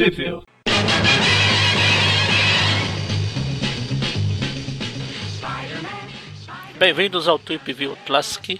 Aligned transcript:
Trivia. 0.00 0.40
Bem-vindos 6.78 7.28
ao 7.28 7.38
Tweep 7.38 7.70
View 7.74 7.98
Classic. 8.06 8.58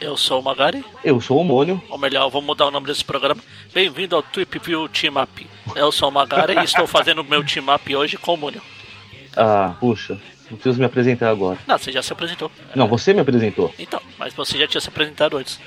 Eu 0.00 0.16
sou 0.16 0.38
o 0.38 0.44
Magari. 0.44 0.84
Eu 1.02 1.20
sou 1.20 1.40
o 1.40 1.44
Mônio. 1.44 1.82
Ou 1.90 1.98
melhor, 1.98 2.30
vou 2.30 2.40
mudar 2.40 2.66
o 2.66 2.70
nome 2.70 2.86
desse 2.86 3.04
programa. 3.04 3.42
Bem-vindo 3.74 4.14
ao 4.14 4.22
Tweep 4.22 4.60
View 4.60 4.88
Team 4.88 5.20
Up. 5.20 5.44
Eu 5.74 5.90
sou 5.90 6.08
o 6.08 6.12
Magari 6.12 6.54
e 6.54 6.62
estou 6.62 6.86
fazendo 6.86 7.22
o 7.22 7.24
meu 7.24 7.44
Team 7.44 7.66
Up 7.74 7.96
hoje 7.96 8.16
com 8.16 8.34
o 8.34 8.36
Mônio. 8.36 8.62
Ah, 9.36 9.74
puxa. 9.80 10.16
Não 10.48 10.56
preciso 10.56 10.78
me 10.78 10.86
apresentar 10.86 11.30
agora. 11.30 11.58
Não, 11.66 11.76
você 11.76 11.90
já 11.90 12.00
se 12.00 12.12
apresentou. 12.12 12.48
Não, 12.76 12.86
você 12.86 13.12
me 13.12 13.18
apresentou. 13.18 13.74
Então, 13.76 14.00
mas 14.16 14.32
você 14.34 14.56
já 14.56 14.68
tinha 14.68 14.80
se 14.80 14.88
apresentado 14.88 15.36
antes. 15.36 15.58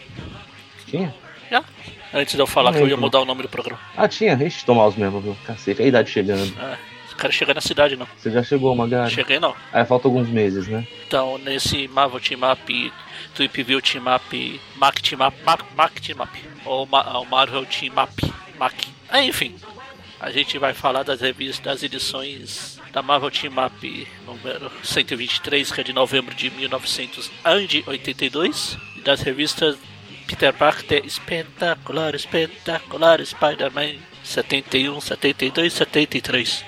Tinha? 0.88 1.14
Já? 1.52 1.62
Antes 2.14 2.36
de 2.36 2.42
eu 2.42 2.48
falar 2.48 2.74
que 2.74 2.80
eu 2.80 2.88
ia 2.88 2.98
mudar 2.98 3.20
o 3.22 3.26
nome 3.26 3.44
do 3.44 3.50
programa. 3.50 3.80
Ah, 3.96 4.08
tinha. 4.08 4.34
Ixi, 4.34 4.66
tomar 4.66 4.88
os 4.88 4.96
mesmos, 4.96 5.24
viu? 5.24 5.38
Cacete, 5.46 5.80
a 5.82 5.86
idade 5.86 6.10
chegando. 6.10 6.52
É, 6.60 6.76
quero 7.20 7.32
chegar 7.34 7.54
na 7.54 7.62
cidade, 7.62 7.96
não. 7.96 8.08
Você 8.18 8.32
já 8.32 8.42
chegou, 8.42 8.76
Magari? 8.76 9.12
Cheguei, 9.14 9.40
não. 9.40 9.54
Aí 9.72 9.86
falta 9.86 10.08
alguns 10.08 10.28
meses, 10.28 10.68
né? 10.68 10.88
Então, 11.08 11.38
nesse 11.38 11.88
Marvel 11.90 12.20
Team 12.20 12.40
Up, 12.52 12.94
Tweep 13.36 13.62
View 13.64 13.80
Team 13.82 14.04
Up, 14.16 14.62
Mac 14.76 15.00
Team 15.02 15.28
Up, 15.28 15.38
Mac, 15.46 15.62
Mac 15.78 16.00
Team 16.00 16.18
Up, 16.22 16.32
ou 16.66 16.86
Ma- 16.88 17.24
Marvel 17.30 17.64
Team 17.66 17.94
Up, 18.02 18.34
Mac. 18.58 18.74
É, 19.12 19.24
enfim, 19.24 19.56
a 20.20 20.32
gente 20.32 20.58
vai 20.58 20.74
falar 20.74 21.04
das 21.04 21.22
revistas, 21.22 21.60
das 21.64 21.84
edições 21.84 22.80
da 22.92 23.04
Marvel 23.04 23.30
Team 23.30 23.54
Up 23.64 24.08
número 24.26 24.72
123, 24.84 25.72
que 25.72 25.82
é 25.82 25.84
de 25.84 25.94
novembro 25.94 26.34
de 26.34 26.50
1982, 26.50 28.78
e 28.98 29.02
das 29.02 29.22
revistas 29.22 29.78
Peter 30.30 30.54
Parker 30.54 31.04
Espetacular, 31.04 32.14
Espetacular 32.14 33.20
Spider-Man 33.20 33.96
71, 34.24 35.02
72, 35.02 35.74
73 35.74 36.66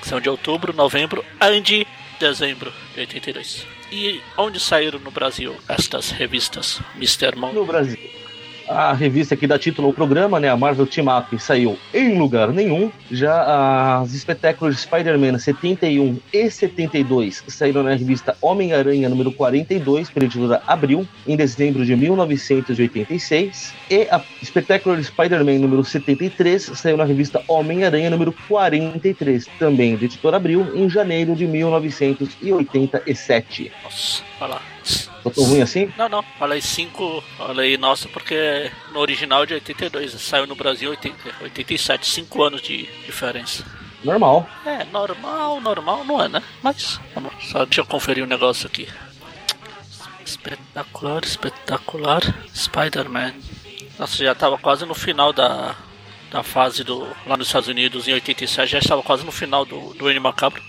que 0.00 0.08
são 0.08 0.20
de 0.20 0.28
outubro, 0.28 0.72
novembro 0.72 1.24
e 1.40 1.86
dezembro 2.20 2.72
de 2.94 3.00
82. 3.00 3.66
E 3.90 4.20
onde 4.38 4.60
saíram 4.60 5.00
no 5.00 5.10
Brasil 5.10 5.56
estas 5.68 6.12
revistas, 6.12 6.80
Mr. 6.94 7.36
Mon? 7.36 7.52
No 7.52 7.66
Brasil. 7.66 7.98
A 8.72 8.94
revista 8.94 9.36
que 9.36 9.46
dá 9.46 9.58
título 9.58 9.88
ao 9.88 9.94
programa, 9.94 10.40
né? 10.40 10.48
A 10.48 10.56
Marvel 10.56 10.86
Team 10.86 11.14
Up 11.14 11.38
saiu 11.38 11.78
em 11.92 12.18
lugar 12.18 12.48
nenhum. 12.48 12.90
Já 13.10 14.00
as 14.00 14.14
espetáculos 14.14 14.80
Spider-Man 14.80 15.38
71 15.38 16.18
e 16.32 16.50
72 16.50 17.44
saíram 17.48 17.82
na 17.82 17.94
revista 17.94 18.34
Homem-Aranha 18.40 19.10
número 19.10 19.30
42, 19.30 20.08
pela 20.08 20.62
Abril, 20.66 21.06
em 21.26 21.36
dezembro 21.36 21.84
de 21.84 21.94
1986. 21.94 23.74
E 23.90 24.08
a 24.10 24.22
Spectacular 24.42 25.02
Spider-Man 25.02 25.58
número 25.58 25.84
73 25.84 26.70
saiu 26.74 26.96
na 26.96 27.04
revista 27.04 27.42
Homem-Aranha 27.46 28.08
número 28.08 28.32
43, 28.48 29.48
também 29.58 29.96
de 29.96 30.06
editora 30.06 30.38
Abril, 30.38 30.66
em 30.74 30.88
janeiro 30.88 31.36
de 31.36 31.46
1987. 31.46 33.70
Nossa, 33.84 34.22
olha 34.40 34.54
lá. 34.54 34.71
Tô 35.22 35.30
tão 35.30 35.44
ruim 35.44 35.62
assim? 35.62 35.92
Não, 35.96 36.08
não, 36.08 36.22
falei 36.38 36.60
5, 36.60 37.22
falei 37.36 37.76
nossa, 37.76 38.08
porque 38.08 38.70
no 38.92 39.00
original 39.00 39.46
de 39.46 39.54
82, 39.54 40.12
saiu 40.20 40.46
no 40.46 40.54
Brasil 40.54 40.90
80, 40.90 41.16
87, 41.42 42.06
5 42.06 42.42
anos 42.42 42.62
de 42.62 42.88
diferença. 43.06 43.64
Normal. 44.02 44.48
É, 44.66 44.84
normal, 44.84 45.60
normal 45.60 46.04
não 46.04 46.22
é, 46.22 46.28
né? 46.28 46.42
Mas, 46.62 47.00
vamos, 47.14 47.32
só 47.44 47.64
deixa 47.64 47.80
eu 47.80 47.86
conferir 47.86 48.24
um 48.24 48.26
negócio 48.26 48.66
aqui. 48.66 48.88
Espetacular, 50.24 51.22
espetacular, 51.24 52.20
Spider-Man. 52.54 53.34
Nossa, 53.98 54.16
já 54.24 54.34
tava 54.34 54.58
quase 54.58 54.84
no 54.84 54.94
final 54.94 55.32
da, 55.32 55.76
da 56.30 56.42
fase 56.42 56.82
do. 56.82 57.06
lá 57.26 57.36
nos 57.36 57.46
Estados 57.46 57.68
Unidos 57.68 58.08
em 58.08 58.14
87, 58.14 58.72
já 58.72 58.78
estava 58.78 59.02
quase 59.02 59.24
no 59.24 59.30
final 59.30 59.64
do, 59.64 59.94
do 59.94 60.10
N 60.10 60.18
Macabro. 60.18 60.62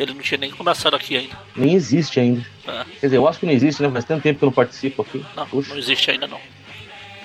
Ele 0.00 0.14
não 0.14 0.20
tinha 0.22 0.38
nem 0.38 0.50
começado 0.50 0.94
aqui 0.96 1.16
ainda. 1.16 1.36
Nem 1.54 1.74
existe 1.74 2.18
ainda. 2.18 2.44
É, 2.66 2.84
Quer 3.00 3.06
dizer, 3.08 3.16
eu 3.18 3.28
acho 3.28 3.38
que 3.38 3.46
não 3.46 3.52
existe, 3.52 3.82
né? 3.82 3.90
Faz 3.90 4.04
tanto 4.04 4.22
tempo 4.22 4.38
que 4.38 4.44
eu 4.44 4.46
não 4.46 4.52
participo 4.54 5.02
aqui. 5.02 5.24
não, 5.36 5.46
Puxa. 5.46 5.70
não 5.70 5.78
existe 5.78 6.10
ainda 6.10 6.26
não. 6.26 6.40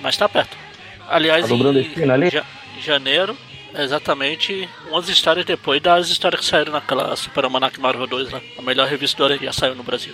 Mas 0.01 0.17
tá 0.17 0.27
perto. 0.27 0.57
Aliás, 1.07 1.47
Tá 1.47 1.53
em 1.55 1.79
esquina 1.81 2.13
ali? 2.15 2.29
ja- 2.29 2.43
janeiro, 2.81 3.37
exatamente 3.77 4.67
umas 4.89 5.07
histórias 5.07 5.45
depois 5.45 5.81
das 5.81 6.09
histórias 6.09 6.41
que 6.41 6.47
saíram 6.47 6.73
naquela 6.73 7.15
Super 7.15 7.45
Almanac 7.45 7.79
Marvel 7.79 8.07
2 8.07 8.29
lá. 8.31 8.41
A 8.57 8.61
melhor 8.61 8.87
revista 8.87 9.17
do 9.17 9.23
Aranha 9.25 9.39
já 9.45 9.53
saiu 9.53 9.75
no 9.75 9.83
Brasil. 9.83 10.13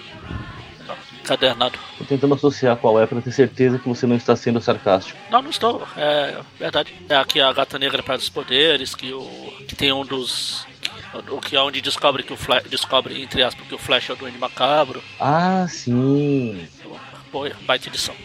Encadernado. 1.21 1.77
Tô 1.99 2.03
tentando 2.03 2.33
associar 2.33 2.75
qual 2.77 2.99
é 2.99 3.05
pra 3.05 3.21
ter 3.21 3.31
certeza 3.31 3.77
que 3.77 3.87
você 3.87 4.05
não 4.07 4.15
está 4.15 4.35
sendo 4.35 4.59
sarcástico. 4.59 5.17
Não, 5.29 5.41
não 5.41 5.49
estou. 5.51 5.87
É 5.95 6.39
verdade. 6.59 6.93
É 7.07 7.15
aqui 7.15 7.39
a 7.39 7.51
Gata 7.53 7.77
Negra 7.77 8.01
para 8.01 8.15
os 8.17 8.27
Poderes, 8.27 8.95
que 8.95 9.13
o 9.13 9.23
que 9.67 9.75
tem 9.75 9.93
um 9.93 10.03
dos 10.03 10.65
o 11.29 11.41
que 11.41 11.55
é 11.55 11.61
onde 11.61 11.81
descobre 11.81 12.23
que 12.23 12.33
o 12.33 12.37
Flash 12.37 12.63
descobre 12.69 13.21
entre 13.21 13.43
aspas 13.43 13.67
que 13.67 13.75
o 13.75 13.77
Flash 13.77 14.09
é 14.09 14.13
o 14.13 14.15
Duende 14.15 14.37
Macabro. 14.37 15.03
Ah, 15.19 15.65
sim. 15.69 16.67
Boa, 17.31 17.51
baita 17.61 17.87
edição. 17.87 18.15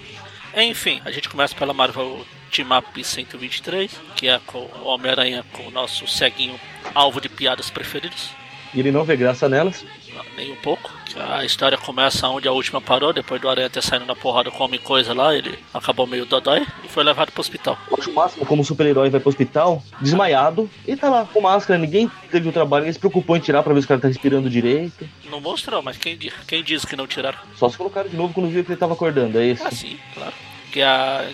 Enfim, 0.57 1.01
a 1.05 1.11
gente 1.11 1.29
começa 1.29 1.55
pela 1.55 1.75
Marvel 1.75 2.25
Team 2.51 2.69
Up 2.77 3.05
123, 3.05 3.91
que 4.17 4.29
é 4.29 4.41
com 4.47 4.59
o 4.59 4.87
Homem-Aranha 4.87 5.45
com 5.53 5.67
o 5.67 5.71
nosso 5.71 6.07
ceguinho 6.07 6.59
alvo 6.95 7.21
de 7.21 7.29
piadas 7.29 7.69
preferidos. 7.71 8.31
E 8.73 8.81
ele 8.81 8.91
não 8.91 9.05
vê 9.05 9.17
graça 9.17 9.49
nelas. 9.49 9.85
Não, 10.17 10.25
Nem 10.37 10.53
um 10.53 10.57
pouco. 10.57 10.91
A 11.17 11.45
história 11.45 11.77
começa 11.77 12.29
onde 12.29 12.49
a 12.49 12.53
última 12.53 12.81
parou, 12.81 13.13
depois 13.13 13.41
do 13.41 13.49
Aranha 13.49 13.69
ter 13.69 13.83
saído 13.83 14.07
na 14.07 14.15
porrada 14.17 14.51
com 14.51 14.65
Homem 14.65 14.81
Coisa 14.81 15.13
lá, 15.15 15.35
ele 15.35 15.59
acabou 15.73 16.07
meio 16.07 16.25
dodói 16.25 16.67
e 16.85 16.89
foi 16.89 17.05
levado 17.05 17.33
pro 17.33 17.41
hospital. 17.41 17.79
Eu 17.91 17.97
acho 17.99 18.11
o 18.11 18.15
máximo 18.15 18.47
como 18.47 18.65
super-herói 18.65 19.11
vai 19.11 19.21
pro 19.21 19.29
hospital, 19.29 19.83
desmaiado, 20.01 20.71
e 20.87 20.97
tá 20.97 21.09
lá 21.09 21.27
com 21.31 21.41
máscara. 21.41 21.79
Ninguém 21.79 22.11
teve 22.31 22.49
o 22.49 22.53
trabalho, 22.53 22.83
ninguém 22.83 22.93
se 22.95 22.99
preocupou 22.99 23.37
em 23.37 23.41
tirar 23.41 23.63
pra 23.63 23.75
ver 23.75 23.81
se 23.81 23.85
o 23.87 23.89
cara 23.89 24.01
tá 24.01 24.09
respirando 24.09 24.49
direito. 24.49 25.09
Não 25.31 25.41
mostrou, 25.41 25.83
mas 25.83 25.97
quem, 25.97 26.19
quem 26.47 26.63
diz 26.63 26.85
que 26.85 26.97
não 26.97 27.07
tiraram? 27.07 27.39
Só 27.57 27.69
se 27.69 27.77
colocaram 27.77 28.09
de 28.09 28.17
novo 28.17 28.33
quando 28.33 28.49
viu 28.49 28.65
que 28.65 28.73
ele 28.73 28.79
tava 28.79 28.95
acordando, 28.95 29.39
é 29.39 29.47
isso. 29.47 29.67
Ah, 29.67 29.71
sim, 29.71 29.99
claro. 30.15 30.33
Que 30.73 30.83
a, 30.83 31.25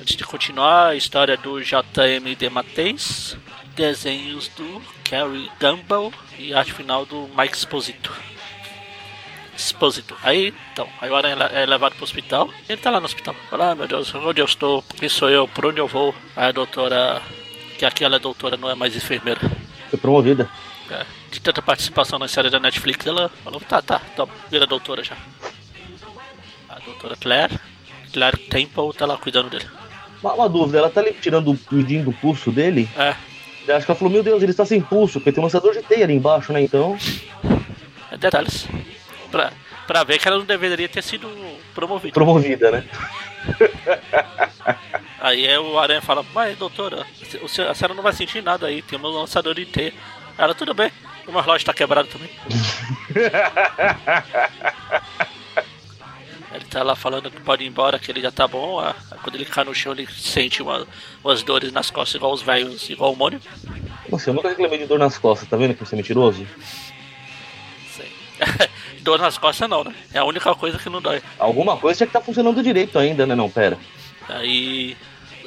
antes 0.00 0.16
de 0.16 0.24
continuar, 0.24 0.88
a 0.88 0.96
história 0.96 1.36
do 1.36 1.60
JM 1.60 2.34
de 2.38 2.50
Mateis, 2.50 3.36
desenhos 3.80 4.48
do 4.48 4.82
Carrie 5.04 5.50
Gumbel 5.58 6.12
e 6.38 6.52
arte 6.52 6.74
final 6.74 7.06
do 7.06 7.30
Mike 7.34 7.56
Exposito. 7.56 8.12
Exposito. 9.56 10.14
Aí, 10.22 10.52
então, 10.70 10.86
aí 11.00 11.08
o 11.08 11.16
Aranha 11.16 11.36
é 11.50 11.64
levado 11.64 11.94
pro 11.94 12.04
hospital. 12.04 12.50
Ele 12.68 12.78
tá 12.78 12.90
lá 12.90 13.00
no 13.00 13.06
hospital. 13.06 13.34
Fala, 13.48 13.70
ah, 13.70 13.74
meu 13.74 13.88
Deus, 13.88 14.14
onde 14.14 14.38
eu 14.38 14.44
estou? 14.44 14.82
Quem 14.98 15.08
sou 15.08 15.30
eu? 15.30 15.48
Por 15.48 15.64
onde 15.64 15.80
eu 15.80 15.86
vou? 15.86 16.14
Aí 16.36 16.48
a 16.48 16.52
doutora, 16.52 17.22
que 17.78 17.86
aqui 17.86 18.04
ela 18.04 18.16
é 18.16 18.18
doutora, 18.18 18.58
não 18.58 18.68
é 18.68 18.74
mais 18.74 18.94
enfermeira. 18.94 19.40
Foi 19.88 19.98
promovida. 19.98 20.46
É, 20.90 21.06
de 21.30 21.40
tanta 21.40 21.62
participação 21.62 22.18
na 22.18 22.28
série 22.28 22.50
da 22.50 22.60
Netflix, 22.60 23.06
ela 23.06 23.30
falou, 23.42 23.60
tá, 23.60 23.80
tá, 23.80 23.98
toma, 24.14 24.32
vira 24.50 24.66
doutora 24.66 25.02
já. 25.02 25.16
A 26.68 26.78
doutora 26.80 27.16
Claire, 27.16 27.58
Claire 28.12 28.36
Temple 28.36 28.92
tá 28.92 29.06
lá 29.06 29.16
cuidando 29.16 29.48
dele. 29.48 29.66
Uma, 30.22 30.34
uma 30.34 30.48
dúvida, 30.50 30.78
ela 30.78 30.90
tá 30.90 31.00
ali 31.00 31.14
tirando, 31.14 31.50
o 31.52 32.12
pulso 32.12 32.50
dele. 32.50 32.88
É, 32.96 33.14
Acho 33.76 33.86
que 33.86 33.92
ela 33.92 33.98
falou, 33.98 34.12
meu 34.12 34.22
Deus, 34.22 34.42
ele 34.42 34.52
está 34.52 34.64
sem 34.64 34.80
pulso, 34.80 35.20
porque 35.20 35.32
tem 35.32 35.40
um 35.40 35.44
lançador 35.44 35.72
de 35.72 35.82
teia 35.82 36.04
ali 36.04 36.14
embaixo, 36.14 36.52
né? 36.52 36.62
Então. 36.62 36.96
detalhes. 38.18 38.68
Pra, 39.30 39.52
pra 39.86 40.04
ver 40.04 40.18
que 40.18 40.28
ela 40.28 40.38
não 40.38 40.44
deveria 40.44 40.88
ter 40.88 41.02
sido 41.02 41.28
promovida. 41.74 42.12
Promovida, 42.12 42.70
né? 42.70 42.84
Aí 45.20 45.46
é 45.46 45.60
o 45.60 45.78
Aranha 45.78 46.00
fala, 46.00 46.24
mas 46.34 46.56
doutora, 46.56 47.06
a 47.68 47.74
senhora 47.74 47.94
não 47.94 48.02
vai 48.02 48.14
sentir 48.14 48.42
nada 48.42 48.68
aí, 48.68 48.80
tem 48.80 48.98
um 48.98 49.06
lançador 49.06 49.54
de 49.54 49.66
teia. 49.66 49.92
Ela, 50.38 50.54
tudo 50.54 50.72
bem, 50.72 50.90
o 51.26 51.32
meu 51.32 51.42
relógio 51.42 51.66
tá 51.66 51.74
quebrado 51.74 52.08
também. 52.08 52.30
Ele 56.52 56.64
tá 56.64 56.82
lá 56.82 56.96
falando 56.96 57.30
que 57.30 57.40
pode 57.40 57.62
ir 57.62 57.68
embora, 57.68 57.98
que 57.98 58.10
ele 58.10 58.20
já 58.20 58.32
tá 58.32 58.48
bom. 58.48 58.80
ah, 58.80 58.94
Quando 59.22 59.36
ele 59.36 59.44
cai 59.44 59.62
no 59.64 59.74
chão, 59.74 59.92
ele 59.92 60.06
sente 60.10 60.62
uma- 60.62 60.86
umas 61.22 61.42
dores 61.42 61.70
nas 61.72 61.90
costas, 61.90 62.16
igual 62.16 62.32
os 62.32 62.42
velhos, 62.42 62.88
igual 62.90 63.12
o 63.12 63.16
Mônio. 63.16 63.40
Nossa, 64.08 64.30
eu 64.30 64.34
nunca 64.34 64.48
reclamei 64.48 64.78
de 64.78 64.86
dor 64.86 64.98
nas 64.98 65.16
costas, 65.16 65.48
tá 65.48 65.56
vendo 65.56 65.74
que 65.74 65.84
você 65.84 65.94
é 65.94 65.98
mentiroso? 65.98 66.44
Dor 69.02 69.18
nas 69.18 69.38
costas 69.38 69.68
não, 69.68 69.84
né? 69.84 69.94
É 70.12 70.18
a 70.18 70.24
única 70.24 70.54
coisa 70.54 70.78
que 70.78 70.88
não 70.88 71.00
dói. 71.00 71.22
Alguma 71.38 71.76
coisa 71.76 71.98
tinha 71.98 72.06
que 72.06 72.12
tá 72.12 72.20
funcionando 72.20 72.62
direito 72.62 72.98
ainda, 72.98 73.26
né? 73.26 73.34
Não, 73.34 73.50
pera. 73.50 73.78
Aí, 74.28 74.96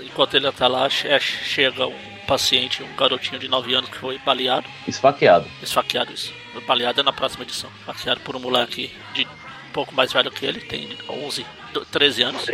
enquanto 0.02 0.36
ele 0.36 0.52
tá 0.52 0.68
lá, 0.68 0.90
che- 0.90 1.20
chega 1.20 1.88
um 1.88 1.96
paciente, 2.28 2.84
um 2.84 2.96
garotinho 2.96 3.40
de 3.40 3.48
9 3.48 3.74
anos 3.74 3.90
que 3.90 3.98
foi 3.98 4.18
baleado. 4.20 4.68
Esfaqueado. 4.88 5.48
Esfaqueado 5.62 6.14
isso. 6.14 6.34
Baleado 6.68 7.02
é 7.02 7.04
na 7.04 7.14
próxima 7.14 7.44
edição. 7.44 7.70
Esfaqueado 7.80 8.22
por 8.22 8.36
um 8.36 8.40
moleque 8.40 8.92
de 9.14 9.28
pouco 9.74 9.94
mais 9.94 10.14
velho 10.14 10.32
que 10.32 10.46
ele, 10.46 10.60
tem 10.62 10.98
11, 11.10 11.46
do- 11.74 11.86
13 11.86 12.24
anos. 12.24 12.46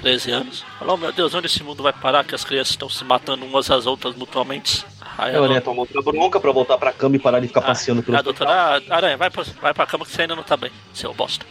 13 0.00 0.30
anos. 0.30 0.64
Falou, 0.78 0.96
meu 0.96 1.12
Deus, 1.12 1.34
onde 1.34 1.46
esse 1.46 1.62
mundo 1.62 1.82
vai 1.82 1.92
parar? 1.92 2.24
Que 2.24 2.34
as 2.34 2.44
crianças 2.44 2.70
estão 2.70 2.88
se 2.88 3.04
matando 3.04 3.44
umas 3.44 3.70
às 3.70 3.86
outras 3.86 4.14
mutuamente. 4.14 4.84
Aí 5.18 5.34
A 5.34 5.40
a, 5.40 5.42
Aranha 5.42 5.60
do- 5.60 5.64
tomou 5.64 5.80
outra 5.92 6.00
bronca 6.00 6.40
pra 6.40 6.52
voltar 6.52 6.78
pra 6.78 6.92
cama 6.92 7.16
e 7.16 7.18
parar 7.18 7.40
de 7.40 7.48
ficar 7.48 7.60
passeando 7.62 8.02
pelo 8.02 8.16
a 8.16 8.22
doutora, 8.22 8.50
ah, 8.50 8.80
Aranha, 8.96 9.16
vai 9.16 9.28
pra, 9.30 9.42
vai 9.60 9.74
pra 9.74 9.86
cama 9.86 10.06
que 10.06 10.12
você 10.12 10.22
ainda 10.22 10.36
não 10.36 10.42
tá 10.42 10.56
bem, 10.56 10.70
seu 10.94 11.12
bosta. 11.12 11.44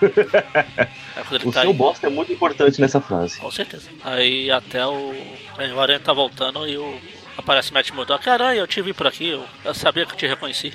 Aí 0.02 1.22
O 1.44 1.52
tá 1.52 1.60
seu 1.62 1.70
aí- 1.70 1.76
bosta 1.76 2.06
é 2.06 2.10
muito 2.10 2.32
importante 2.32 2.80
nessa 2.80 3.00
frase. 3.00 3.38
Com 3.38 3.50
certeza. 3.50 3.88
Aí 4.04 4.50
até 4.50 4.86
o. 4.86 5.12
o 5.74 5.80
Aranha 5.80 6.00
tá 6.00 6.12
voltando 6.12 6.66
e 6.68 6.76
o 6.78 7.00
aparece 7.36 7.72
Matt 7.72 7.90
Murdock. 7.90 8.28
Aranha, 8.28 8.60
eu 8.60 8.66
te 8.66 8.80
vi 8.82 8.92
por 8.92 9.06
aqui, 9.06 9.28
eu, 9.28 9.44
eu 9.64 9.74
sabia 9.74 10.06
que 10.06 10.12
eu 10.12 10.16
te 10.16 10.26
reconheci. 10.26 10.72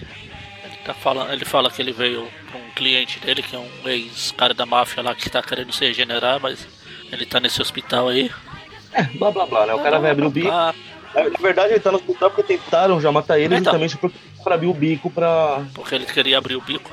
Ele, 0.83 0.87
tá 0.87 0.93
falando, 0.93 1.31
ele 1.31 1.45
fala 1.45 1.71
que 1.71 1.81
ele 1.81 1.93
veio 1.93 2.27
pra 2.51 2.59
um 2.59 2.69
cliente 2.75 3.17
dele, 3.19 3.41
que 3.41 3.55
é 3.55 3.59
um 3.59 3.69
ex-cara 3.89 4.53
da 4.53 4.65
máfia 4.65 5.01
lá 5.01 5.15
que 5.15 5.29
tá 5.29 5.41
querendo 5.41 5.71
se 5.71 5.85
regenerar, 5.85 6.39
mas 6.41 6.67
ele 7.11 7.25
tá 7.25 7.39
nesse 7.39 7.61
hospital 7.61 8.09
aí. 8.09 8.29
É, 8.91 9.03
blá 9.03 9.31
blá 9.31 9.45
blá, 9.45 9.65
né? 9.65 9.73
O 9.73 9.79
cara 9.79 9.97
vai 9.99 10.11
abrir 10.11 10.25
o 10.25 10.29
bico. 10.29 10.49
Na 10.49 10.73
verdade, 11.39 11.71
ele 11.73 11.79
tá 11.79 11.89
no 11.91 11.97
hospital 11.97 12.29
porque 12.31 12.43
tentaram 12.57 12.99
já 12.99 13.11
matar 13.11 13.39
ele 13.39 13.55
Então. 13.55 13.73
justamente 13.79 13.97
pra- 14.43 14.53
abrir 14.55 14.67
o 14.67 14.73
bico 14.73 15.09
pra. 15.09 15.63
porque 15.73 15.95
ele 15.95 16.05
queria 16.05 16.37
abrir 16.37 16.55
o 16.57 16.61
bico. 16.61 16.91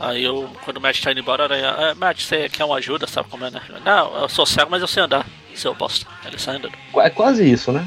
Aí 0.00 0.24
eu, 0.24 0.50
quando 0.64 0.78
o 0.78 0.80
Matt 0.80 1.00
tá 1.00 1.12
indo 1.12 1.20
embora, 1.20 1.44
aranha, 1.44 1.70
ah, 1.70 1.94
Matt, 1.94 2.22
você 2.22 2.48
quer 2.48 2.64
uma 2.64 2.76
ajuda, 2.78 3.06
sabe 3.06 3.28
como 3.28 3.44
é, 3.44 3.50
né? 3.50 3.60
Não, 3.84 4.22
eu 4.22 4.28
sou 4.28 4.44
cego, 4.44 4.70
mas 4.70 4.80
eu 4.82 4.88
sei 4.88 5.02
andar, 5.04 5.24
seu 5.54 5.72
bosta. 5.74 6.04
Ele 6.26 6.38
sai 6.38 6.56
andando. 6.56 6.72
É 6.96 7.10
quase 7.10 7.48
isso, 7.48 7.70
né? 7.70 7.86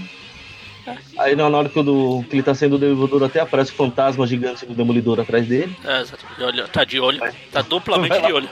Aí 1.18 1.36
na 1.36 1.48
hora 1.48 1.70
que, 1.70 1.82
do- 1.82 2.24
que 2.30 2.36
ele 2.36 2.44
tá 2.44 2.54
sendo 2.54 2.78
Demolidor 2.78 3.24
até 3.24 3.40
aparece 3.40 3.72
o 3.72 3.76
fantasma 3.76 4.26
gigante 4.28 4.66
do 4.66 4.74
Demolidor 4.74 5.20
atrás 5.20 5.48
dele, 5.48 5.76
É, 5.86 6.44
olho, 6.44 6.68
tá 6.68 6.84
de 6.84 7.00
olho, 7.00 7.22
tá 7.52 7.62
duplamente 7.62 8.20
de 8.22 8.34
olho. 8.34 8.50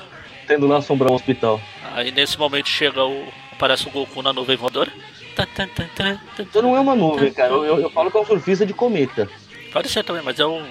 tendo 0.47 0.67
lá 0.67 0.77
assombrar 0.77 1.11
o 1.11 1.15
hospital. 1.15 1.59
Aí 1.93 2.11
nesse 2.11 2.37
momento 2.39 2.69
chega 2.69 3.03
o. 3.03 3.27
Aparece 3.51 3.87
o 3.87 3.91
Goku 3.91 4.21
na 4.23 4.33
nuvem 4.33 4.55
voadora. 4.57 4.91
Tan, 5.35 5.45
tan, 5.55 5.67
tan. 5.95 6.19
Então 6.39 6.61
não 6.61 6.75
é 6.75 6.79
uma 6.79 6.95
nuvem, 6.95 7.31
cara. 7.31 7.51
Eu, 7.53 7.63
eu- 7.65 7.79
eu 7.81 7.89
falo 7.89 8.09
que 8.09 8.17
é 8.17 8.19
um 8.21 8.25
surfista 8.25 8.65
de 8.65 8.73
cometa. 8.73 9.29
Pode 9.71 9.87
ser 9.87 10.03
também, 10.03 10.21
mas 10.23 10.39
eu 10.39 10.61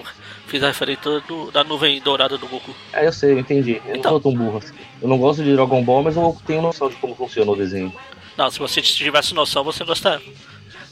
fiz 0.46 0.62
a 0.62 0.66
referência 0.68 1.20
do- 1.28 1.50
da 1.52 1.62
nuvem 1.62 2.00
dourada 2.00 2.36
do 2.36 2.46
Goku. 2.48 2.74
É, 2.92 3.06
eu 3.06 3.12
sei, 3.12 3.32
eu 3.32 3.38
entendi. 3.38 3.80
Eu 3.86 3.96
Então. 3.96 4.12
não 4.12 4.20
sou 4.20 4.32
tão 4.32 4.34
burro 4.34 4.58
assim. 4.58 4.74
Eu 5.00 5.08
não 5.08 5.18
gosto 5.18 5.42
de 5.44 5.52
Dragon 5.54 5.82
Ball, 5.84 6.02
mas 6.02 6.16
eu 6.16 6.36
tenho 6.46 6.60
noção 6.62 6.88
de 6.88 6.96
como 6.96 7.14
funciona 7.14 7.50
o 7.52 7.56
desenho. 7.56 7.92
Não, 8.36 8.50
se 8.50 8.58
você 8.58 8.82
tivesse 8.82 9.34
noção, 9.34 9.62
você 9.62 9.84
gostaria. 9.84 10.20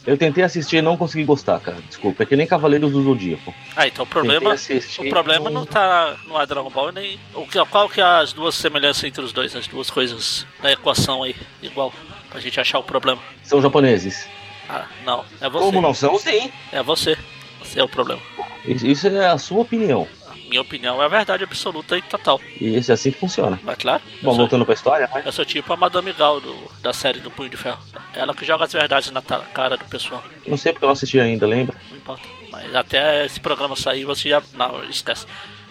Eu 0.09 0.17
tentei 0.17 0.43
assistir 0.43 0.77
e 0.77 0.81
não 0.81 0.97
consegui 0.97 1.23
gostar, 1.23 1.59
cara. 1.59 1.77
Desculpa, 1.87 2.23
é 2.23 2.25
que 2.25 2.35
nem 2.35 2.47
Cavaleiros 2.47 2.91
do 2.91 3.03
Zodíaco. 3.03 3.53
Ah, 3.75 3.85
então 3.85 4.03
o 4.03 4.07
problema. 4.07 4.53
Assistir, 4.53 5.05
O 5.05 5.09
problema 5.11 5.51
não 5.51 5.67
tá 5.67 6.17
no 6.25 6.41
é 6.41 6.47
Dragon 6.47 6.71
Ball 6.71 6.91
nem. 6.91 7.19
O 7.35 7.45
que, 7.45 7.63
qual 7.65 7.87
que 7.87 8.01
é 8.01 8.03
as 8.03 8.33
duas 8.33 8.55
semelhanças 8.55 9.03
entre 9.03 9.23
os 9.23 9.31
dois, 9.31 9.55
as 9.55 9.67
duas 9.67 9.91
coisas 9.91 10.47
da 10.63 10.71
equação 10.71 11.21
aí, 11.21 11.35
igual, 11.61 11.93
pra 12.27 12.39
gente 12.39 12.59
achar 12.59 12.79
o 12.79 12.83
problema. 12.83 13.21
São 13.43 13.61
japoneses. 13.61 14.27
Ah, 14.67 14.87
não, 15.05 15.23
é 15.39 15.47
você. 15.47 15.65
Como 15.65 15.79
não 15.79 15.93
são? 15.93 16.17
Sim. 16.17 16.51
É 16.71 16.81
você. 16.81 17.15
Você 17.61 17.79
é 17.79 17.83
o 17.83 17.87
problema. 17.87 18.21
Isso 18.65 19.07
é 19.07 19.27
a 19.27 19.37
sua 19.37 19.59
opinião. 19.59 20.07
Minha 20.49 20.61
opinião 20.61 21.01
é 21.01 21.05
a 21.05 21.07
verdade 21.07 21.43
absoluta 21.43 21.95
e 21.95 22.01
total. 22.01 22.41
E 22.59 22.75
é 22.75 22.79
assim 22.79 23.11
que 23.11 23.19
funciona. 23.19 23.59
Mas 23.63 23.77
claro, 23.77 24.01
Bom, 24.21 24.31
sou, 24.31 24.39
voltando 24.39 24.65
pra 24.65 24.73
história, 24.73 25.07
né? 25.13 25.21
eu 25.25 25.31
sou 25.31 25.45
tipo 25.45 25.71
a 25.71 25.77
Madame 25.77 26.11
Gal 26.11 26.41
do, 26.41 26.55
da 26.81 26.91
série 26.91 27.19
do 27.19 27.29
Punho 27.29 27.49
de 27.49 27.57
Ferro. 27.57 27.77
Ela 28.15 28.33
que 28.33 28.43
joga 28.43 28.65
as 28.65 28.73
verdades 28.73 29.11
na 29.11 29.21
cara 29.21 29.77
do 29.77 29.85
pessoal. 29.85 30.23
Não 30.47 30.57
sei 30.57 30.73
porque 30.73 30.85
eu 30.85 30.89
assisti 30.89 31.19
ainda, 31.19 31.45
lembra? 31.45 31.75
Não 31.91 31.97
importa. 31.97 32.23
Mas 32.51 32.73
até 32.75 33.25
esse 33.25 33.39
programa 33.39 33.75
sair, 33.75 34.05
você 34.05 34.29
já. 34.29 34.41
Não, 34.55 34.83
esquece. 34.85 35.25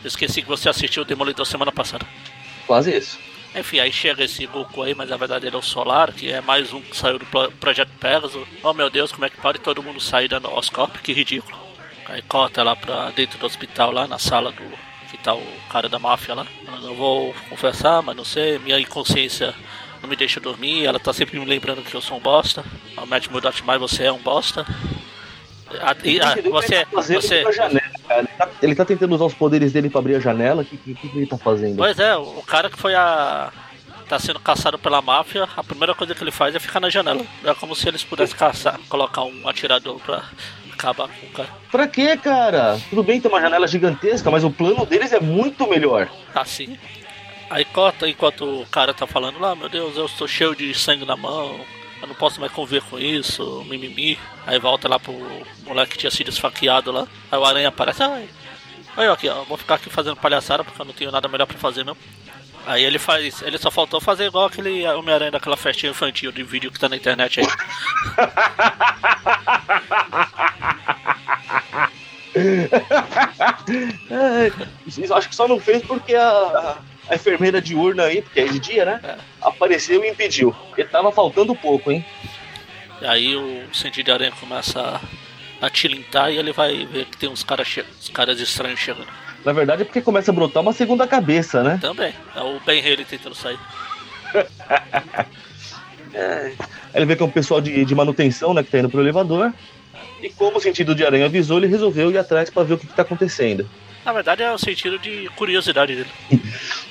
Eu 0.05 0.07
esqueci 0.09 0.43
que 0.43 0.49
você 0.49 0.69
assistiu 0.69 1.03
o 1.03 1.05
Demolidor 1.05 1.45
semana 1.45 1.73
passada. 1.73 2.07
Quase 2.67 2.97
isso. 2.97 3.19
Enfim, 3.57 3.81
aí 3.81 3.91
chega 3.91 4.23
esse 4.23 4.47
Goku 4.47 4.83
aí, 4.83 4.95
mas 4.95 5.09
na 5.09 5.17
verdade 5.17 5.47
ele 5.47 5.57
é 5.57 5.59
o 5.59 5.63
Solar, 5.63 6.13
que 6.13 6.31
é 6.31 6.41
mais 6.41 6.73
um 6.73 6.81
que 6.81 6.97
saiu 6.97 7.19
do 7.19 7.27
pro- 7.27 7.51
Projeto 7.53 7.91
Pegasus. 7.99 8.47
Oh 8.63 8.73
meu 8.73 8.89
Deus, 8.89 9.11
como 9.11 9.25
é 9.25 9.31
que 9.31 9.39
pode 9.39 9.59
todo 9.59 9.83
mundo 9.83 9.99
sair 9.99 10.29
dando 10.29 10.49
Oscorp? 10.53 10.99
Que 10.99 11.13
ridículo. 11.13 11.59
Aí 12.09 12.23
corta 12.23 12.63
lá 12.63 12.75
pra 12.75 13.11
dentro 13.11 13.39
do 13.39 13.47
hospital, 13.47 13.91
lá 13.93 14.07
na 14.07 14.19
sala 14.19 14.51
do. 14.53 14.63
que 15.11 15.19
tá 15.19 15.35
o 15.35 15.43
cara 15.71 15.89
da 15.89 15.99
máfia 15.99 16.35
lá. 16.35 16.47
Eu 16.67 16.81
não 16.81 16.95
vou 16.95 17.35
confessar, 17.51 18.03
mas 18.03 18.17
não 18.17 18.25
sei, 18.25 18.59
minha 18.59 18.79
inconsciência 18.81 19.55
não 20.03 20.09
me 20.09 20.17
deixa 20.17 20.41
dormir, 20.41 20.87
ela 20.87 20.99
tá 20.99 21.13
sempre 21.13 21.39
me 21.39 21.45
lembrando 21.45 21.83
que 21.83 21.95
eu 21.95 22.01
sou 22.01 22.17
um 22.17 22.21
bosta. 22.21 22.65
O 22.97 23.07
Matt 23.07 23.29
Murdock 23.29 23.63
mais 23.65 23.81
você 23.81 24.05
é 24.05 24.13
um 24.13 24.19
bosta. 24.19 24.65
Ah, 25.81 25.95
Ele 26.03 26.49
você, 26.49 26.85
tá 26.87 27.01
você. 27.03 27.45
Ele 27.45 28.29
tá, 28.39 28.49
ele 28.63 28.75
tá 28.75 28.85
tentando 28.87 29.15
usar 29.15 29.27
os 29.27 29.35
poderes 29.35 29.71
dele 29.71 29.91
pra 29.91 29.99
abrir 29.99 30.15
a 30.15 30.21
janela. 30.21 30.63
O 30.63 30.65
que, 30.65 30.77
que, 30.79 30.95
que 30.95 31.19
ele 31.19 31.27
tá 31.27 31.37
fazendo? 31.37 31.77
Pois 31.77 31.99
é, 31.99 32.17
o 32.17 32.43
cara 32.47 32.71
que 32.71 32.79
foi 32.79 32.95
a. 32.95 33.53
tá 34.09 34.19
sendo 34.19 34.41
caçado 34.41 34.79
pela 34.79 35.03
máfia, 35.03 35.47
a 35.55 35.63
primeira 35.63 35.95
coisa 35.95 36.15
que 36.15 36.25
ele 36.25 36.31
faz 36.31 36.55
é 36.55 36.59
ficar 36.59 36.81
na 36.81 36.89
janela. 36.89 37.21
É 37.45 37.53
como 37.53 37.77
se 37.77 37.87
eles 37.87 38.03
pudessem 38.03 38.35
caçar, 38.35 38.81
colocar 38.89 39.25
um 39.25 39.47
atirador 39.47 40.01
pra 40.01 40.25
acabar 40.79 41.09
com 41.09 41.27
o 41.27 41.31
cara. 41.31 41.49
Pra 41.71 41.89
quê, 41.89 42.17
cara? 42.17 42.81
Tudo 42.89 43.03
bem 43.03 43.21
ter 43.21 43.29
uma 43.29 43.41
janela 43.41 43.67
gigantesca, 43.67 44.31
mas 44.31 44.45
o 44.45 44.51
plano 44.51 44.87
deles 44.87 45.13
é 45.13 45.21
muito 45.21 45.67
melhor. 45.67 46.09
Assim. 46.35 46.79
Aí 47.51 47.65
corta 47.65 48.09
enquanto 48.09 48.63
o 48.63 48.67
cara 48.67 48.95
tá 48.95 49.07
falando 49.07 49.39
lá, 49.39 49.55
meu 49.57 49.69
Deus, 49.69 49.97
eu 49.97 50.07
estou 50.07 50.29
cheio 50.29 50.55
de 50.55 50.73
sangue 50.75 51.05
na 51.05 51.17
mão, 51.17 51.59
eu 52.01 52.07
não 52.07 52.15
posso 52.15 52.41
mais 52.41 52.53
conviver 52.53 52.83
com 52.83 52.99
isso, 52.99 53.65
mimimi. 53.69 54.19
Aí 54.47 54.59
volta 54.59 54.89
lá 54.89 55.01
pro 55.01 55.15
moleque 55.67 55.93
que 55.93 55.99
tinha 55.99 56.11
sido 56.11 56.29
esfaqueado 56.29 56.93
lá. 56.93 57.07
Aí 57.31 57.39
o 57.39 57.45
aranha 57.45 57.69
aparece, 57.69 58.03
ai. 58.03 58.29
Aí 58.97 59.09
ó, 59.09 59.13
aqui, 59.13 59.29
ó, 59.29 59.45
vou 59.45 59.57
ficar 59.57 59.77
aqui 59.77 59.89
fazendo 59.89 60.17
palhaçada 60.17 60.63
porque 60.63 60.81
eu 60.81 60.87
não 60.87 60.93
tenho 60.93 61.11
nada 61.11 61.29
melhor 61.29 61.47
pra 61.47 61.59
fazer 61.59 61.85
mesmo. 61.85 61.99
Aí 62.69 62.85
ele 62.85 62.99
faz, 62.99 63.41
ele 63.41 63.57
só 63.57 63.71
faltou 63.71 63.99
fazer 63.99 64.27
igual 64.27 64.45
aquele 64.45 64.87
Homem-Aranha 64.87 65.31
daquela 65.31 65.57
festinha 65.57 65.91
infantil 65.91 66.31
de 66.31 66.43
vídeo 66.43 66.71
que 66.71 66.79
tá 66.79 66.87
na 66.87 66.97
internet 66.97 67.41
aí. 67.41 67.47
É, 74.11 74.53
acho 75.13 75.29
que 75.29 75.35
só 75.35 75.49
não 75.49 75.59
fez 75.59 75.83
porque 75.83 76.15
a, 76.15 76.79
a 77.09 77.15
enfermeira 77.17 77.61
de 77.61 77.75
urna 77.75 78.05
aí, 78.05 78.23
porque 78.23 78.39
é 78.41 78.47
de 78.47 78.61
dia, 78.61 78.85
né? 78.85 79.01
É. 79.03 79.17
Apareceu 79.41 80.05
e 80.05 80.11
impediu. 80.11 80.55
Ele 80.77 80.87
tava 80.87 81.11
faltando 81.11 81.57
pouco, 81.57 81.91
hein? 81.91 82.05
E 83.01 83.07
aí 83.07 83.35
o 83.35 83.75
sentido 83.75 84.07
de 84.07 84.13
aranha 84.13 84.33
começa 84.39 84.81
a, 85.61 85.67
a 85.67 85.71
tilintar 85.71 86.31
e 86.31 86.37
ele 86.37 86.53
vai 86.53 86.87
ver 86.87 87.07
que 87.07 87.17
tem 87.17 87.29
uns 87.29 87.43
caras 87.43 87.77
uns 87.99 88.09
caras 88.11 88.39
estranhos 88.39 88.79
chegando. 88.79 89.09
Na 89.45 89.53
verdade 89.53 89.83
é 89.83 89.85
porque 89.85 90.01
começa 90.01 90.31
a 90.31 90.35
brotar 90.35 90.63
uma 90.63 90.73
segunda 90.73 91.07
cabeça, 91.07 91.63
né? 91.63 91.79
Também. 91.81 92.13
É 92.35 92.41
o 92.43 92.61
Ben 92.61 92.81
Haley 92.81 93.05
tentando 93.05 93.35
sair. 93.35 93.59
Aí 96.15 96.57
ele 96.95 97.07
vê 97.07 97.17
que 97.17 97.23
é 97.23 97.27
um 97.27 97.31
pessoal 97.31 97.61
de, 97.61 97.85
de 97.85 97.95
manutenção, 97.95 98.53
né, 98.53 98.63
que 98.63 98.71
tá 98.71 98.79
indo 98.79 98.89
pro 98.91 99.01
elevador. 99.01 99.53
E 100.21 100.31
como 100.31 100.59
o 100.59 100.61
sentido 100.61 100.95
de 100.95 101.05
aranha 101.05 101.27
avisou, 101.27 101.59
ele 101.59 101.67
resolveu 101.67 102.11
ir 102.11 102.19
atrás 102.19 102.51
pra 102.51 102.65
ver 102.65 102.75
o 102.75 102.79
que, 102.79 102.87
que 102.87 102.95
tá 102.95 103.03
acontecendo. 103.03 103.69
Na 104.05 104.13
verdade 104.13 104.43
é 104.43 104.53
o 104.53 104.59
sentido 104.59 104.99
de 104.99 105.29
curiosidade 105.37 105.95
dele. 105.95 106.11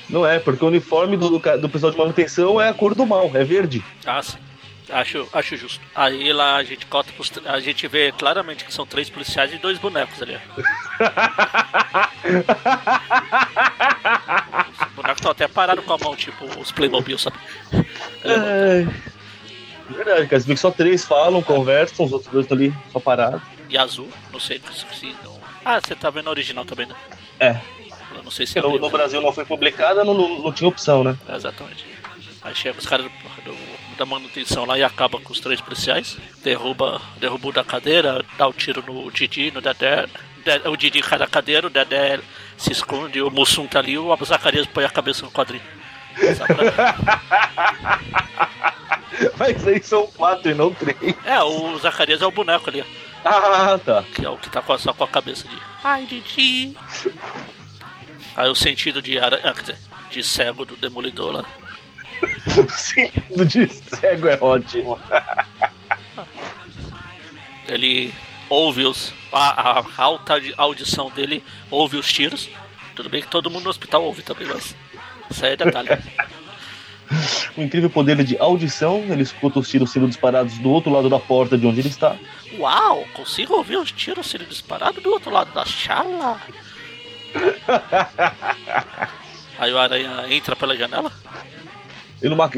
Não 0.08 0.26
é, 0.26 0.38
porque 0.38 0.64
o 0.64 0.68
uniforme 0.68 1.16
do, 1.16 1.38
do 1.38 1.68
pessoal 1.68 1.92
de 1.92 1.98
manutenção 1.98 2.60
é 2.60 2.68
a 2.68 2.74
cor 2.74 2.94
do 2.94 3.04
mal, 3.04 3.30
é 3.34 3.44
verde. 3.44 3.84
Ah, 4.06 4.22
sim. 4.22 4.38
Acho, 4.90 5.28
acho 5.32 5.56
justo. 5.56 5.80
Aí 5.94 6.32
lá 6.32 6.56
a 6.56 6.64
gente 6.64 6.86
corta 6.86 7.12
pros, 7.12 7.30
A 7.44 7.60
gente 7.60 7.86
vê 7.88 8.10
claramente 8.12 8.64
que 8.64 8.72
são 8.72 8.86
três 8.86 9.10
policiais 9.10 9.52
e 9.52 9.58
dois 9.58 9.78
bonecos 9.78 10.20
ali. 10.22 10.36
ó. 10.36 10.38
Os 14.80 14.92
bonecos 14.94 15.18
estão 15.18 15.30
até 15.30 15.48
parados 15.48 15.84
com 15.84 15.92
a 15.92 15.98
mão, 15.98 16.16
tipo 16.16 16.44
os 16.58 16.72
Playmobil, 16.72 17.18
sabe? 17.18 17.36
É... 18.24 18.86
Verdade, 19.90 20.26
cara. 20.26 20.40
Você 20.40 20.46
vê 20.46 20.54
que 20.54 20.60
só 20.60 20.70
três 20.70 21.04
falam, 21.04 21.42
conversam, 21.42 22.06
os 22.06 22.12
outros 22.12 22.30
dois 22.32 22.44
estão 22.44 22.56
ali 22.58 22.74
só 22.92 23.00
parados. 23.00 23.40
E 23.70 23.76
azul, 23.78 24.08
não 24.32 24.40
sei 24.40 24.60
se 24.92 25.14
não. 25.24 25.38
Ah, 25.64 25.80
você 25.80 25.94
tá 25.94 26.10
vendo 26.10 26.28
a 26.28 26.30
original 26.30 26.64
também, 26.64 26.86
né? 26.86 26.94
É, 27.40 27.60
Eu 28.16 28.22
não 28.22 28.30
sei 28.30 28.46
se 28.46 28.54
porque 28.60 28.76
no, 28.76 28.78
no 28.78 28.90
Brasil 28.90 29.20
não 29.20 29.32
foi 29.32 29.44
publicada, 29.44 30.04
não, 30.04 30.14
não, 30.14 30.38
não 30.40 30.52
tinha 30.52 30.68
opção, 30.68 31.02
né? 31.04 31.16
É, 31.28 31.36
Exatamente. 31.36 31.84
Aí 32.42 32.54
chega 32.54 32.78
os 32.78 32.86
caras 32.86 33.06
do- 33.06 33.42
do- 33.44 33.67
da 33.98 34.06
manutenção 34.06 34.64
lá 34.64 34.78
e 34.78 34.82
acaba 34.84 35.18
com 35.20 35.32
os 35.32 35.40
três 35.40 35.60
policiais. 35.60 36.16
Derruba, 36.42 37.02
derruba 37.18 37.48
o 37.48 37.52
da 37.52 37.64
cadeira, 37.64 38.24
dá 38.38 38.46
o 38.46 38.52
tiro 38.52 38.82
no 38.86 39.10
Didi, 39.10 39.50
no 39.50 39.60
Dedé. 39.60 40.06
De- 40.44 40.68
o 40.68 40.76
Didi 40.76 41.02
cai 41.02 41.18
da 41.18 41.26
cadeira, 41.26 41.66
o 41.66 41.70
Dedé 41.70 42.20
se 42.56 42.70
esconde, 42.72 43.20
o 43.20 43.30
Mussum 43.30 43.66
tá 43.66 43.80
ali, 43.80 43.98
o 43.98 44.16
Zacarias 44.24 44.66
põe 44.66 44.84
a 44.84 44.90
cabeça 44.90 45.24
no 45.24 45.30
quadrinho. 45.32 45.62
Mas 49.38 49.66
aí 49.66 49.82
são 49.82 50.06
quatro 50.08 50.50
e 50.50 50.54
não 50.54 50.72
três. 50.72 50.96
É, 51.24 51.42
o 51.42 51.78
Zacarias 51.78 52.22
é 52.22 52.26
o 52.26 52.30
boneco 52.30 52.68
ali, 52.70 52.84
Ah, 53.24 53.78
tá. 53.84 54.04
que 54.14 54.24
é 54.24 54.28
o 54.28 54.36
que 54.36 54.48
tá 54.50 54.62
com 54.62 54.72
a- 54.72 54.78
só 54.78 54.92
com 54.92 55.04
a 55.04 55.08
cabeça 55.08 55.46
de. 55.48 55.56
Ai, 55.82 56.06
Didi. 56.06 56.76
Aí 58.36 58.48
o 58.48 58.54
sentido 58.54 59.02
de, 59.02 59.18
ara... 59.18 59.40
ah, 59.42 59.54
de 60.10 60.22
cego 60.22 60.64
do 60.64 60.76
demolidor 60.76 61.32
lá. 61.32 61.44
O 62.46 62.70
sentido 62.70 63.44
de 63.46 63.68
cego 63.68 64.28
é 64.28 64.38
ótimo. 64.40 64.98
Ele 67.68 68.14
ouve 68.48 68.84
os. 68.84 69.12
A, 69.32 69.80
a 69.80 69.84
alta 69.96 70.34
audi- 70.34 70.54
audição 70.56 71.10
dele 71.10 71.44
ouve 71.70 71.96
os 71.96 72.10
tiros. 72.12 72.48
Tudo 72.94 73.08
bem 73.10 73.20
que 73.22 73.28
todo 73.28 73.50
mundo 73.50 73.64
no 73.64 73.70
hospital 73.70 74.02
ouve 74.04 74.22
também, 74.22 74.46
mas. 74.46 74.74
Isso 75.30 75.44
aí 75.44 75.52
é 75.52 75.56
detalhe. 75.56 75.88
O 77.56 77.62
incrível 77.62 77.88
poder 77.90 78.22
de 78.22 78.36
audição, 78.38 78.98
ele 79.08 79.22
escuta 79.22 79.58
os 79.58 79.68
tiros 79.68 79.90
sendo 79.90 80.06
disparados 80.08 80.58
do 80.58 80.70
outro 80.70 80.90
lado 80.92 81.08
da 81.08 81.18
porta 81.18 81.56
de 81.56 81.66
onde 81.66 81.80
ele 81.80 81.88
está. 81.88 82.16
Uau! 82.58 83.06
Consigo 83.14 83.54
ouvir 83.54 83.76
os 83.76 83.90
tiros 83.92 84.26
sendo 84.28 84.44
disparados 84.46 85.02
do 85.02 85.10
outro 85.10 85.30
lado 85.30 85.52
da 85.52 85.64
sala. 85.64 86.40
Aí 89.58 89.72
o 89.72 89.78
aranha 89.78 90.24
entra 90.30 90.54
pela 90.54 90.76
janela. 90.76 91.10
E 92.20 92.28
numa, 92.28 92.50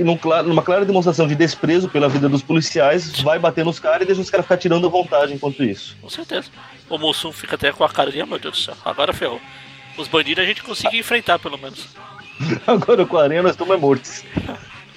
numa, 0.44 0.62
clara 0.62 0.84
demonstração 0.84 1.28
de 1.28 1.34
desprezo 1.34 1.88
pela 1.88 2.08
vida 2.08 2.28
dos 2.28 2.42
policiais, 2.42 3.20
vai 3.20 3.38
bater 3.38 3.64
nos 3.64 3.78
caras 3.78 4.02
e 4.02 4.06
deixa 4.06 4.20
os 4.20 4.30
caras 4.30 4.46
ficar 4.46 4.56
tirando 4.56 4.86
a 4.86 4.90
vontade 4.90 5.34
enquanto 5.34 5.62
isso. 5.62 5.96
Com 6.00 6.08
certeza. 6.08 6.48
O 6.88 6.96
Mussum 6.96 7.30
fica 7.30 7.56
até 7.56 7.70
com 7.70 7.84
a 7.84 7.88
cara 7.88 8.10
de, 8.10 8.20
ah, 8.20 8.26
meu 8.26 8.38
Deus 8.38 8.56
do 8.56 8.64
céu, 8.64 8.74
agora 8.84 9.12
ferrou. 9.12 9.40
Os 9.98 10.08
bandidos 10.08 10.42
a 10.42 10.46
gente 10.46 10.62
conseguiu 10.62 11.00
enfrentar, 11.00 11.38
pelo 11.38 11.58
menos. 11.58 11.86
Agora 12.66 13.04
com 13.04 13.18
a 13.18 13.24
aranha 13.24 13.42
nós 13.42 13.52
estamos 13.52 13.78
mortos. 13.78 14.24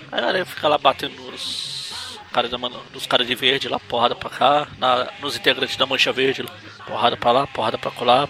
Aí 0.10 0.24
a 0.24 0.27
aranha 0.27 0.46
fica 0.46 0.67
lá 0.67 0.77
batendo 0.77 1.22
nos 1.29 2.20
caras 2.32 2.50
da 2.50 2.58
dos 2.91 3.05
caras 3.05 3.27
de 3.27 3.36
verde 3.36 3.67
lá, 3.67 3.79
porrada 3.79 4.15
pra 4.15 4.29
cá, 4.29 4.67
na, 4.79 5.10
nos 5.22 5.36
integrantes 5.36 5.75
da 5.75 5.86
mancha 5.86 6.12
verde 6.12 6.41
lá, 6.41 6.51
porrada 6.88 7.17
pra 7.17 7.32
lá, 7.32 7.48
porrada 7.48 7.77
pra 7.77 7.91
colar. 7.91 8.29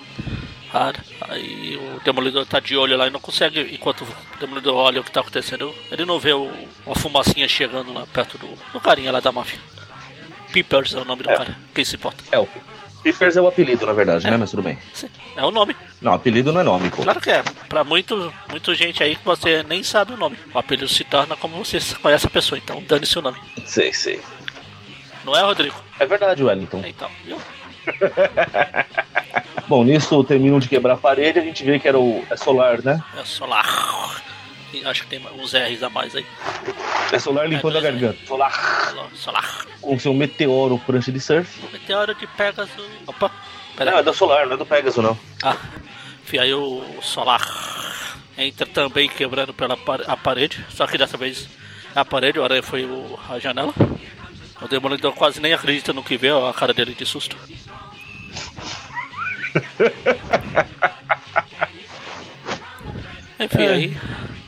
Aí 1.30 1.77
o 1.77 2.00
Demolidor 2.03 2.46
tá 2.46 2.60
de 2.60 2.75
olho 2.75 2.98
lá 2.98 3.08
e 3.08 3.10
não 3.12 3.20
consegue, 3.20 3.62
enquanto 3.74 4.01
o 4.03 4.39
Demolidor 4.39 4.75
olha 4.75 5.01
o 5.01 5.03
que 5.03 5.12
tá 5.12 5.20
acontecendo, 5.22 5.74
ele 5.92 6.06
não 6.06 6.20
vê 6.20 6.34
o, 6.34 6.51
uma 6.86 6.96
fumacinha 6.96 7.48
chegando 7.48 7.94
lá 7.94 8.06
perto 8.12 8.38
do, 8.38 8.48
do 8.74 8.80
carinha 8.80 9.12
lá 9.12 9.20
da 9.20 9.32
máfia. 9.32 9.60
Peepers 10.51 10.94
é 10.94 11.00
o 11.00 11.06
nome 11.06 11.24
do 11.24 11.30
É. 11.30 11.38
cara, 11.38 11.58
quem 11.74 11.84
se 11.86 11.96
importa? 11.96 12.24
É, 12.32 12.39
o 12.39 12.48
Piffers 13.03 13.36
é 13.36 13.42
o 13.42 13.48
apelido, 13.48 13.86
na 13.86 13.92
verdade, 13.92 14.30
né? 14.30 14.38
Mas 14.38 14.50
tudo 14.51 14.63
bem. 14.63 14.77
Sim, 14.94 15.10
É 15.36 15.44
o 15.44 15.51
nome. 15.51 15.75
Não, 16.01 16.13
apelido 16.13 16.53
não 16.53 16.62
é 16.62 16.63
nome, 16.63 16.89
pô. 16.89 17.03
Claro 17.03 17.20
que 17.20 17.30
é. 17.30 17.44
Pra 17.68 17.84
muito, 17.84 18.34
muita 18.50 18.74
gente 18.74 19.03
aí 19.03 19.18
que 19.18 19.25
você 19.25 19.62
nem 19.63 19.84
sabe 19.84 20.13
o 20.13 20.18
nome. 20.18 20.38
O 20.53 20.58
apelido 20.58 20.88
se 20.88 21.03
torna 21.03 21.36
como 21.36 21.58
você 21.65 21.80
conhece 22.01 22.27
a 22.27 22.30
pessoa, 22.30 22.58
então 22.58 22.82
dane-se 22.88 23.20
o 23.20 23.22
nome. 23.22 23.38
Sei, 23.65 23.92
sei. 23.92 24.22
Não 25.25 25.36
é, 25.36 25.42
Rodrigo? 25.42 25.75
É 26.00 26.06
verdade, 26.06 26.44
Wellington. 26.44 26.82
É, 26.84 26.89
Então, 26.89 27.10
viu? 27.25 27.38
Bom, 29.67 29.84
nisso 29.84 30.24
terminam 30.24 30.60
de 30.60 30.67
quebrar 30.67 30.93
a 30.93 30.98
parede, 30.98 31.39
a 31.39 31.43
gente 31.43 31.63
vê 31.63 31.79
que 31.79 31.88
era 31.88 31.98
o 32.00 32.24
é 32.29 32.36
solar, 32.36 32.82
né? 32.82 33.01
É 33.17 33.24
solar. 33.24 34.22
Acho 34.86 35.03
que 35.03 35.10
tem 35.10 35.22
uns 35.39 35.53
R's 35.53 35.84
a 35.84 35.89
mais 35.89 36.15
aí. 36.15 36.25
É 37.12 37.20
solar 37.20 37.48
limpando 37.48 37.75
É, 37.75 37.79
a 37.79 37.82
garganta. 37.82 38.17
Solar 38.25 38.51
Solar. 38.89 39.10
Solar. 39.15 39.65
com 39.79 39.98
seu 40.00 40.13
meteoro 40.13 40.77
prancha 40.79 41.12
de 41.12 41.20
surf. 41.20 41.62
Meteoro 41.72 42.13
de 42.15 42.25
Pegasus. 42.27 42.72
Opa, 43.08 43.27
Não, 43.29 43.75
pera 43.77 44.00
é 44.00 44.03
da 44.03 44.13
solar, 44.13 44.46
não 44.48 44.53
é 44.55 44.58
do 44.58 44.65
Pegasus, 44.65 45.01
não. 45.03 45.17
Ah, 45.43 45.55
enfim, 46.24 46.39
aí 46.39 46.53
o 46.53 46.84
solar 47.01 47.41
entra 48.38 48.65
também 48.65 49.08
quebrando 49.08 49.53
pela 49.53 49.77
a 50.08 50.17
parede. 50.17 50.65
Só 50.70 50.88
que 50.88 50.98
dessa 50.98 51.15
vez 51.17 51.48
a 51.96 52.03
parede, 52.03 52.39
o 52.39 52.43
aranha 52.43 52.63
foi 52.63 52.84
o- 52.84 53.17
a 53.29 53.38
janela. 53.39 53.74
O 54.62 54.67
demolidor 54.67 55.13
quase 55.13 55.39
nem 55.39 55.53
acredita 55.53 55.93
no 55.93 56.03
que 56.03 56.17
vê, 56.17 56.32
ó, 56.32 56.50
a 56.50 56.53
cara 56.53 56.74
dele 56.74 56.93
de 56.96 57.05
susto. 57.05 57.38
Enfim, 63.39 63.63
É. 63.63 63.74
aí 63.74 63.98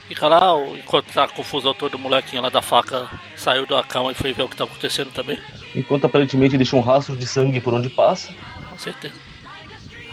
fica 0.07 0.27
lá, 0.27 0.55
o- 0.55 0.77
enquanto 0.77 1.07
tá 1.11 1.23
a 1.25 1.27
confusão 1.27 1.73
toda, 1.73 1.97
o 1.97 1.99
molequinho 1.99 2.41
lá 2.41 2.49
da 2.49 2.61
faca 2.61 3.09
saiu 3.35 3.65
da 3.65 3.83
cama 3.83 4.11
e 4.11 4.15
foi 4.15 4.33
ver 4.33 4.43
o 4.43 4.49
que 4.49 4.55
tá 4.55 4.63
acontecendo 4.63 5.11
também. 5.11 5.37
Enquanto 5.75 6.05
aparentemente 6.05 6.57
deixa 6.57 6.75
um 6.75 6.81
rastro 6.81 7.15
de 7.15 7.27
sangue 7.27 7.59
por 7.59 7.73
onde 7.73 7.89
passa. 7.89 8.33
Com 8.69 8.77
certeza. 8.77 9.13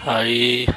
Aí, 0.05 0.67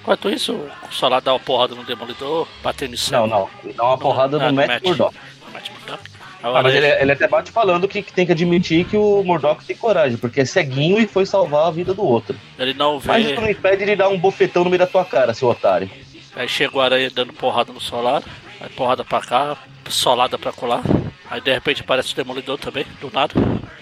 enquanto 0.00 0.30
isso, 0.30 0.52
o 0.52 0.92
Solar 0.94 1.20
dá 1.20 1.32
uma 1.32 1.40
porrada 1.40 1.74
no 1.74 1.82
Demolidor, 1.82 2.46
batendo 2.62 2.94
em 2.94 2.96
cima. 2.96 3.20
Não, 3.20 3.26
não. 3.26 3.50
Dá 3.74 3.84
uma 3.84 3.98
porrada 3.98 4.36
Ah, 4.40 4.52
no 4.52 4.54
Matt 4.54 4.84
Murdock. 4.84 5.16
No 5.46 5.52
Matt 5.52 5.70
Murdock. 5.70 6.07
Ah, 6.42 6.62
mas 6.62 6.74
ele, 6.74 6.86
ele 6.86 7.12
até 7.12 7.26
bate 7.26 7.50
falando 7.50 7.88
que, 7.88 8.02
que 8.02 8.12
tem 8.12 8.24
que 8.24 8.32
admitir 8.32 8.84
que 8.84 8.96
o 8.96 9.22
Murdock 9.24 9.64
tem 9.64 9.76
coragem, 9.76 10.16
porque 10.16 10.40
é 10.40 10.44
ceguinho 10.44 11.00
e 11.00 11.06
foi 11.06 11.26
salvar 11.26 11.66
a 11.66 11.70
vida 11.70 11.92
do 11.92 12.04
outro. 12.04 12.36
ele 12.58 12.74
não 12.74 12.98
vê. 13.00 13.08
Mas 13.08 13.26
isso 13.26 13.40
não 13.40 13.50
impede 13.50 13.84
de 13.84 13.96
dar 13.96 14.08
um 14.08 14.18
bofetão 14.18 14.62
no 14.62 14.70
meio 14.70 14.78
da 14.78 14.86
tua 14.86 15.04
cara, 15.04 15.34
seu 15.34 15.48
otário. 15.48 15.90
Aí 16.36 16.46
chega 16.48 16.76
o 16.76 16.80
Aranha 16.80 17.10
dando 17.10 17.32
porrada 17.32 17.72
no 17.72 17.80
Solar. 17.80 18.22
Aí 18.60 18.68
porrada 18.70 19.04
pra 19.04 19.20
cá, 19.20 19.56
solada 19.88 20.38
pra 20.38 20.52
colar. 20.52 20.82
Aí 21.30 21.40
de 21.40 21.52
repente 21.52 21.82
aparece 21.82 22.12
o 22.12 22.16
Demolidor 22.16 22.58
também, 22.58 22.86
do 23.00 23.10
nada. 23.12 23.34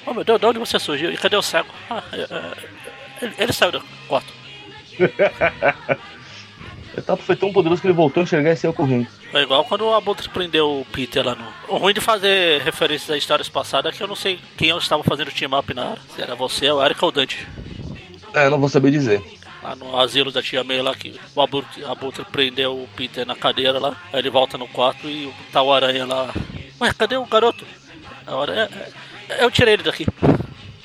Oh 0.07 0.15
meu 0.15 0.25
Deus, 0.25 0.41
de 0.41 0.47
onde 0.47 0.59
você 0.59 0.79
surgiu? 0.79 1.13
E 1.13 1.17
cadê 1.17 1.37
o 1.37 1.43
cego? 1.43 1.69
Ah, 1.91 2.03
é, 2.13 2.21
é, 2.23 2.53
ele, 3.23 3.35
ele 3.39 3.53
saiu 3.53 3.73
do 3.73 3.83
quarto. 4.09 4.33
O 6.97 7.03
Tato 7.03 7.23
foi 7.23 7.37
tão 7.37 7.53
poderoso 7.53 7.81
que 7.81 7.87
ele 7.87 7.95
voltou 7.95 8.23
a 8.23 8.25
enxergar 8.25 8.53
e 8.53 8.57
saiu 8.57 8.73
correndo. 8.73 9.07
É 9.35 9.43
igual 9.43 9.65
quando 9.65 9.83
o 9.83 9.95
Abutre 9.95 10.29
prendeu 10.31 10.81
o 10.81 10.85
Peter 10.87 11.25
lá 11.25 11.35
no. 11.35 11.47
O 11.69 11.76
ruim 11.76 11.93
de 11.93 12.00
fazer 12.00 12.62
referências 12.62 13.11
a 13.11 13.19
histórias 13.19 13.49
passadas 13.49 13.93
é 13.93 13.97
que 13.97 14.03
eu 14.03 14.09
não 14.09 14.17
sei 14.17 14.38
quem 14.57 14.71
eu 14.71 14.79
estava 14.79 15.03
fazendo 15.03 15.29
o 15.29 15.33
team 15.33 15.59
up 15.59 15.75
na 15.75 15.91
hora. 15.91 16.00
Se 16.15 16.23
era 16.23 16.35
você, 16.35 16.71
o 16.71 16.83
Eric 16.83 17.03
ou 17.05 17.11
o 17.11 17.12
Dante. 17.12 17.47
É, 18.33 18.49
não 18.49 18.59
vou 18.59 18.69
saber 18.69 18.91
dizer. 18.91 19.23
Lá 19.62 19.76
no 19.76 19.99
asilo 19.99 20.31
da 20.33 20.43
tia 20.43 20.65
May 20.65 20.81
lá 20.81 20.95
que 20.95 21.19
o 21.35 21.41
Abutre, 21.41 21.85
Abutre 21.85 22.25
prendeu 22.25 22.75
o 22.75 22.88
Peter 22.97 23.26
na 23.26 23.35
cadeira 23.35 23.79
lá. 23.79 23.97
Aí 24.12 24.21
ele 24.21 24.31
volta 24.31 24.57
no 24.57 24.69
quarto 24.69 25.07
e 25.09 25.31
tá 25.53 25.61
o 25.61 25.73
aranha 25.73 26.07
lá. 26.07 26.33
Ué, 26.81 26.93
cadê 26.95 27.17
o 27.17 27.26
garoto? 27.26 27.65
A 28.26 28.35
hora 28.35 28.71
é, 29.29 29.45
eu 29.45 29.50
tirei 29.50 29.75
ele 29.75 29.83
daqui. 29.83 30.07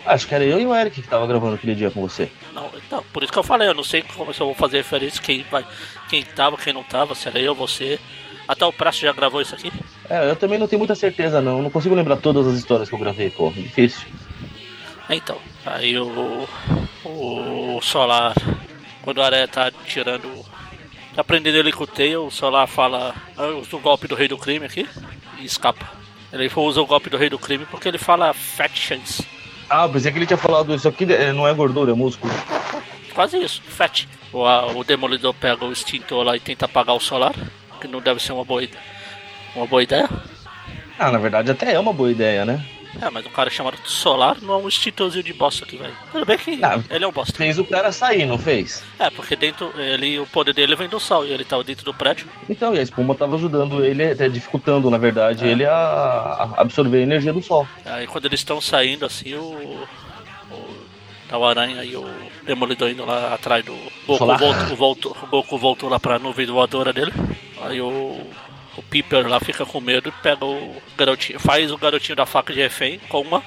Acho 0.06 0.28
que 0.28 0.36
era 0.36 0.44
eu 0.44 0.60
e 0.60 0.66
o 0.66 0.76
Eric 0.76 1.02
que 1.02 1.08
tava 1.08 1.28
gravando 1.28 1.56
aquele 1.56 1.76
dia 1.76 1.92
com 1.92 2.02
você. 2.02 2.30
Não, 2.54 2.70
então, 2.76 3.04
por 3.14 3.24
isso 3.24 3.32
que 3.32 3.40
eu 3.40 3.44
falei, 3.44 3.68
eu 3.68 3.74
não 3.74 3.84
sei 3.84 4.02
como 4.02 4.34
se 4.34 4.42
eu 4.42 4.48
vou 4.48 4.56
fazer 4.56 4.78
referência, 4.78 5.22
quem 5.22 5.44
vai, 5.50 5.66
quem 6.10 6.24
tava, 6.24 6.58
quem 6.58 6.74
não 6.74 6.84
tava, 6.84 7.16
se 7.16 7.28
era 7.28 7.40
eu, 7.40 7.56
você. 7.56 8.00
Até 8.48 8.66
o 8.66 8.74
Prazo 8.74 9.00
já 9.00 9.14
gravou 9.14 9.42
isso 9.42 9.56
aqui. 9.56 9.72
É, 10.10 10.30
eu 10.30 10.36
também 10.36 10.60
não 10.60 10.68
tenho 10.68 10.80
muita 10.80 10.96
certeza, 10.96 11.42
não. 11.42 11.62
Não 11.62 11.70
consigo 11.70 11.96
lembrar 11.96 12.18
todas 12.18 12.46
as 12.46 12.56
histórias 12.58 12.90
que 12.90 12.96
eu 12.96 13.00
gravei, 13.00 13.30
pô. 13.30 13.50
Difícil. 13.52 14.08
Então, 15.10 15.38
aí 15.66 15.98
o, 15.98 16.48
o 17.06 17.80
Solar, 17.82 18.34
quando 19.02 19.20
o 19.20 19.22
Aranha 19.22 19.48
tá 19.48 19.72
tirando, 19.86 20.46
tá 21.16 21.24
prendendo 21.24 21.58
ele 21.58 21.72
com 21.72 21.84
o 21.86 21.88
Tail, 21.88 22.26
o 22.26 22.32
Solar 22.32 22.68
fala, 22.68 23.16
ah, 23.38 23.44
eu 23.44 23.60
uso 23.60 23.78
o 23.78 23.80
golpe 23.80 24.08
do 24.08 24.16
rei 24.16 24.28
do 24.28 24.38
crime 24.38 24.66
aqui 24.66 24.88
e 25.40 25.46
escapa. 25.46 25.90
Ele 26.34 26.50
usa 26.56 26.82
o 26.82 26.86
golpe 26.86 27.10
do 27.10 27.18
rei 27.18 27.30
do 27.30 27.40
crime 27.40 27.66
porque 27.66 27.88
ele 27.88 27.98
fala 27.98 28.34
chance. 28.74 29.26
Ah, 29.74 29.88
pensei 29.88 30.12
que 30.12 30.18
ele 30.18 30.26
tinha 30.26 30.38
falado 30.38 30.76
isso 30.76 30.88
aqui 30.88 31.06
é, 31.14 31.32
não 31.32 31.48
é 31.48 31.54
gordura, 31.54 31.92
é 31.92 31.96
músculo. 31.96 32.32
Quase 33.14 33.38
isso, 33.38 33.62
fat. 33.62 34.06
O, 34.34 34.46
a- 34.46 34.68
o 34.68 34.84
Demolidor 34.84 35.34
pega 35.34 35.64
o 35.66 35.72
extintor 35.72 36.24
lá 36.26 36.36
e 36.36 36.40
tenta 36.42 36.66
apagar 36.66 36.96
o 36.96 37.00
Solar, 37.00 37.34
que 37.80 37.88
não 37.88 38.02
deve 38.02 38.22
ser 38.22 38.34
uma 38.34 38.44
boa, 38.44 38.64
ide- 38.64 38.78
uma 39.56 39.66
boa 39.66 39.82
ideia. 39.82 40.10
Ah, 41.00 41.10
na 41.12 41.18
verdade 41.18 41.52
até 41.52 41.74
é 41.74 41.80
uma 41.80 41.94
boa 41.94 42.12
ideia, 42.12 42.46
né? 42.46 42.64
É, 43.00 43.10
mas 43.10 43.26
um 43.26 43.30
cara 43.30 43.50
chamado 43.50 43.78
Solar 43.86 44.38
não 44.42 44.56
é 44.56 44.58
um 44.58 44.68
extintorzinho 44.68 45.24
de 45.24 45.34
bosta 45.34 45.64
aqui, 45.64 45.78
velho. 45.78 45.94
Tudo 46.12 46.26
bem 46.26 46.38
que 46.38 46.60
Ah. 46.64 46.80
ele 46.90 47.06
é 47.06 47.08
um 47.08 47.12
bosta. 47.12 47.38
Fez 47.38 47.58
o 47.60 47.64
cara 47.64 47.92
sair, 47.92 48.26
não 48.26 48.38
fez? 48.38 48.84
É, 49.00 49.10
porque 49.10 49.36
dentro, 49.36 49.72
ele, 49.80 50.20
o 50.20 50.26
poder 50.28 50.54
dele 50.54 50.76
vem 50.76 50.90
do 50.90 51.00
sol 51.00 51.26
e 51.26 51.32
ele 51.32 51.46
tava 51.46 51.64
dentro 51.64 51.86
do 51.86 51.94
prédio. 51.94 52.28
Então, 52.50 52.76
e 52.76 52.80
a 52.80 52.82
espuma 52.82 53.16
tava 53.16 53.36
ajudando 53.38 53.84
ele, 53.86 54.12
até 54.12 54.28
dificultando, 54.28 54.90
na 54.90 54.98
verdade, 54.98 55.48
ele 55.48 55.66
a, 55.66 55.72
a 55.74 56.62
absorver 56.62 57.00
a 57.00 57.04
energia 57.04 57.32
do 57.34 57.42
sol. 57.42 57.68
Aí 57.86 58.08
quando 58.08 58.26
eles 58.26 58.40
estão 58.40 58.60
saindo 58.60 59.06
assim, 59.06 59.34
o. 59.36 59.42
o 59.44 59.88
tá 61.30 61.38
o 61.38 61.46
aranha 61.46 61.82
e 61.86 61.96
o 61.96 62.06
demolidor 62.46 62.90
indo 62.90 63.06
lá 63.06 63.34
atrás 63.34 63.64
do. 63.64 63.74
Goku 64.06 64.26
voltou, 64.38 64.76
voltou, 64.76 65.18
o 65.24 65.28
Goku 65.28 65.58
voltou 65.58 65.90
lá 65.90 66.00
pra 66.00 66.20
nuvem 66.20 66.46
voadora 66.46 66.92
dele. 66.92 67.14
Aí 67.62 67.80
o. 67.80 68.20
O 68.78 68.82
Piper 68.82 69.28
lá 69.28 69.40
fica 69.40 69.66
com 69.66 69.82
medo 69.82 70.10
e 70.10 70.12
pega 70.24 70.46
o 70.46 70.82
garotinho. 70.98 71.40
Faz 71.40 71.72
o 71.72 71.78
garotinho 71.78 72.16
da 72.16 72.26
faca 72.26 72.54
de 72.54 72.60
refém 72.60 73.00
com 73.10 73.22
uma 73.22 73.44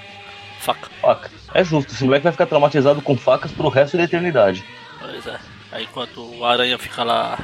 faca. 0.60 0.90
Faca. 1.00 1.30
É 1.54 1.64
justo, 1.64 1.92
esse 1.92 2.04
moleque 2.04 2.24
vai 2.24 2.32
ficar 2.32 2.46
traumatizado 2.46 3.00
com 3.00 3.16
facas 3.16 3.52
pro 3.52 3.68
resto 3.68 3.96
da 3.96 4.04
eternidade. 4.04 4.64
Pois 4.98 5.26
é. 5.26 5.38
Aí 5.72 5.84
enquanto 5.84 6.20
o 6.38 6.44
aranha 6.44 6.78
fica 6.78 7.02
lá 7.02 7.38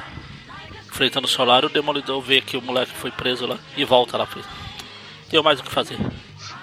enfrentando 0.89 1.27
o 1.27 1.31
solar, 1.31 1.65
o 1.65 1.69
demolidor 1.69 2.21
vê 2.21 2.41
que 2.41 2.57
o 2.57 2.63
moleque 2.63 2.93
foi 2.93 3.11
preso 3.11 3.47
lá 3.47 3.57
e 3.77 3.85
volta 3.85 4.17
lá. 4.17 4.29
Tem 5.29 5.43
mais 5.43 5.61
o 5.61 5.63
que 5.63 5.71
fazer. 5.71 5.97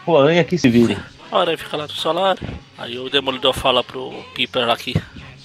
O 0.06 0.18
aranha 0.18 0.42
aqui 0.42 0.58
se 0.58 0.70
vire. 0.70 0.98
A 1.32 1.40
aranha 1.40 1.58
fica 1.58 1.76
lá 1.76 1.84
no 1.84 1.94
solar. 1.94 2.38
Aí 2.78 3.00
o 3.00 3.10
demolidor 3.10 3.54
fala 3.54 3.84
pro 3.84 4.24
Piper 4.36 4.70
aqui. 4.70 4.94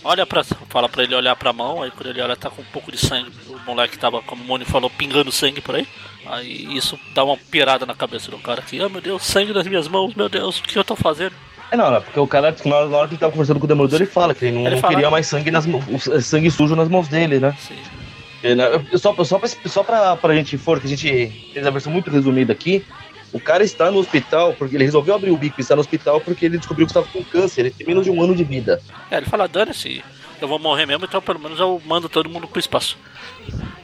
Olha 0.05 0.27
pra. 0.27 0.43
Fala 0.45 0.89
pra 0.89 1.03
ele 1.03 1.15
olhar 1.15 1.37
pra 1.37 1.53
mão, 1.53 1.83
aí 1.83 1.91
quando 1.91 2.09
ele 2.09 2.21
olha 2.21 2.37
tá 2.37 2.51
com 2.51 2.63
um 2.63 2.67
pouco 2.73 2.91
de 2.91 2.99
sangue. 2.99 3.31
O 3.49 3.59
moleque 3.67 3.99
tava, 3.99 4.21
como 4.23 4.43
o 4.43 4.47
Moni 4.47 4.65
falou, 4.65 4.91
pingando 4.91 5.31
sangue 5.31 5.61
por 5.61 5.75
aí. 5.77 5.87
Aí 6.27 6.77
isso 6.77 6.99
dá 7.15 7.25
uma 7.25 7.37
pirada 7.37 7.85
na 7.87 7.95
cabeça 7.95 8.31
do 8.31 8.39
cara 8.39 8.61
aqui. 8.61 8.81
Ah 8.81 8.89
meu 8.89 9.01
Deus, 9.01 9.23
sangue 9.25 9.53
nas 9.53 9.67
minhas 9.67 9.89
mãos, 9.89 10.15
meu 10.15 10.29
Deus, 10.29 10.59
o 10.59 10.63
que 10.63 10.79
eu 10.79 10.85
tô 10.85 10.97
fazendo? 10.97 11.35
É 11.71 11.77
não, 11.77 11.95
é 11.95 12.01
porque 12.01 12.21
o 12.21 12.27
cara, 12.27 12.55
na 12.65 12.77
hora, 12.77 13.09
que 13.09 13.15
ele 13.15 13.21
tava 13.21 13.33
conversando 13.33 13.59
com 13.59 13.65
o 13.65 13.69
Demolidor, 13.69 14.01
ele 14.01 14.11
fala 14.11 14.35
que 14.35 14.45
ele 14.45 14.57
não, 14.59 14.67
Ele 14.67 14.77
fala. 14.77 14.93
queria 14.95 15.11
mais 15.11 15.27
sangue, 15.27 15.51
nas, 15.51 15.65
sangue 16.21 16.51
sujo 16.51 16.77
nas 16.77 16.89
mãos 16.89 17.09
dele, 17.09 17.41
né? 17.41 17.57
Sim. 17.59 17.79
É, 18.43 18.55
né, 18.55 18.65
Só, 18.97 19.15
só, 19.25 19.39
pra, 19.39 19.49
só 19.49 19.83
pra, 19.83 20.17
pra 20.17 20.35
gente 20.35 20.59
for, 20.59 20.79
que 20.81 20.87
a 20.87 20.91
gente 20.91 21.49
fez 21.53 21.67
a 21.67 21.71
versão 21.71 21.91
muito 21.93 22.11
resumida 22.11 22.53
aqui, 22.53 22.85
o 23.33 23.41
cara 23.41 23.65
está 23.65 23.91
no 23.91 23.99
hospital, 23.99 24.55
porque 24.55 24.77
ele 24.77 24.85
resolveu 24.85 25.15
abrir 25.15 25.31
o 25.31 25.37
bico 25.37 25.59
e 25.59 25.63
está 25.63 25.75
no 25.75 25.81
hospital 25.81 26.21
porque 26.21 26.47
ele 26.47 26.59
descobriu 26.59 26.87
que 26.87 26.91
estava 26.91 27.07
com 27.07 27.25
câncer, 27.25 27.63
ele 27.63 27.71
tem 27.71 27.87
menos 27.87 28.05
de 28.05 28.11
um 28.11 28.23
ano 28.23 28.35
de 28.35 28.45
vida. 28.45 28.81
É, 29.11 29.17
ele 29.17 29.27
fala, 29.27 29.49
dane-se, 29.49 30.03
eu 30.41 30.49
vou 30.49 30.59
morrer 30.59 30.87
mesmo, 30.87 31.05
então 31.05 31.23
pelo 31.23 31.39
menos 31.39 31.59
eu 31.59 31.81
mando 31.87 32.09
todo 32.09 32.29
mundo 32.29 32.47
pro 32.47 32.61
espaço. 32.61 32.99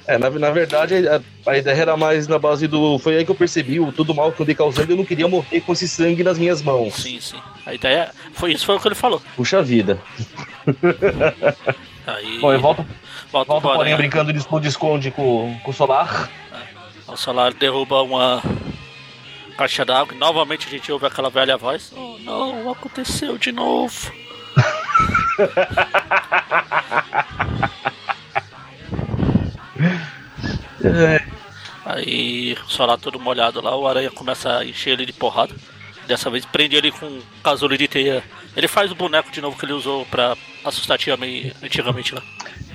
É, 0.06 0.16
na, 0.16 0.30
na 0.30 0.50
verdade, 0.50 1.06
a, 1.06 1.20
a 1.46 1.58
ideia 1.58 1.82
era 1.82 1.96
mais 1.96 2.26
na 2.26 2.38
base 2.38 2.66
do. 2.66 2.98
Foi 2.98 3.16
aí 3.16 3.24
que 3.26 3.30
eu 3.30 3.34
percebi 3.34 3.78
o 3.78 3.92
tudo 3.92 4.14
mal 4.14 4.32
que 4.32 4.40
eu 4.40 4.44
andei 4.44 4.54
causando 4.54 4.90
e 4.90 4.94
eu 4.94 4.96
não 4.96 5.04
queria 5.04 5.28
morrer 5.28 5.60
com 5.60 5.72
esse 5.72 5.86
sangue 5.86 6.24
nas 6.24 6.38
minhas 6.38 6.62
mãos. 6.62 6.94
Sim, 6.94 7.20
sim. 7.20 7.36
A 7.66 7.74
ideia 7.74 8.10
foi 8.32 8.52
isso, 8.52 8.64
foi 8.64 8.76
o 8.76 8.80
que 8.80 8.88
ele 8.88 8.94
falou. 8.94 9.20
Puxa 9.36 9.62
vida. 9.62 9.98
Aí. 12.06 12.38
Bom, 12.40 12.52
eu 12.54 12.60
volto, 12.60 12.86
volta 13.30 13.52
volto 13.52 13.60
pro 13.60 13.60
porém 13.60 13.92
aranha. 13.92 13.96
brincando 13.98 14.32
de 14.32 14.38
esconde-esconde 14.38 15.10
com, 15.10 15.54
com 15.62 15.70
o 15.70 15.74
Solar. 15.74 16.30
O 17.06 17.16
Solar 17.16 17.52
derruba 17.52 18.02
uma, 18.02 18.42
caixa 19.58 19.84
d'água 19.84 20.14
e 20.14 20.18
novamente 20.18 20.68
a 20.68 20.70
gente 20.70 20.92
ouve 20.92 21.06
aquela 21.06 21.28
velha 21.28 21.56
voz. 21.56 21.92
Oh 21.96 22.16
não, 22.20 22.70
aconteceu 22.70 23.36
de 23.36 23.50
novo. 23.50 24.12
Aí, 31.84 32.56
só 32.66 32.84
lá 32.84 32.98
todo 32.98 33.18
molhado 33.18 33.60
lá, 33.62 33.74
o 33.76 33.86
aranha 33.86 34.10
começa 34.10 34.58
a 34.58 34.64
encher 34.64 34.90
ele 34.90 35.06
de 35.06 35.12
porrada. 35.12 35.54
Dessa 36.06 36.30
vez 36.30 36.44
prende 36.44 36.76
ele 36.76 36.90
com 36.90 37.06
um 37.06 37.22
casulo 37.42 37.76
de 37.76 37.86
teia. 37.86 38.22
Ele 38.56 38.68
faz 38.68 38.90
o 38.90 38.94
boneco 38.94 39.30
de 39.30 39.40
novo 39.40 39.58
que 39.58 39.64
ele 39.64 39.72
usou 39.72 40.06
pra 40.06 40.36
assustar 40.64 40.94
a 40.94 40.98
tia 40.98 41.16
May 41.16 41.52
antigamente 41.62 42.14
lá. 42.14 42.22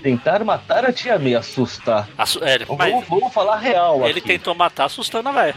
tentar 0.02 0.44
matar 0.44 0.86
a 0.86 0.94
tia 0.94 1.18
May, 1.18 1.36
assustar. 1.36 2.08
Assu 2.18 2.44
é, 2.44 2.60
Vamos, 2.60 2.78
mas 2.78 3.08
vamos 3.08 3.34
falar 3.34 3.58
real 3.58 4.08
ele 4.08 4.20
aqui. 4.20 4.28
tentou 4.28 4.54
matar 4.54 4.86
assustando 4.86 5.30
a 5.30 5.32
velha. 5.32 5.56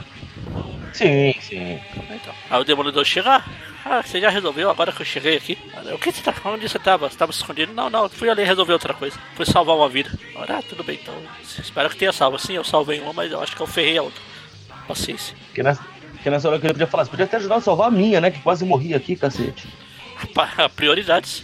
Sim, 0.97 1.35
sim. 1.43 1.79
Então, 2.11 2.33
aí 2.49 2.59
o 2.59 2.65
demolidor 2.65 3.05
chega. 3.05 3.45
Ah, 3.85 4.03
você 4.03 4.19
já 4.19 4.31
resolveu 4.31 4.71
agora 4.71 4.91
que 4.91 5.03
eu 5.03 5.07
cheguei 5.07 5.37
aqui? 5.37 5.59
O 5.93 5.99
que 5.99 6.11
você 6.11 6.23
tá 6.23 6.35
Onde 6.47 6.67
você 6.67 6.79
tava? 6.79 7.11
Você 7.11 7.19
tava 7.19 7.33
escondido? 7.33 7.75
Não, 7.75 7.91
não, 7.91 8.09
fui 8.09 8.31
ali 8.31 8.43
resolver 8.43 8.73
outra 8.73 8.95
coisa. 8.95 9.19
Fui 9.35 9.45
salvar 9.45 9.77
uma 9.77 9.91
vida. 9.91 10.11
Ora, 10.35 10.57
ah, 10.57 10.63
tudo 10.63 10.83
bem, 10.83 10.99
então. 11.01 11.15
Espero 11.59 11.91
que 11.91 11.97
tenha 11.97 12.13
salvo. 12.13 12.39
Sim, 12.39 12.55
eu 12.55 12.65
salvei 12.65 12.99
uma, 13.01 13.13
mas 13.13 13.31
eu 13.31 13.43
acho 13.43 13.55
que 13.55 13.61
eu 13.61 13.67
ferrei 13.67 13.99
a 13.99 14.03
outra. 14.03 14.23
Paciência. 14.89 15.37
Que 15.55 15.63
nessa, 15.63 15.85
que 16.23 16.31
nessa 16.31 16.49
hora 16.49 16.59
que 16.59 16.67
ele 16.67 16.73
podia 16.73 16.87
falar, 16.87 17.05
você 17.05 17.11
podia 17.11 17.27
até 17.27 17.37
ajudar 17.37 17.57
a 17.57 17.61
salvar 17.61 17.89
a 17.89 17.91
minha, 17.91 18.19
né? 18.19 18.31
Que 18.31 18.41
quase 18.41 18.65
morri 18.65 18.95
aqui, 18.95 19.17
cacete. 19.17 19.69
Prioridades. 20.75 21.43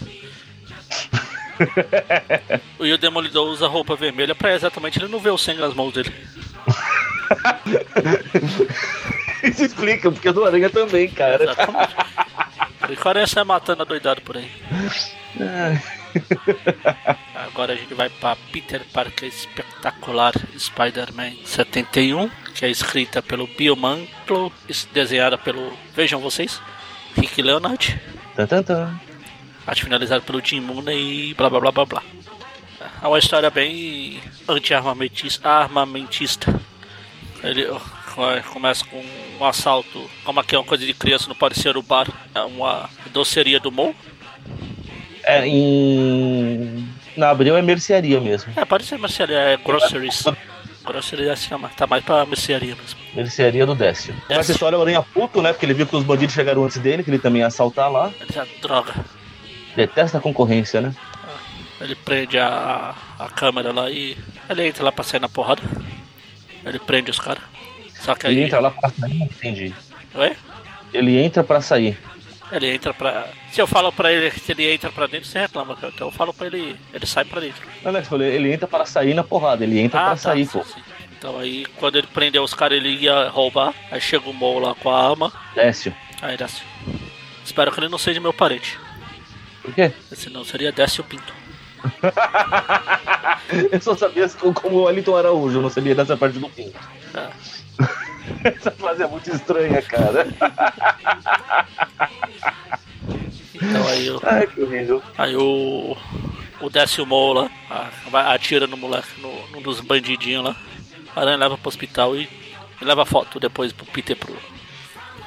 e 2.80 2.90
o 2.90 2.98
Demolidor 2.98 3.48
usa 3.48 3.68
roupa 3.68 3.94
vermelha 3.96 4.34
pra 4.34 4.54
exatamente 4.54 4.98
ele 4.98 5.08
não 5.08 5.20
ver 5.20 5.30
o 5.30 5.38
sangue 5.38 5.60
nas 5.60 5.74
mãos 5.74 5.92
dele. 5.92 6.10
Isso 9.42 9.64
explica, 9.64 10.10
porque 10.10 10.28
é 10.28 10.32
do 10.32 10.44
Aranha 10.44 10.70
também, 10.70 11.08
cara. 11.08 11.42
Exatamente. 11.42 11.96
E 12.88 12.94
o 12.94 13.08
Aranha 13.08 13.26
sai 13.26 13.44
matando 13.44 13.82
a 13.82 13.84
doidado 13.84 14.20
por 14.22 14.36
aí. 14.36 14.50
Agora 17.34 17.72
a 17.72 17.76
gente 17.76 17.94
vai 17.94 18.08
pra 18.08 18.36
Peter 18.52 18.82
Parker 18.92 19.28
Espetacular 19.28 20.34
Spider-Man 20.58 21.32
71, 21.44 22.30
que 22.54 22.64
é 22.64 22.70
escrita 22.70 23.22
pelo 23.22 23.46
Bill 23.46 23.76
Mantlo, 23.76 24.52
desenhada 24.92 25.38
pelo, 25.38 25.72
vejam 25.94 26.20
vocês, 26.20 26.60
Rick 27.16 27.40
Leonard. 27.40 28.00
Tan, 28.36 28.46
tan, 28.46 28.62
tan. 28.62 29.00
Arte 29.66 29.84
finalizada 29.84 30.20
pelo 30.22 30.44
Jim 30.44 30.60
Mooney 30.60 31.30
e 31.30 31.34
blá 31.34 31.48
blá 31.48 31.60
blá 31.60 31.72
blá 31.72 31.86
blá. 31.86 32.02
É 33.02 33.06
uma 33.06 33.18
história 33.18 33.50
bem 33.50 34.20
anti-armamentista. 34.48 35.48
armamentista. 35.48 36.60
Ele 37.42 37.66
começa 38.52 38.84
com 38.84 39.02
um 39.40 39.44
assalto. 39.44 40.08
Como 40.24 40.40
aqui 40.40 40.54
é 40.54 40.58
uma 40.58 40.64
coisa 40.64 40.84
de 40.84 40.94
criança, 40.94 41.28
não 41.28 41.34
pode 41.34 41.58
ser 41.58 41.76
o 41.76 41.82
bar. 41.82 42.08
É 42.34 42.40
uma 42.40 42.88
doceria 43.12 43.58
do 43.58 43.70
Mon. 43.70 43.92
É, 45.24 45.46
em. 45.46 46.88
Na 47.16 47.30
Abril 47.30 47.56
é 47.56 47.62
mercearia 47.62 48.20
mesmo. 48.20 48.52
É, 48.56 48.64
pode 48.64 48.84
ser 48.84 48.98
mercearia, 48.98 49.36
é 49.36 49.56
groceries. 49.56 50.24
Groceries 50.84 51.28
assim, 51.28 51.50
tá 51.76 51.86
mais 51.86 52.04
pra 52.04 52.26
mercearia 52.26 52.74
mesmo. 52.74 52.98
Mercearia 53.14 53.64
do 53.64 53.74
Décio. 53.74 54.14
Décio. 54.26 54.40
Essa 54.40 54.52
história 54.52 54.76
é 54.76 54.78
o 54.78 54.82
Aranha 54.82 55.02
puto, 55.02 55.40
né? 55.40 55.52
Porque 55.52 55.66
ele 55.66 55.74
viu 55.74 55.86
que 55.86 55.94
os 55.94 56.02
bandidos 56.02 56.34
chegaram 56.34 56.64
antes 56.64 56.78
dele, 56.78 57.04
que 57.04 57.10
ele 57.10 57.18
também 57.18 57.40
ia 57.40 57.46
assaltar 57.46 57.90
lá. 57.90 58.10
Droga. 58.60 58.94
Detesta 59.76 60.18
a 60.18 60.20
concorrência, 60.20 60.80
né? 60.80 60.94
Ele 61.80 61.94
prende 61.94 62.38
a, 62.38 62.94
a 63.18 63.28
câmera 63.28 63.72
lá 63.72 63.90
e 63.90 64.16
ele 64.48 64.66
entra 64.66 64.84
lá 64.84 64.92
pra 64.92 65.04
sair 65.04 65.20
na 65.20 65.28
porrada. 65.28 65.62
Ele 66.64 66.78
prende 66.78 67.10
os 67.10 67.18
caras. 67.18 67.42
Só 68.02 68.14
que 68.14 68.26
aí. 68.26 68.34
Ele 68.34 68.44
entra 68.44 68.60
lá 68.60 68.70
pra 68.70 68.90
sair, 68.90 69.18
não 69.18 69.26
entendi. 69.26 69.74
Oi? 70.14 70.36
Ele 70.92 71.18
entra 71.18 71.42
pra 71.44 71.60
sair. 71.60 71.96
Ele 72.50 72.74
entra 72.74 72.92
pra. 72.92 73.28
Se 73.50 73.60
eu 73.60 73.66
falo 73.66 73.90
pra 73.92 74.12
ele 74.12 74.30
que 74.30 74.52
ele 74.52 74.74
entra 74.74 74.90
pra 74.90 75.06
dentro, 75.06 75.26
você 75.28 75.38
reclama. 75.38 75.78
Então 75.82 76.08
eu 76.08 76.12
falo 76.12 76.34
pra 76.34 76.46
ele. 76.48 76.76
Ele 76.92 77.06
sai 77.06 77.24
pra 77.24 77.40
dentro. 77.40 77.66
Não, 77.82 77.92
né? 77.92 78.02
Falei, 78.02 78.34
ele 78.34 78.52
entra 78.52 78.66
para 78.68 78.84
sair 78.84 79.14
na 79.14 79.24
porrada, 79.24 79.64
ele 79.64 79.78
entra 79.80 80.02
pra 80.02 80.16
sair, 80.16 80.44
sim, 80.44 80.58
pô. 80.58 80.64
sim. 80.64 80.80
Então 81.16 81.38
aí 81.38 81.64
quando 81.76 81.96
ele 81.96 82.06
prendeu 82.08 82.42
os 82.42 82.52
caras, 82.52 82.76
ele 82.76 82.90
ia 82.96 83.28
roubar. 83.28 83.72
Aí 83.90 84.00
chega 84.00 84.28
o 84.28 84.34
Mol 84.34 84.58
lá 84.58 84.74
com 84.74 84.90
a 84.90 85.10
arma. 85.10 85.32
Décio. 85.54 85.94
Aí 86.20 86.36
assim. 86.42 86.64
Espero 87.44 87.70
que 87.72 87.80
ele 87.80 87.88
não 87.88 87.98
seja 87.98 88.20
meu 88.20 88.32
parente. 88.32 88.78
Por 89.62 89.72
quê? 89.72 89.92
Senão 90.12 90.44
seria 90.44 90.72
Décio 90.72 91.04
Pinto. 91.04 91.32
Eu 93.70 93.80
só 93.80 93.96
sabia 93.96 94.28
como 94.54 94.76
o 94.78 94.82
Wellington 94.84 95.16
Araújo, 95.16 95.58
eu 95.58 95.62
não 95.62 95.68
sabia 95.70 95.94
dessa 95.94 96.16
parte 96.16 96.38
do 96.38 96.48
fim. 96.48 96.72
É. 97.14 97.28
Essa 98.44 98.70
frase 98.70 99.02
é 99.02 99.06
muito 99.06 99.30
estranha, 99.30 99.80
cara. 99.82 100.26
Então 103.54 103.88
aí 103.88 104.10
o. 104.10 104.20
Ai, 104.24 104.46
que 104.46 104.60
horrível. 104.62 105.02
Aí 105.16 105.36
o. 105.36 105.96
O 106.60 106.70
Décio 106.70 107.04
Mol 107.04 107.32
lá 107.32 107.50
a- 107.68 107.90
vai- 108.08 108.34
atira 108.34 108.66
no 108.68 108.76
moleque, 108.76 109.20
no, 109.20 109.32
num 109.48 109.60
dos 109.62 109.80
bandidinhos 109.80 110.44
lá. 110.44 110.56
A 111.14 111.20
aranha 111.20 111.36
leva 111.36 111.58
pro 111.58 111.68
hospital 111.68 112.16
e, 112.16 112.28
e 112.80 112.84
leva 112.84 113.04
foto 113.04 113.40
depois 113.40 113.72
pro 113.72 113.84
Peter 113.86 114.16
pro. 114.16 114.34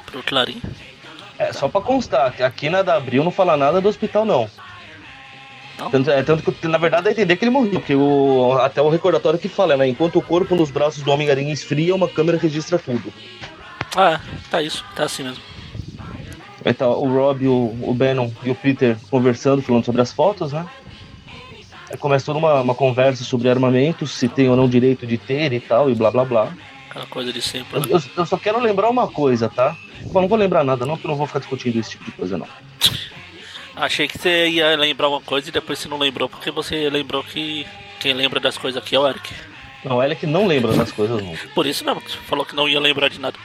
pro 0.06 0.22
Clarim. 0.22 0.60
É, 1.38 1.52
só 1.52 1.68
pra 1.68 1.82
constar, 1.82 2.32
que 2.32 2.42
aqui 2.42 2.70
na 2.70 2.80
da 2.80 2.94
Abril 2.96 3.22
não 3.22 3.30
fala 3.30 3.56
nada 3.56 3.80
do 3.80 3.88
hospital, 3.88 4.24
não. 4.24 4.50
Tanto, 5.90 6.10
é, 6.10 6.22
tanto 6.22 6.50
que, 6.52 6.66
na 6.68 6.78
verdade, 6.78 7.04
dá 7.04 7.10
a 7.10 7.12
entender 7.12 7.36
que 7.36 7.44
ele 7.44 7.50
morreu, 7.50 7.72
porque 7.72 7.94
o, 7.94 8.52
até 8.60 8.80
o 8.80 8.88
recordatório 8.88 9.38
que 9.38 9.48
fala, 9.48 9.76
né? 9.76 9.86
Enquanto 9.86 10.16
o 10.18 10.22
corpo 10.22 10.56
nos 10.56 10.70
braços 10.70 11.02
do 11.02 11.10
Homem-Aranha 11.10 11.52
esfria, 11.52 11.94
uma 11.94 12.08
câmera 12.08 12.38
registra 12.38 12.78
tudo. 12.78 13.12
Ah, 13.94 14.20
tá 14.50 14.62
isso, 14.62 14.84
tá 14.94 15.04
assim 15.04 15.22
mesmo. 15.22 15.42
Tá 16.76 16.88
o 16.88 17.06
Rob, 17.08 17.46
o, 17.46 17.76
o 17.82 17.94
Bannon 17.94 18.30
e 18.42 18.50
o 18.50 18.54
Peter 18.54 18.96
conversando, 19.10 19.62
falando 19.62 19.84
sobre 19.84 20.00
as 20.02 20.12
fotos, 20.12 20.52
né? 20.52 20.66
Aí 21.90 21.96
começa 21.96 22.26
toda 22.26 22.38
uma, 22.38 22.60
uma 22.60 22.74
conversa 22.74 23.22
sobre 23.22 23.48
armamentos, 23.48 24.10
se 24.12 24.28
tem 24.28 24.48
ou 24.48 24.56
não 24.56 24.68
direito 24.68 25.06
de 25.06 25.16
ter 25.16 25.52
e 25.52 25.60
tal, 25.60 25.88
e 25.88 25.94
blá 25.94 26.10
blá 26.10 26.24
blá. 26.24 26.52
Aquela 26.90 27.06
coisa 27.06 27.32
de 27.32 27.40
sempre. 27.40 27.76
Eu, 27.76 27.80
né? 27.82 27.86
eu- 27.92 28.02
eu 28.16 28.26
só 28.26 28.36
quero 28.36 28.58
lembrar 28.58 28.88
uma 28.90 29.06
coisa, 29.06 29.48
tá? 29.48 29.76
Bom, 30.12 30.22
não 30.22 30.28
vou 30.28 30.36
lembrar 30.38 30.64
nada, 30.64 30.84
não, 30.84 30.94
porque 30.94 31.06
eu 31.06 31.10
não 31.10 31.16
vou 31.18 31.26
ficar 31.28 31.38
discutindo 31.38 31.78
esse 31.78 31.90
tipo 31.90 32.04
de 32.06 32.10
coisa, 32.12 32.36
não. 32.36 32.48
Achei 33.76 34.08
que 34.08 34.18
você 34.18 34.48
ia 34.48 34.74
lembrar 34.76 35.08
uma 35.08 35.20
coisa 35.20 35.48
e 35.48 35.52
depois 35.52 35.78
você 35.78 35.86
não 35.88 35.98
lembrou, 35.98 36.28
porque 36.28 36.50
você 36.50 36.88
lembrou 36.88 37.22
que 37.22 37.66
quem 38.00 38.14
lembra 38.14 38.40
das 38.40 38.56
coisas 38.56 38.82
aqui 38.82 38.96
é 38.96 38.98
o 38.98 39.06
Eric. 39.06 39.32
Não, 39.84 40.02
ela 40.02 40.12
é 40.12 40.16
que 40.16 40.26
não 40.26 40.46
lembra 40.46 40.72
das 40.72 40.90
coisas 40.90 41.22
nunca. 41.22 41.46
Por 41.54 41.66
isso 41.66 41.84
mesmo, 41.84 42.00
você 42.00 42.16
falou 42.26 42.44
que 42.46 42.56
não 42.56 42.66
ia 42.68 42.80
lembrar 42.80 43.08
de 43.08 43.20
nada. 43.20 43.38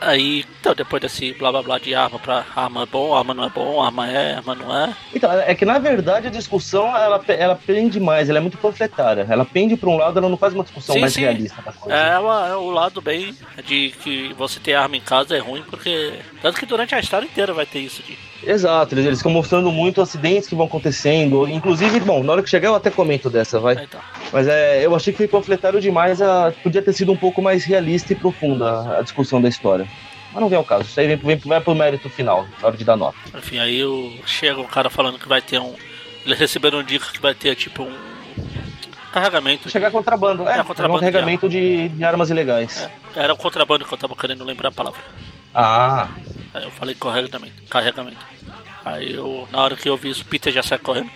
Aí, 0.00 0.44
então, 0.60 0.74
depois 0.74 1.00
desse 1.00 1.32
blá 1.34 1.50
blá 1.52 1.62
blá 1.62 1.78
de 1.78 1.94
arma 1.94 2.18
pra 2.18 2.44
arma 2.54 2.82
é 2.82 2.86
bom, 2.86 3.14
arma 3.14 3.32
não 3.32 3.44
é 3.44 3.48
bom, 3.48 3.80
arma 3.80 4.10
é, 4.10 4.34
arma 4.34 4.54
não 4.54 4.76
é. 4.76 4.94
Então, 5.14 5.30
é 5.32 5.54
que 5.54 5.64
na 5.64 5.78
verdade 5.78 6.26
a 6.26 6.30
discussão 6.30 6.94
ela, 6.94 7.22
ela 7.28 7.54
pende 7.54 7.98
mais, 8.00 8.28
ela 8.28 8.38
é 8.38 8.40
muito 8.40 8.58
panfletária. 8.58 9.26
Ela 9.30 9.44
pende 9.46 9.76
pra 9.76 9.88
um 9.88 9.96
lado, 9.96 10.18
ela 10.18 10.28
não 10.28 10.36
faz 10.36 10.52
uma 10.52 10.64
discussão 10.64 10.94
Sim, 10.94 11.00
mais 11.00 11.12
sim. 11.12 11.20
realista 11.22 11.62
da 11.62 11.72
coisa. 11.72 11.96
É, 11.96 12.18
uma- 12.18 12.48
é 12.48 12.56
o 12.56 12.70
lado 12.70 13.00
bem 13.00 13.34
de 13.64 13.94
que 14.02 14.32
você 14.34 14.58
ter 14.60 14.74
arma 14.74 14.96
em 14.96 15.00
casa 15.00 15.36
é 15.36 15.38
ruim, 15.40 15.62
porque. 15.62 16.14
Tanto 16.42 16.58
que 16.58 16.66
durante 16.66 16.94
a 16.94 17.00
história 17.00 17.24
inteira 17.26 17.54
vai 17.54 17.64
ter 17.64 17.78
isso 17.78 18.02
de. 18.02 18.18
Exato, 18.46 18.94
eles, 18.94 19.06
eles 19.06 19.18
ficam 19.18 19.32
mostrando 19.32 19.70
muito 19.70 20.00
acidentes 20.00 20.48
que 20.48 20.54
vão 20.54 20.66
acontecendo. 20.66 21.48
Inclusive, 21.48 22.00
bom, 22.00 22.22
na 22.22 22.32
hora 22.32 22.42
que 22.42 22.50
chegar 22.50 22.68
eu 22.68 22.74
até 22.74 22.90
comento 22.90 23.30
dessa, 23.30 23.58
vai. 23.58 23.74
Então. 23.74 24.00
Mas 24.32 24.48
é, 24.48 24.84
eu 24.84 24.94
achei 24.94 25.12
que 25.12 25.18
foi 25.18 25.28
panfletário 25.28 25.80
demais, 25.80 26.20
a, 26.20 26.52
podia 26.62 26.82
ter 26.82 26.92
sido 26.92 27.12
um 27.12 27.16
pouco 27.16 27.40
mais 27.40 27.64
realista 27.64 28.12
e 28.12 28.16
profunda 28.16 28.98
a, 28.98 29.02
discussão 29.02 29.40
da 29.40 29.48
história. 29.48 29.86
Mas 30.32 30.40
não 30.40 30.48
vem 30.48 30.58
ao 30.58 30.64
caso, 30.64 30.82
isso 30.82 30.98
aí 30.98 31.06
vem, 31.06 31.16
vem, 31.16 31.36
vai 31.36 31.60
pro 31.60 31.74
mérito 31.74 32.10
final, 32.10 32.46
na 32.60 32.68
hora 32.68 32.76
de 32.76 32.84
dar 32.84 32.96
nota. 32.96 33.16
Enfim, 33.36 33.58
aí 33.58 33.84
o, 33.84 34.12
chega 34.26 34.60
um 34.60 34.66
cara 34.66 34.90
falando 34.90 35.18
que 35.18 35.28
vai 35.28 35.40
ter 35.40 35.60
um. 35.60 35.74
Eles 36.26 36.38
receberam 36.38 36.82
dica 36.82 37.06
que 37.12 37.20
vai 37.20 37.34
ter 37.34 37.54
tipo 37.54 37.82
um. 37.82 37.94
Carregamento. 39.12 39.70
Chegar 39.70 39.92
contrabando, 39.92 40.48
é, 40.48 40.58
É, 40.58 40.64
contrabando 40.64 40.96
um 40.96 41.00
carregamento 41.00 41.48
de, 41.48 41.88
de 41.88 42.04
armas 42.04 42.30
ilegais. 42.30 42.88
É, 43.14 43.22
era 43.22 43.32
o 43.32 43.36
contrabando 43.36 43.84
que 43.84 43.94
eu 43.94 43.98
tava 43.98 44.16
querendo 44.16 44.42
lembrar 44.42 44.70
a 44.70 44.72
palavra. 44.72 45.00
Ah, 45.54 46.08
Aí 46.54 46.62
eu 46.62 46.70
falei 46.70 46.94
carregamento. 46.94 47.62
carregamento. 47.68 48.16
Aí 48.84 49.12
eu, 49.14 49.48
na 49.50 49.60
hora 49.60 49.76
que 49.76 49.88
eu 49.88 49.96
vi 49.96 50.10
isso, 50.10 50.22
o 50.22 50.26
Peter 50.26 50.52
já 50.52 50.62
sai 50.62 50.78
correndo. 50.78 51.10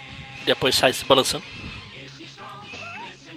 Depois 0.45 0.75
sai 0.75 0.93
se 0.93 1.05
balançando. 1.05 1.45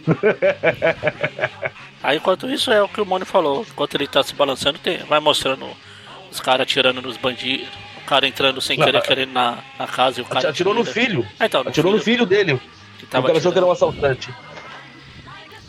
Aí 2.03 2.17
enquanto 2.17 2.49
isso 2.49 2.71
é 2.71 2.81
o 2.81 2.89
que 2.89 2.99
o 3.01 3.05
Mônio 3.05 3.25
falou. 3.25 3.65
Enquanto 3.69 3.95
ele 3.95 4.07
tá 4.07 4.23
se 4.23 4.33
balançando, 4.33 4.79
tem, 4.79 4.97
vai 4.99 5.19
mostrando 5.19 5.67
os 6.31 6.39
caras 6.39 6.61
atirando 6.63 7.01
nos 7.01 7.17
bandidos. 7.17 7.67
O 7.97 8.05
cara 8.05 8.27
entrando 8.27 8.59
sem 8.59 8.77
Não, 8.77 8.85
querer, 8.85 9.01
querendo 9.03 9.31
na, 9.31 9.59
na 9.77 9.87
casa 9.87 10.19
e 10.19 10.23
o 10.23 10.25
cara. 10.25 10.49
atirou 10.49 10.73
no 10.73 10.83
filho. 10.83 11.25
Ah, 11.39 11.45
então, 11.45 11.61
Atirou 11.61 11.93
no 11.93 11.99
filho 11.99 12.25
dele. 12.25 12.59
que 12.97 13.05
tava 13.05 13.31
pensou 13.31 13.51
que 13.51 13.57
era 13.59 13.67
um 13.67 13.71
assaltante. 13.71 14.33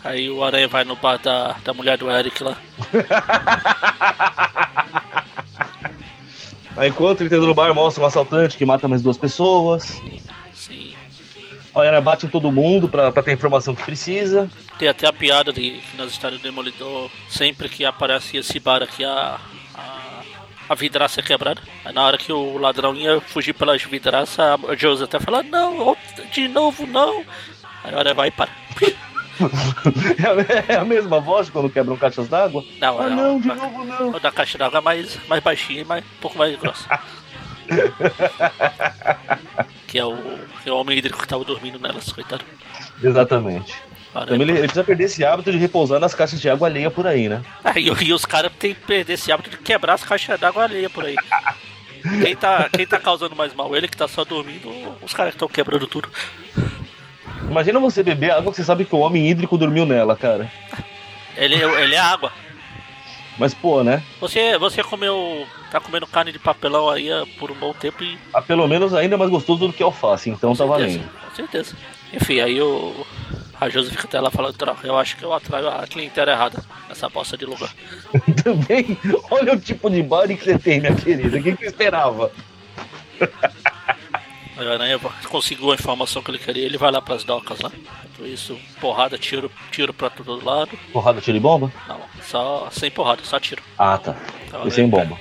Aí 0.03 0.29
o 0.29 0.43
Aranha 0.43 0.67
vai 0.67 0.83
no 0.83 0.95
bar 0.95 1.17
da, 1.19 1.55
da 1.63 1.73
mulher 1.73 1.97
do 1.97 2.09
Eric 2.09 2.43
lá. 2.43 2.57
Aí 6.75 6.89
enquanto 6.89 7.21
ele 7.21 7.29
tá 7.29 7.37
no 7.37 7.53
bar, 7.53 7.73
mostra 7.73 8.03
um 8.03 8.07
assaltante 8.07 8.57
que 8.57 8.65
mata 8.65 8.87
mais 8.87 9.01
duas 9.01 9.17
pessoas. 9.17 10.01
Aí 11.75 11.87
ela 11.87 12.01
bate 12.01 12.25
em 12.25 12.29
todo 12.29 12.51
mundo 12.51 12.87
pra, 12.87 13.11
pra 13.11 13.23
ter 13.23 13.31
a 13.31 13.33
informação 13.33 13.73
que 13.73 13.83
precisa. 13.83 14.49
Tem 14.77 14.87
até 14.87 15.07
a 15.07 15.13
piada 15.13 15.51
de 15.51 15.71
que 15.71 15.97
nas 15.97 16.11
histórias 16.11 16.39
do 16.39 16.43
Demolidor, 16.43 17.09
sempre 17.29 17.67
que 17.67 17.83
aparece 17.83 18.37
esse 18.37 18.59
bar 18.59 18.83
aqui, 18.83 19.03
a, 19.03 19.39
a 20.69 20.75
vidraça 20.75 21.19
é 21.19 21.23
quebrada. 21.23 21.61
Aí 21.83 21.93
na 21.93 22.03
hora 22.03 22.17
que 22.17 22.31
o 22.31 22.57
ladrão 22.57 22.95
ia 22.95 23.19
fugir 23.21 23.53
pelas 23.53 23.83
vidraças, 23.83 24.39
a 24.39 24.75
Josie 24.75 25.05
até 25.05 25.19
fala, 25.19 25.43
não, 25.43 25.97
de 26.31 26.47
novo 26.47 26.85
não. 26.85 27.23
Aí 27.83 27.93
a 27.93 27.97
hora 27.97 28.13
vai 28.13 28.27
e 28.29 28.31
para. 28.31 28.51
É 30.69 30.75
a 30.75 30.85
mesma 30.85 31.19
voz 31.19 31.49
quando 31.49 31.69
quebram 31.69 31.97
caixas 31.97 32.27
d'água? 32.27 32.63
Não, 32.79 33.01
ah, 33.01 33.05
é 33.05 33.09
não, 33.09 33.39
de 33.39 33.49
a, 33.49 33.55
novo 33.55 33.83
não. 33.83 34.11
O 34.11 34.19
da 34.19 34.31
caixa 34.31 34.57
d'água 34.57 34.79
é 34.79 34.81
mais, 34.81 35.17
mais 35.27 35.43
baixinha 35.43 35.81
e 35.81 35.85
mais, 35.85 36.03
um 36.03 36.21
pouco 36.21 36.37
mais 36.37 36.57
grossa. 36.59 36.99
que 39.87 39.97
é 39.97 40.05
o, 40.05 40.17
é 40.65 40.71
o 40.71 40.77
homem 40.77 40.97
hídrico 40.97 41.19
que 41.19 41.27
tava 41.27 41.43
dormindo 41.43 41.79
nelas, 41.79 42.11
coitado. 42.11 42.45
Exatamente. 43.01 43.73
Caramba. 44.13 44.31
Também 44.31 44.47
ele, 44.47 44.51
ele 44.51 44.67
precisa 44.67 44.83
perder 44.83 45.05
esse 45.05 45.25
hábito 45.25 45.51
de 45.51 45.57
repousar 45.57 45.99
nas 45.99 46.13
caixas 46.13 46.39
de 46.39 46.47
água 46.47 46.67
alheia 46.67 46.91
por 46.91 47.07
aí, 47.07 47.27
né? 47.27 47.41
É, 47.63 47.79
e, 47.79 47.87
e 47.87 48.13
os 48.13 48.25
caras 48.25 48.51
têm 48.59 48.75
que 48.75 48.81
perder 48.81 49.13
esse 49.13 49.31
hábito 49.31 49.49
de 49.49 49.57
quebrar 49.57 49.95
as 49.95 50.03
caixas 50.03 50.39
d'água 50.39 50.63
alheia 50.63 50.89
por 50.89 51.03
aí. 51.03 51.15
Quem 52.21 52.35
tá, 52.35 52.69
quem 52.69 52.85
tá 52.85 52.99
causando 52.99 53.35
mais 53.35 53.53
mal? 53.53 53.75
Ele 53.75 53.87
que 53.87 53.97
tá 53.97 54.07
só 54.07 54.23
dormindo 54.23 54.69
os 55.01 55.13
caras 55.13 55.31
que 55.31 55.37
estão 55.37 55.47
quebrando 55.47 55.87
tudo? 55.87 56.09
Imagina 57.49 57.79
você 57.79 58.03
beber 58.03 58.31
água 58.31 58.51
que 58.51 58.57
você 58.57 58.63
sabe 58.63 58.85
que 58.85 58.95
o 58.95 58.99
homem 58.99 59.29
hídrico 59.29 59.57
dormiu 59.57 59.85
nela, 59.85 60.15
cara. 60.15 60.51
Ele, 61.35 61.55
ele 61.55 61.95
é 61.95 61.99
água. 61.99 62.31
Mas, 63.37 63.53
pô, 63.53 63.83
né? 63.83 64.03
Você, 64.19 64.57
você 64.57 64.83
comeu. 64.83 65.47
tá 65.71 65.79
comendo 65.79 66.05
carne 66.05 66.31
de 66.31 66.39
papelão 66.39 66.89
aí 66.89 67.11
ah, 67.11 67.25
por 67.39 67.51
um 67.51 67.55
bom 67.55 67.73
tempo 67.73 68.03
e. 68.03 68.17
Ah, 68.33 68.41
pelo 68.41 68.67
menos 68.67 68.93
ainda 68.93 69.15
é 69.15 69.17
mais 69.17 69.31
gostoso 69.31 69.67
do 69.67 69.73
que 69.73 69.81
alface, 69.81 70.29
então 70.29 70.55
tá 70.55 70.65
certeza, 70.65 70.79
valendo. 70.79 71.09
Com 71.29 71.35
certeza. 71.35 71.75
Enfim, 72.13 72.39
aí 72.39 72.61
o. 72.61 73.05
A 73.59 73.69
Josi 73.69 73.91
fica 73.91 74.05
até 74.05 74.19
lá 74.19 74.29
falando, 74.29 74.57
"Droga, 74.57 74.85
eu 74.85 74.97
acho 74.97 75.15
que 75.15 75.23
eu 75.23 75.31
atraio 75.31 75.69
a 75.69 75.87
clientela 75.87 76.31
errada 76.31 76.63
nessa 76.89 77.07
bosta 77.07 77.37
de 77.37 77.45
lugar. 77.45 77.73
Também, 78.43 78.97
olha 79.31 79.53
o 79.53 79.59
tipo 79.59 79.89
de 79.89 80.03
body 80.03 80.35
que 80.35 80.43
você 80.43 80.59
tem, 80.59 80.79
minha 80.81 80.93
querida. 80.93 81.37
O 81.37 81.41
que 81.41 81.53
que 81.53 81.59
você 81.59 81.67
esperava? 81.67 82.31
O 84.57 84.61
Aranha 84.61 84.99
conseguiu 85.29 85.71
a 85.71 85.75
informação 85.75 86.21
que 86.21 86.29
ele 86.31 86.37
queria, 86.37 86.65
ele 86.65 86.77
vai 86.77 86.91
lá 86.91 87.01
pras 87.01 87.23
docas 87.23 87.59
lá. 87.59 87.71
Por 88.15 88.27
isso, 88.27 88.57
porrada, 88.79 89.17
tiro, 89.17 89.51
tiro 89.71 89.93
pra 89.93 90.09
todo 90.09 90.43
lado. 90.45 90.77
Porrada, 90.91 91.19
tiro 91.19 91.37
e 91.37 91.39
bomba? 91.39 91.71
Não, 91.87 91.99
só 92.21 92.67
sem 92.71 92.91
porrada, 92.91 93.21
só 93.23 93.39
tiro. 93.39 93.61
Ah, 93.77 93.97
tá. 93.97 94.15
Então, 94.47 94.67
E 94.67 94.71
sem 94.71 94.83
ele 94.83 94.91
bomba. 94.91 95.17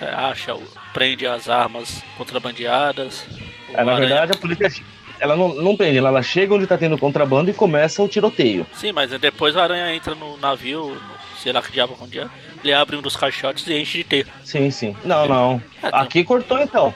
é, 0.00 0.06
acha, 0.08 0.56
prende 0.92 1.26
as 1.26 1.48
armas 1.48 2.02
contrabandeadas. 2.18 3.24
É, 3.72 3.84
na 3.84 3.92
Aranha- 3.92 4.08
verdade, 4.08 4.32
a 4.32 4.36
polícia 4.36 4.82
ela 5.20 5.36
não, 5.36 5.48
não 5.54 5.76
prende, 5.76 5.96
ela, 5.98 6.08
ela 6.08 6.22
chega 6.22 6.54
onde 6.54 6.66
tá 6.66 6.76
tendo 6.76 6.98
contrabando 6.98 7.50
e 7.50 7.54
começa 7.54 8.02
o 8.02 8.08
tiroteio. 8.08 8.66
Sim, 8.74 8.92
mas 8.92 9.10
depois 9.12 9.54
o 9.54 9.60
Aranha 9.60 9.94
entra 9.94 10.14
no 10.14 10.36
navio, 10.38 10.88
no, 10.90 11.00
sei 11.40 11.52
lá 11.52 11.62
que 11.62 11.72
diabo 11.72 11.96
onde 12.00 12.18
é. 12.18 12.28
Ele 12.64 12.72
abre 12.72 12.96
um 12.96 13.00
dos 13.02 13.16
caixotes 13.16 13.66
e 13.68 13.74
enche 13.80 13.98
de 13.98 14.04
teia. 14.04 14.26
Sim, 14.44 14.70
sim. 14.72 14.96
Não, 15.04 15.26
não. 15.28 15.62
É, 15.82 15.88
Aqui 15.92 16.24
cortou 16.24 16.60
então. 16.60 16.92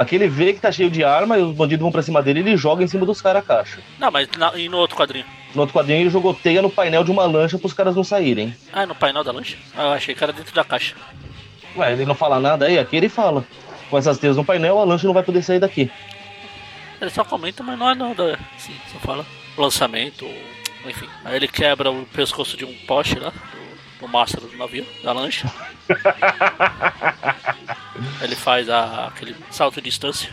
Aqui 0.00 0.14
ele 0.14 0.28
vê 0.28 0.54
que 0.54 0.60
tá 0.60 0.72
cheio 0.72 0.90
de 0.90 1.04
arma 1.04 1.36
e 1.38 1.42
os 1.42 1.54
bandidos 1.54 1.82
vão 1.82 1.92
pra 1.92 2.00
cima 2.00 2.22
dele 2.22 2.40
e 2.40 2.42
ele 2.42 2.56
joga 2.56 2.82
em 2.82 2.86
cima 2.88 3.04
dos 3.04 3.20
caras 3.20 3.42
a 3.42 3.46
caixa. 3.46 3.80
Não, 3.98 4.10
mas 4.10 4.26
na- 4.38 4.56
e 4.56 4.66
no 4.66 4.78
outro 4.78 4.96
quadrinho? 4.96 5.26
No 5.54 5.60
outro 5.60 5.74
quadrinho 5.78 6.00
ele 6.00 6.08
jogou 6.08 6.32
teia 6.32 6.62
no 6.62 6.70
painel 6.70 7.04
de 7.04 7.10
uma 7.10 7.26
lancha 7.26 7.58
pros 7.58 7.74
caras 7.74 7.94
não 7.94 8.02
saírem. 8.02 8.56
Ah, 8.72 8.86
no 8.86 8.94
painel 8.94 9.22
da 9.22 9.30
lancha? 9.30 9.58
Ah, 9.76 9.82
eu 9.82 9.90
achei 9.92 10.14
que 10.14 10.24
era 10.24 10.32
dentro 10.32 10.54
da 10.54 10.64
caixa. 10.64 10.94
Ué, 11.76 11.92
ele 11.92 12.06
não 12.06 12.14
fala 12.14 12.40
nada 12.40 12.64
aí, 12.64 12.78
aqui 12.78 12.96
ele 12.96 13.10
fala. 13.10 13.44
Com 13.90 13.98
essas 13.98 14.16
teias 14.18 14.38
no 14.38 14.44
painel, 14.44 14.78
a 14.78 14.84
lancha 14.84 15.06
não 15.06 15.12
vai 15.12 15.22
poder 15.22 15.42
sair 15.42 15.58
daqui. 15.58 15.90
Ele 16.98 17.10
só 17.10 17.22
comenta, 17.22 17.62
mas 17.62 17.78
não 17.78 17.90
é 17.90 17.94
nada. 17.94 18.38
Sim, 18.56 18.74
só 18.90 18.98
fala 19.00 19.26
lançamento, 19.58 20.24
enfim. 20.86 21.08
Aí 21.26 21.36
ele 21.36 21.46
quebra 21.48 21.90
o 21.90 22.06
pescoço 22.06 22.56
de 22.56 22.64
um 22.64 22.72
poste 22.86 23.18
lá, 23.18 23.32
do 24.00 24.08
mastro 24.08 24.40
do 24.46 24.56
navio, 24.56 24.86
da 25.04 25.12
lancha. 25.12 25.50
ele 28.22 28.34
faz 28.34 28.68
a- 28.68 29.06
aquele 29.08 29.34
salto 29.50 29.76
de 29.76 29.82
distância. 29.82 30.30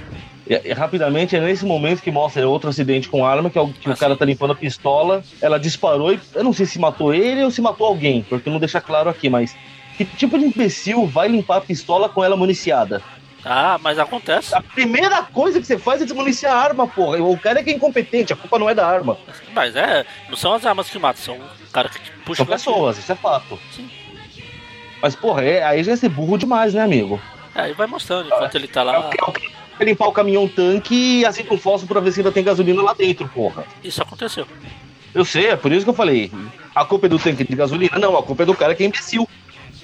E, 0.49 0.69
e 0.69 0.73
rapidamente 0.73 1.35
é 1.35 1.41
nesse 1.41 1.65
momento 1.65 2.01
que 2.01 2.09
mostra 2.11 2.47
outro 2.47 2.69
acidente 2.69 3.09
com 3.09 3.25
arma, 3.25 3.49
que, 3.49 3.57
é 3.57 3.61
o, 3.61 3.67
que 3.67 3.89
Ah, 3.89 3.93
o 3.93 3.97
cara 3.97 4.13
sim. 4.13 4.19
tá 4.19 4.25
limpando 4.25 4.51
a 4.51 4.55
pistola, 4.55 5.21
ela 5.41 5.59
disparou 5.59 6.13
e 6.13 6.19
eu 6.33 6.43
não 6.43 6.53
sei 6.53 6.65
se 6.65 6.79
matou 6.79 7.13
ele 7.13 7.43
ou 7.43 7.51
se 7.51 7.61
matou 7.61 7.87
alguém, 7.87 8.23
porque 8.23 8.49
não 8.49 8.59
deixa 8.59 8.79
claro 8.79 9.09
aqui, 9.09 9.29
mas 9.29 9.55
que 9.97 10.05
tipo 10.05 10.37
de 10.39 10.45
imbecil 10.45 11.05
vai 11.07 11.27
limpar 11.27 11.57
a 11.57 11.61
pistola 11.61 12.07
com 12.07 12.23
ela 12.23 12.37
municiada? 12.37 13.01
Ah, 13.45 13.79
mas 13.81 13.97
acontece. 13.99 14.53
A 14.55 14.61
primeira 14.61 15.21
coisa 15.23 15.59
que 15.59 15.65
você 15.67 15.77
faz 15.77 16.01
é 16.01 16.05
desmuniciar 16.05 16.53
a 16.53 16.59
arma, 16.61 16.87
porra. 16.87 17.21
O 17.21 17.37
cara 17.37 17.59
é 17.59 17.63
que 17.63 17.69
é 17.69 17.73
incompetente, 17.73 18.33
a 18.33 18.35
culpa 18.35 18.59
não 18.59 18.69
é 18.69 18.75
da 18.75 18.85
arma. 18.87 19.17
Mas 19.53 19.75
é, 19.75 20.05
não 20.29 20.35
são 20.35 20.53
as 20.53 20.65
armas 20.65 20.89
que 20.89 20.99
matam, 20.99 21.21
são 21.23 21.35
o 21.37 21.71
cara 21.71 21.87
que 21.89 21.99
puxa 22.25 22.37
São 22.43 22.45
o 22.45 22.49
pessoas, 22.49 22.97
isso 22.97 23.11
é 23.11 23.15
fato. 23.15 23.57
Sim. 23.71 23.89
Mas, 25.01 25.15
porra, 25.15 25.43
é- 25.43 25.63
aí 25.63 25.83
já 25.83 25.91
é 25.93 25.95
ser 25.95 26.09
burro 26.09 26.37
demais, 26.37 26.73
né, 26.73 26.81
amigo? 26.81 27.21
É, 27.55 27.61
aí 27.61 27.73
vai 27.73 27.87
mostrando 27.87 28.27
enquanto 28.27 28.55
ele 28.55 28.67
tá 28.67 28.83
lá. 28.83 29.09
É 29.79 29.85
limpar 29.85 30.07
o 30.07 30.11
caminhão 30.11 30.47
tanque 30.47 31.19
e 31.19 31.25
acende 31.25 31.53
um 31.53 31.57
fósforo 31.57 31.93
pra 31.93 32.01
ver 32.01 32.11
se 32.11 32.19
ainda 32.19 32.31
tem 32.31 32.43
gasolina 32.43 32.81
lá 32.81 32.93
dentro, 32.93 33.27
porra. 33.29 33.63
Isso 33.83 34.01
aconteceu. 34.01 34.47
Eu 35.13 35.23
sei, 35.23 35.47
é 35.47 35.55
por 35.55 35.71
isso 35.71 35.83
que 35.85 35.89
eu 35.89 35.93
falei. 35.93 36.31
A 36.73 36.83
culpa 36.83 37.05
é 37.05 37.09
do 37.09 37.19
tanque 37.19 37.43
de 37.43 37.55
gasolina? 37.55 37.97
Não, 37.99 38.17
a 38.17 38.23
culpa 38.23 38.41
é 38.43 38.45
do 38.45 38.55
cara 38.55 38.73
que 38.73 38.83
é 38.83 38.87
imbecil. 38.87 39.27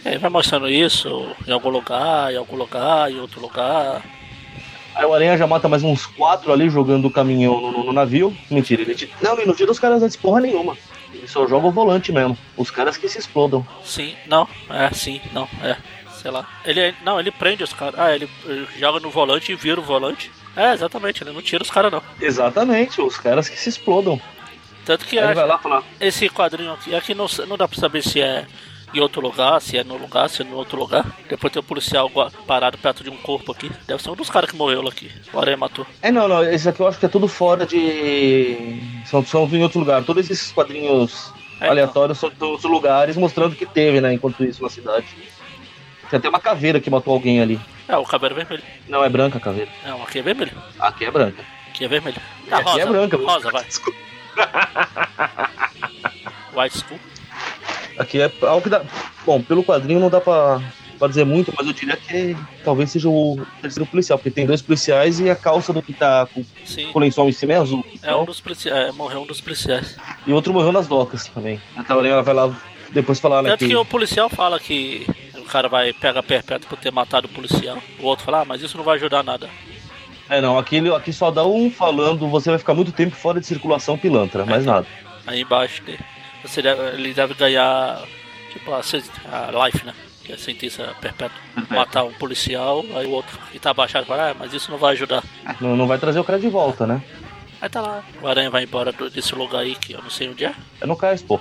Aí 0.06 0.18
vai 0.18 0.30
mostrando 0.30 0.70
isso 0.70 1.34
em 1.48 1.52
algum 1.52 1.70
lugar, 1.70 2.34
em 2.34 2.38
algum 2.38 2.56
lugar, 2.56 3.12
em 3.12 3.20
outro 3.20 3.40
lugar. 3.42 4.02
Aí 4.96 5.06
o 5.06 5.14
Aranha 5.14 5.38
já 5.38 5.48
mata 5.48 5.68
mais 5.68 5.84
uns 5.84 6.06
quatro 6.06 6.52
ali 6.54 6.70
jogando 6.70 7.06
o 7.06 7.12
caminhão 7.12 7.60
no, 7.60 7.72
no- 7.72 7.84
no 7.86 7.94
navio. 7.94 8.36
Mentira, 8.52 8.82
ele 8.82 8.94
tira... 8.94 9.12
Não, 9.22 9.34
ele 9.38 9.46
não 9.48 9.56
tira 9.56 9.72
os 9.72 9.80
caras 9.80 10.04
antes 10.04 10.16
porra 10.16 10.40
nenhuma. 10.42 10.78
Ele 11.14 11.28
só 11.28 11.48
joga 11.48 11.68
o 11.68 11.72
volante 11.72 12.12
mesmo. 12.12 12.38
Os 12.58 12.70
caras 12.70 12.98
que 12.98 13.08
se 13.08 13.18
explodam. 13.18 13.66
Sim, 13.84 14.14
não, 14.28 14.48
é, 14.70 14.90
sim, 14.94 15.20
não, 15.32 15.48
é. 15.64 15.78
Sei 16.22 16.30
lá. 16.30 16.48
Ele, 16.64 16.94
não, 17.04 17.20
ele 17.20 17.32
prende 17.32 17.64
os 17.64 17.74
caras. 17.74 18.00
Ah, 18.00 18.14
ele, 18.14 18.30
ele 18.46 18.68
joga 18.78 19.00
no 19.00 19.10
volante 19.10 19.52
e 19.52 19.56
vira 19.56 19.80
o 19.80 19.84
volante. 19.84 20.32
É, 20.56 20.74
exatamente, 20.74 21.24
ele 21.24 21.32
não 21.32 21.42
tira 21.42 21.64
os 21.64 21.72
caras 21.72 21.92
não. 21.92 22.02
Exatamente, 22.22 23.02
os 23.02 23.18
caras 23.18 23.50
que 23.50 23.58
se 23.60 23.70
explodam. 23.70 24.22
Tanto 24.86 25.06
que 25.06 25.16
ele 25.18 25.26
acho- 25.28 25.84
esse 26.00 26.30
quadrinho 26.30 26.74
aqui, 26.74 26.94
aqui 26.94 27.14
não, 27.16 27.26
não 27.48 27.58
dá 27.58 27.68
pra 27.68 27.80
saber 27.80 28.04
se 28.04 28.22
é 28.22 28.46
em 28.94 29.00
outro 29.00 29.22
lugar, 29.22 29.60
se 29.62 29.78
é 29.78 29.84
no 29.84 29.98
lugar, 29.98 30.30
se 30.30 30.42
é 30.42 30.46
no 30.46 30.56
outro 30.56 30.78
lugar. 30.78 31.06
Depois 31.30 31.52
tem 31.52 31.60
o 31.60 31.64
policial 31.64 32.08
gua- 32.10 32.32
parado 32.46 32.78
perto 32.78 33.04
de 33.04 33.10
um 33.10 33.18
corpo 33.18 33.52
aqui. 33.52 33.72
Deve 33.88 34.02
ser 34.04 34.10
um 34.12 34.16
dos 34.16 34.30
caras 34.30 34.50
que 34.50 34.56
morreu 34.56 34.82
lá 34.82 34.90
aqui. 34.90 35.12
O 35.34 35.40
Aranha 35.40 35.58
matou. 35.58 35.86
É, 36.02 36.12
não, 36.12 36.28
não, 36.28 36.44
esse 36.44 36.68
aqui 36.70 36.82
eu 36.82 36.88
acho 36.88 37.00
que 37.00 37.06
é 37.06 37.10
tudo 37.10 37.28
fora 37.28 37.66
de. 37.66 38.80
São, 39.06 39.26
são 39.26 39.48
em 39.52 39.64
outro 39.64 39.80
lugar. 39.80 40.04
Todos 40.04 40.30
esses 40.30 40.52
quadrinhos 40.52 41.32
É, 41.60 41.70
aleatórios 41.70 42.20
são 42.20 42.30
de 42.30 42.44
outros 42.44 42.70
lugares, 42.70 43.16
mostrando 43.18 43.56
que 43.56 43.66
teve, 43.66 44.00
né, 44.02 44.14
enquanto 44.14 44.44
isso 44.44 44.62
na 44.62 44.70
cidade. 44.70 45.06
Tem 46.10 46.18
até 46.20 46.30
uma 46.30 46.40
caveira 46.40 46.80
que 46.80 46.90
matou 46.90 47.14
alguém 47.14 47.42
ali. 47.42 47.60
É, 47.88 47.98
o 47.98 48.06
cabelo 48.06 48.34
é 48.34 48.44
vermelho. 48.44 48.64
Não, 48.88 49.04
é 49.04 49.10
branca 49.10 49.38
a 49.38 49.42
caveira. 49.42 49.72
Não, 49.86 50.04
aqui 50.04 50.20
é 50.20 50.22
vermelho. 50.22 50.52
Aqui 50.80 51.06
é 51.06 51.12
branca. 51.12 51.44
Aqui 51.70 51.86
é 51.86 51.88
vermelho. 51.88 52.22
E 52.48 52.54
aqui 52.54 52.80
é 52.80 52.86
branca. 52.86 53.18
Rosa, 53.18 53.50
vai. 53.50 53.66
White 56.56 56.78
School. 56.78 57.00
Aqui 57.98 58.22
é 58.22 58.32
algo 58.42 58.62
que 58.62 58.70
dá. 58.70 58.82
Bom, 59.26 59.42
pelo 59.42 59.64
quadrinho 59.64 60.00
não 60.00 60.10
dá 60.10 60.20
pra, 60.20 60.62
pra 60.98 61.08
dizer 61.08 61.26
muito, 61.26 61.54
mas 61.56 61.66
eu 61.68 61.74
diria 61.74 61.96
que 61.96 62.36
talvez 62.64 62.92
seja 62.92 63.10
o 63.10 63.40
terceiro 63.62 63.86
policial, 63.90 64.18
porque 64.18 64.32
tem 64.32 64.46
dois 64.46 64.62
policiais 64.62 65.20
e 65.20 65.30
a 65.30 65.36
calça 65.36 65.72
do 65.72 65.82
que 65.82 65.94
tá 65.94 66.28
com, 66.34 66.44
Sim. 66.66 66.92
com 66.92 67.00
o 67.00 67.02
lençol 67.02 67.30
em 67.30 67.32
cima 67.32 67.54
é 67.54 67.58
azul. 67.58 67.86
É 68.02 68.16
um 68.16 68.26
dos 68.26 68.42
policiais. 68.42 68.90
É, 68.90 68.92
morreu 68.92 69.22
um 69.22 69.26
dos 69.26 69.42
policiais. 69.42 69.98
E 70.26 70.34
outro 70.34 70.54
morreu 70.54 70.72
nas 70.72 70.88
docas 70.88 71.28
também. 71.28 71.62
A 71.76 71.84
Taurina 71.84 72.22
vai 72.22 72.34
lá 72.34 72.56
depois 72.92 73.20
falar, 73.20 73.42
né? 73.42 73.50
Tanto 73.52 73.60
Que... 73.60 73.68
que 73.68 73.76
o 73.76 73.86
policial 73.86 74.30
fala 74.30 74.60
que 74.60 75.08
o 75.38 75.44
cara 75.46 75.68
vai 75.68 75.94
pegar 75.94 76.24
perpétuo 76.24 76.70
por 76.70 76.78
ter 76.78 76.92
matado 76.92 77.28
o 77.28 77.30
policial. 77.30 77.78
O 78.00 78.06
outro 78.06 78.26
fala, 78.26 78.42
ah, 78.42 78.46
mas 78.46 78.62
isso 78.62 78.78
não 78.78 78.84
vai 78.84 78.96
ajudar 78.96 79.24
nada. 79.24 79.50
É, 80.30 80.40
não, 80.40 80.58
aqui, 80.58 80.80
aqui 80.90 81.12
só 81.12 81.30
dá 81.30 81.46
um 81.46 81.70
falando, 81.70 82.28
você 82.28 82.50
vai 82.50 82.58
ficar 82.58 82.74
muito 82.74 82.92
tempo 82.92 83.16
fora 83.16 83.40
de 83.40 83.46
circulação 83.46 83.98
pilantra, 83.98 84.46
mais 84.46 84.66
nada. 84.66 84.88
Aí 85.28 85.42
embaixo 85.42 85.84
dele, 85.84 86.00
você 86.44 86.62
deve, 86.62 86.82
ele 86.98 87.14
deve 87.14 87.34
ganhar 87.34 88.04
tipo 88.52 88.72
a, 88.72 88.80
a 88.80 89.66
life, 89.66 89.86
né? 89.86 89.94
Que 90.24 90.32
é 90.32 90.36
a 90.36 90.38
sentença 90.38 90.96
perpétua. 91.02 91.38
Matar 91.70 92.04
um 92.04 92.14
policial, 92.14 92.84
aí 92.96 93.06
o 93.06 93.12
outro 93.12 93.38
que 93.52 93.60
tá 93.60 93.72
abaixado 93.72 94.06
fala, 94.06 94.32
ah, 94.32 94.36
mas 94.38 94.54
isso 94.54 94.72
não 94.72 94.78
vai 94.78 94.94
ajudar. 94.94 95.24
Não, 95.60 95.76
não 95.76 95.88
vai 95.88 95.98
trazer 95.98 96.20
o 96.20 96.24
cara 96.24 96.40
de 96.40 96.50
volta, 96.50 96.86
né? 96.88 97.02
Aí 97.62 97.70
tá 97.70 97.82
lá, 97.82 98.04
o 98.22 98.28
aranha 98.28 98.50
vai 98.50 98.64
embora 98.64 98.92
desse 98.92 99.34
lugar 99.36 99.62
aí 99.62 99.76
que 99.76 99.94
eu 99.94 100.02
não 100.02 100.10
sei 100.10 100.30
onde 100.30 100.46
é. 100.46 100.54
É 100.82 100.86
no 100.86 100.96
cais, 100.96 101.22
pô. 101.22 101.40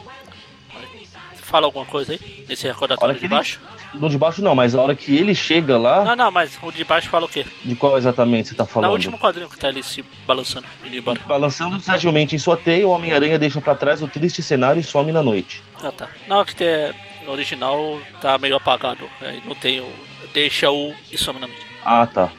Fala 1.52 1.66
alguma 1.66 1.84
coisa 1.84 2.12
aí? 2.14 2.44
Nesse 2.48 2.66
recordatório 2.66 3.14
de 3.14 3.20
ele- 3.20 3.28
baixo? 3.28 3.60
No 3.92 4.08
de 4.08 4.16
baixo 4.16 4.40
não, 4.42 4.54
mas 4.54 4.74
a 4.74 4.80
hora 4.80 4.96
que 4.96 5.14
ele 5.14 5.34
chega 5.34 5.76
lá, 5.76 6.02
Não, 6.02 6.16
não, 6.16 6.30
mas 6.30 6.58
o 6.62 6.72
de 6.72 6.82
baixo 6.82 7.10
fala 7.10 7.26
o 7.26 7.28
quê? 7.28 7.44
de 7.62 7.76
qual 7.76 7.98
exatamente 7.98 8.48
você 8.48 8.54
tá 8.54 8.62
No 8.64 8.68
falando? 8.70 8.92
último 8.92 9.18
quadrinho 9.18 9.50
que 9.50 9.58
tá 9.58 9.68
ele 9.68 9.82
se 9.82 10.02
balançando. 10.26 10.66
Balançando 11.26 11.78
sagilmente 11.78 12.34
em 12.34 12.38
sua 12.38 12.56
teia, 12.56 12.88
o 12.88 12.90
Homem-Aranha 12.90 13.38
deixa 13.38 13.60
pra 13.60 13.74
trás 13.74 14.00
o 14.02 14.08
triste 14.08 14.42
cenário 14.42 14.80
e 14.80 14.82
some 14.82 15.12
na 15.12 15.22
noite. 15.22 15.62
Ah 15.84 15.92
tá. 15.92 16.08
Não, 16.26 16.42
que 16.42 16.56
tem, 16.56 16.92
no 17.26 17.32
original 17.32 18.00
tá 18.22 18.38
meio 18.38 18.56
apagado. 18.56 19.06
Aí 19.20 19.42
não 19.44 19.54
tem 19.54 19.80
o. 19.80 19.92
Deixa 20.32 20.70
o 20.70 20.94
e 21.10 21.18
some 21.18 21.38
na 21.38 21.46
noite. 21.46 21.66
Ah, 21.84 22.06
tá. 22.06 22.30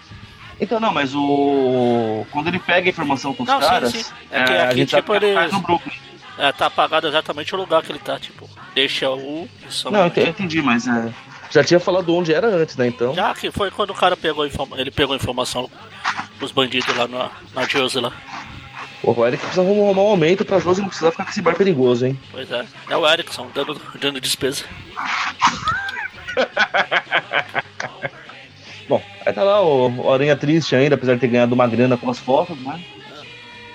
Então, 0.60 0.80
não, 0.80 0.91
mas 0.91 1.13
o. 1.13 2.26
Quando 2.32 2.47
ele 2.47 2.58
pega 2.58 2.88
a 2.88 2.89
informação 2.89 3.32
com 3.32 3.43
os 3.43 3.49
Não, 3.49 3.62
sim, 3.62 3.67
caras. 3.67 3.91
sim. 3.91 4.06
É 4.32 4.43
que 4.43 4.54
a 4.54 4.63
aqui, 4.65 4.78
gente 4.78 4.89
sabe 4.89 5.02
tipo, 5.04 5.13
ele 5.13 5.28
eles- 5.28 5.52
no 5.52 5.60
Brooklyn. 5.62 5.93
É, 6.37 6.51
tá 6.51 6.65
apagado 6.65 7.07
exatamente 7.07 7.53
o 7.53 7.57
lugar 7.57 7.83
que 7.83 7.91
ele 7.91 7.99
tá, 7.99 8.19
tipo. 8.19 8.49
Deixa 8.73 9.09
o 9.09 9.47
e 9.61 9.91
Não, 9.91 10.07
eu 10.07 10.27
entendi, 10.27 10.61
mas 10.61 10.87
é. 10.87 11.13
Já 11.51 11.63
tinha 11.63 11.79
falado 11.79 12.15
onde 12.15 12.33
era 12.33 12.47
antes, 12.47 12.75
né? 12.75 12.87
Então. 12.87 13.13
Já 13.13 13.33
que 13.35 13.51
foi 13.51 13.69
quando 13.69 13.91
o 13.91 13.95
cara 13.95 14.17
pegou 14.17 14.45
informa 14.45 14.79
ele 14.79 14.89
pegou 14.89 15.13
a 15.13 15.17
informação 15.17 15.69
dos 16.39 16.51
bandidos 16.51 16.95
lá 16.97 17.07
na, 17.07 17.29
na 17.53 17.67
Jersey 17.67 18.01
lá. 18.01 18.11
Pô, 19.03 19.11
o 19.11 19.27
Eric 19.27 19.43
precisa 19.43 19.61
arrumar 19.61 20.01
um 20.01 20.07
aumento 20.07 20.45
pra 20.45 20.59
Josi 20.59 20.81
não 20.81 20.87
precisar 20.87 21.11
ficar 21.11 21.25
com 21.25 21.29
esse 21.29 21.41
bar 21.41 21.55
perigoso, 21.55 22.05
hein? 22.05 22.17
Pois 22.31 22.49
é. 22.49 22.65
É 22.89 22.97
o 22.97 23.07
Erickson 23.07 23.47
dando, 23.53 23.79
dando 23.99 24.19
despesa. 24.19 24.63
Bom, 28.87 29.01
aí 29.25 29.33
tá 29.33 29.43
lá 29.43 29.61
o, 29.61 29.89
o 29.89 30.11
Aranha 30.11 30.35
triste 30.35 30.75
ainda, 30.75 30.95
apesar 30.95 31.15
de 31.15 31.19
ter 31.19 31.27
ganhado 31.27 31.53
uma 31.53 31.67
grana 31.67 31.97
com 31.97 32.09
as 32.09 32.17
fotos, 32.17 32.57
né? 32.59 32.83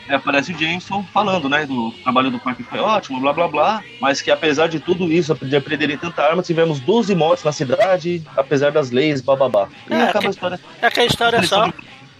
Aí 0.08 0.14
aparece 0.14 0.52
o 0.52 0.58
Jameson 0.58 1.04
falando, 1.12 1.48
né, 1.48 1.66
do 1.66 1.92
trabalho 2.02 2.30
do 2.30 2.38
parque 2.38 2.62
foi 2.62 2.78
ótimo, 2.78 3.20
blá 3.20 3.32
blá 3.32 3.46
blá, 3.48 3.84
mas 4.00 4.22
que 4.22 4.30
apesar 4.30 4.66
de 4.68 4.80
tudo 4.80 5.04
isso, 5.12 5.34
de 5.34 5.54
aprenderem 5.56 5.98
tanta 5.98 6.22
arma, 6.22 6.42
tivemos 6.42 6.80
12 6.80 7.14
mortes 7.14 7.44
na 7.44 7.52
cidade, 7.52 8.22
apesar 8.36 8.72
das 8.72 8.90
leis, 8.90 9.20
bababá. 9.20 9.68
E 9.90 9.92
É, 9.94 10.02
acaba 10.04 10.20
que- 10.20 10.26
a 10.26 10.30
história. 10.30 10.60
É 10.80 10.90
que 10.90 11.00
a 11.00 11.04
história 11.04 11.36
é 11.36 11.42
só. 11.42 11.70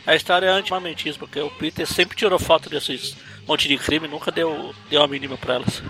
A 0.07 0.15
história 0.15 0.47
é 0.47 0.51
anti-armamentismo, 0.51 1.21
porque 1.21 1.41
o 1.41 1.51
Peter 1.51 1.87
sempre 1.87 2.17
tirou 2.17 2.39
foto 2.39 2.71
desses 2.71 3.17
monte 3.47 3.69
de 3.69 3.77
crime 3.79 4.07
nunca 4.09 4.31
deu, 4.31 4.75
deu 4.91 5.03
a 5.03 5.09
mínima 5.09 5.37
pra 5.37 5.55
elas. 5.57 5.83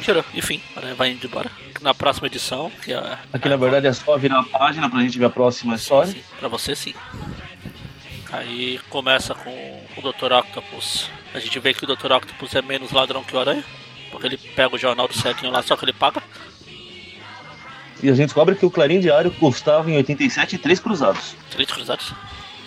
Tirou, 0.00 0.24
enfim, 0.34 0.60
agora 0.76 0.94
vai 0.94 1.10
indo 1.10 1.26
embora. 1.26 1.50
Na 1.80 1.92
próxima 1.94 2.26
edição, 2.26 2.70
que 2.82 2.92
é. 2.92 3.18
Aqui 3.32 3.48
na 3.48 3.56
verdade 3.56 3.86
é 3.86 3.92
só 3.92 4.16
virar 4.16 4.40
a 4.40 4.42
página 4.44 4.88
pra 4.88 5.00
gente 5.00 5.18
ver 5.18 5.24
a 5.26 5.30
próxima 5.30 5.74
história. 5.74 6.12
Sim, 6.12 6.20
pra 6.38 6.48
você 6.48 6.74
sim. 6.76 6.94
Aí 8.36 8.78
começa 8.90 9.34
com 9.34 9.50
o 9.96 10.02
Dr. 10.02 10.32
Octopus. 10.32 11.10
A 11.32 11.38
gente 11.38 11.58
vê 11.58 11.72
que 11.72 11.84
o 11.84 11.86
Dr. 11.86 12.12
Octopus 12.12 12.54
é 12.54 12.60
menos 12.62 12.92
ladrão 12.92 13.24
que 13.24 13.34
o 13.34 13.38
Aranha. 13.40 13.64
Porque 14.10 14.26
ele 14.26 14.36
pega 14.36 14.74
o 14.74 14.78
jornal 14.78 15.08
do 15.08 15.14
ceguinho 15.14 15.50
lá, 15.50 15.62
só 15.62 15.76
que 15.76 15.84
ele 15.84 15.92
paga. 15.92 16.22
E 18.02 18.08
a 18.10 18.14
gente 18.14 18.26
descobre 18.26 18.54
que 18.54 18.66
o 18.66 18.70
Clarim 18.70 19.00
Diário 19.00 19.30
custava 19.32 19.90
em 19.90 19.96
87 19.96 20.58
três 20.58 20.78
cruzados. 20.78 21.34
Três 21.50 21.70
cruzados. 21.70 22.12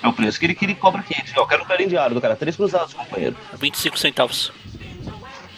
É 0.02 0.08
o 0.08 0.14
preço 0.14 0.40
que 0.40 0.46
ele, 0.48 0.56
que 0.56 0.66
ele 0.66 0.76
cobra 0.76 1.02
aqui. 1.02 1.14
Ó, 1.38 1.42
Eu 1.42 1.48
quero 1.48 1.64
o 1.64 1.66
Clarim 1.66 1.88
Diário 1.88 2.16
do 2.16 2.22
cara, 2.22 2.36
três 2.36 2.56
cruzados, 2.56 2.94
companheiro. 2.94 3.36
25 3.58 3.98
centavos. 4.00 4.52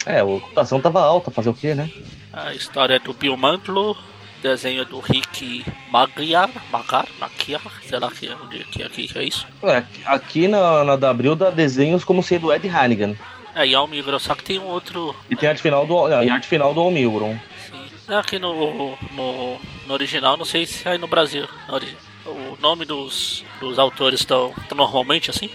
É, 0.05 0.19
a 0.19 0.25
cotação 0.25 0.81
tava 0.81 1.01
alta, 1.01 1.31
fazer 1.31 1.49
o 1.49 1.53
quê, 1.53 1.73
né? 1.73 1.89
A 2.33 2.53
história 2.53 2.95
é 2.95 2.99
do 2.99 3.13
Bill 3.13 3.37
Mantlo, 3.37 3.95
desenho 4.41 4.83
do 4.85 4.99
Rick 4.99 5.65
Magyar, 5.89 6.49
Magar, 6.71 7.07
Maquiar, 7.19 7.61
sei 7.87 7.99
lá 7.99 8.11
que, 8.11 8.29
onde, 8.29 8.63
que, 8.65 8.83
aqui 8.83 9.07
que 9.07 9.19
é 9.19 9.23
isso. 9.23 9.47
É, 9.63 9.83
aqui 10.05 10.47
na, 10.47 10.83
na 10.83 10.95
W 10.95 11.35
dá 11.35 11.49
desenhos 11.49 12.03
como 12.03 12.23
sendo 12.23 12.51
Ed 12.51 12.67
Hannigan. 12.67 13.15
É, 13.55 13.67
e 13.67 13.75
Almigro, 13.75 14.19
só 14.19 14.33
que 14.33 14.43
tem 14.43 14.59
um 14.59 14.65
outro. 14.65 15.15
E 15.29 15.35
tem 15.35 15.49
arte 15.49 15.61
final 15.61 15.85
do, 15.85 16.07
é, 16.07 16.25
e 16.25 16.29
arte 16.29 16.47
final 16.47 16.73
do 16.73 16.79
Almigron. 16.79 17.37
Sim. 17.69 18.13
Aqui 18.15 18.39
no, 18.39 18.95
no, 19.13 19.57
no 19.87 19.93
original, 19.93 20.37
não 20.37 20.45
sei 20.45 20.65
se 20.65 20.87
é 20.87 20.93
aí 20.93 20.97
no 20.97 21.07
Brasil. 21.07 21.47
no 21.67 22.31
O 22.31 22.57
nome 22.61 22.85
dos, 22.85 23.43
dos 23.59 23.77
autores 23.77 24.21
estão 24.21 24.53
normalmente 24.75 25.29
assim? 25.29 25.49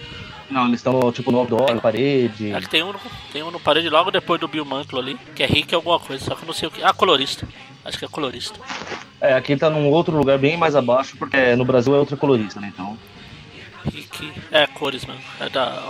Não, 0.49 0.67
eles 0.67 0.79
estão 0.79 1.11
tipo 1.11 1.31
no 1.31 1.39
outdoor, 1.39 1.73
na 1.73 1.81
parede. 1.81 2.51
É 2.51 2.61
que 2.61 2.69
tem 2.69 2.83
um, 2.83 2.93
tem 3.33 3.43
um 3.43 3.51
no 3.51 3.59
parede 3.59 3.89
logo 3.89 4.11
depois 4.11 4.39
do 4.39 4.47
Bill 4.47 4.63
Mantlo 4.63 4.99
ali, 4.99 5.17
que 5.35 5.43
é 5.43 5.45
Rick 5.45 5.75
alguma 5.75 5.99
coisa, 5.99 6.23
só 6.23 6.35
que 6.35 6.43
eu 6.43 6.47
não 6.47 6.53
sei 6.53 6.67
o 6.67 6.71
que. 6.71 6.83
Ah, 6.83 6.93
colorista. 6.93 7.47
Acho 7.83 7.97
que 7.97 8.05
é 8.05 8.07
colorista. 8.07 8.59
É, 9.19 9.33
aqui 9.33 9.55
tá 9.55 9.69
num 9.69 9.89
outro 9.89 10.15
lugar 10.15 10.37
bem 10.37 10.57
mais 10.57 10.75
abaixo, 10.75 11.15
porque 11.17 11.55
no 11.55 11.65
Brasil 11.65 11.95
é 11.95 11.99
outra 11.99 12.17
colorista, 12.17 12.59
né? 12.59 12.71
Então. 12.73 12.97
Rick. 13.85 14.31
É 14.51 14.67
cores 14.67 15.05
mesmo. 15.05 15.21
É 15.39 15.49
da. 15.49 15.89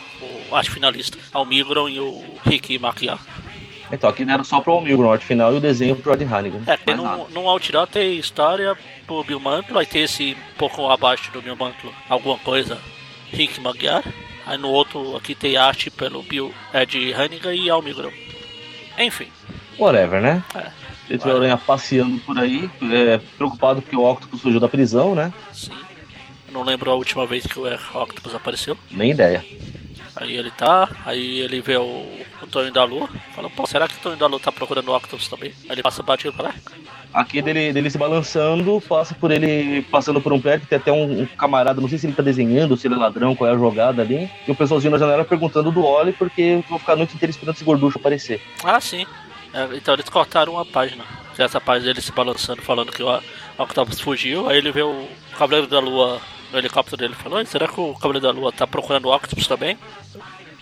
O 0.50 0.56
arte 0.56 0.70
finalista. 0.70 1.18
Almigron 1.34 1.90
e 1.90 2.00
o 2.00 2.24
Rick 2.46 2.78
Maquiar. 2.78 3.20
Então, 3.92 4.10
aqui 4.10 4.24
era 4.24 4.44
só 4.44 4.60
pro 4.60 4.74
Almigron, 4.74 5.12
arte 5.12 5.26
final 5.26 5.54
e 5.54 5.58
o 5.58 5.62
desenho 5.62 5.96
pro 5.96 6.14
Ed 6.14 6.24
Hannigan. 6.26 6.62
É, 6.68 6.76
tem 6.78 6.96
num, 6.96 7.28
num 7.30 7.50
Outdoor 7.50 7.88
tem 7.88 8.18
história 8.18 8.78
pro 9.06 9.24
Bill 9.24 9.40
Mantlo, 9.40 9.80
aí 9.80 9.86
tem 9.86 10.04
esse 10.04 10.34
um 10.34 10.58
pouco 10.58 10.90
abaixo 10.90 11.32
do 11.32 11.42
Bill 11.42 11.56
Mantlo, 11.56 11.94
alguma 12.10 12.38
coisa, 12.38 12.78
Rick 13.32 13.62
Magyar. 13.62 14.04
Aí 14.48 14.58
no 14.58 14.70
outro 14.70 15.16
aqui 15.18 15.36
tem 15.36 15.58
arte 15.58 15.90
pelo 15.92 16.24
Bill 16.24 16.54
Ed 16.74 17.14
Hannigan 17.14 17.54
e 17.54 17.70
Almigron. 17.70 18.12
Enfim, 18.98 19.28
Whatever, 19.78 20.22
né? 20.22 20.44
é, 20.56 20.72
Ele 21.10 21.22
aranha 21.24 21.58
passeando 21.58 22.18
por 22.20 22.40
aí, 22.40 22.70
é, 22.82 23.20
preocupado 23.38 23.82
porque 23.82 23.96
o 23.96 24.10
Octopus 24.10 24.42
fugiu 24.42 24.60
da 24.60 24.68
prisão, 24.68 25.14
né? 25.14 25.32
sim. 25.54 25.72
Não 26.52 26.64
lembro 26.64 26.90
a 26.90 26.96
última 26.96 27.28
vez 27.28 27.46
que 27.46 27.60
o 27.60 27.66
Octopus 28.02 28.34
apareceu. 28.34 28.76
Nem 28.90 29.12
ideia. 29.12 29.46
Aí 30.20 30.36
ele 30.36 30.50
tá, 30.52 30.90
aí 31.06 31.42
ele 31.42 31.62
vê 31.62 31.78
o, 31.78 32.06
o 32.42 32.48
Tonho 32.50 32.72
da 32.72 32.84
Lua, 32.84 33.08
fala, 33.36 33.50
pô, 33.50 33.68
será 33.68 33.88
que 33.88 33.96
o 33.96 34.00
Tonho 34.00 34.18
da 34.18 34.26
Lua 34.26 34.40
tá 34.40 34.52
procurando 34.52 34.90
o 34.90 34.96
Octopus 34.96 35.28
também? 35.28 35.54
Aí 35.66 35.76
ele 35.76 35.84
passa 35.84 36.02
batido 36.02 36.34
pra 36.34 36.48
lá. 36.48 36.56
Aqui 37.14 37.42
dele, 37.42 37.72
dele 37.72 37.90
se 37.90 37.98
balançando, 37.98 38.82
passa 38.82 39.14
por 39.14 39.32
ele 39.32 39.84
passando 39.84 40.20
por 40.20 40.34
um 40.34 40.42
prédio, 40.42 40.68
tem 40.68 40.78
até 40.78 40.92
um, 40.92 41.22
um 41.22 41.26
camarada, 41.26 41.80
não 41.80 41.88
sei 41.88 42.00
se 42.00 42.08
ele 42.08 42.16
tá 42.16 42.24
desenhando, 42.24 42.76
se 42.76 42.88
ele 42.88 42.96
é 42.96 42.98
ladrão, 42.98 43.36
qual 43.36 43.50
é 43.50 43.54
a 43.54 43.58
jogada 43.58 44.02
ali. 44.02 44.30
E 44.48 44.52
o 44.52 44.56
pessoalzinho 44.56 44.92
na 44.92 44.98
janela 44.98 45.24
perguntando 45.24 45.72
do 45.72 45.86
Oli, 45.86 46.14
porque 46.14 46.64
vou 46.68 46.80
ficar 46.80 46.94
a 46.94 46.98
noite 46.98 47.16
inteira 47.16 47.30
esperando 47.30 47.56
esse 47.56 47.64
gorducho 47.64 48.00
aparecer. 48.00 48.42
Ah, 48.64 48.82
sim. 48.82 49.06
É, 49.54 49.76
então 49.76 49.94
eles 49.94 50.10
cortaram 50.10 50.54
uma 50.54 50.66
página. 50.66 51.04
Essa 51.38 51.62
página 51.62 51.86
dele 51.88 52.02
se 52.02 52.12
balançando, 52.12 52.62
falando 52.64 52.92
que 52.92 53.04
o 53.04 53.22
Octopus 53.58 54.00
fugiu. 54.00 54.50
Aí 54.50 54.58
ele 54.58 54.72
vê 54.72 54.82
o 54.82 55.08
Cavaleiro 55.38 55.68
da 55.68 55.80
Lua 55.80 56.20
no 56.52 56.58
helicóptero 56.58 56.98
dele 56.98 57.14
e 57.14 57.22
falou: 57.22 57.38
"Oi, 57.40 57.46
será 57.46 57.68
que 57.68 57.80
o 57.80 57.94
Cavaleiro 57.96 58.28
da 58.28 58.32
Lua 58.32 58.52
tá 58.52 58.66
procurando 58.68 59.06
o 59.08 59.16
Octopus 59.16 59.48
também? 59.48 59.78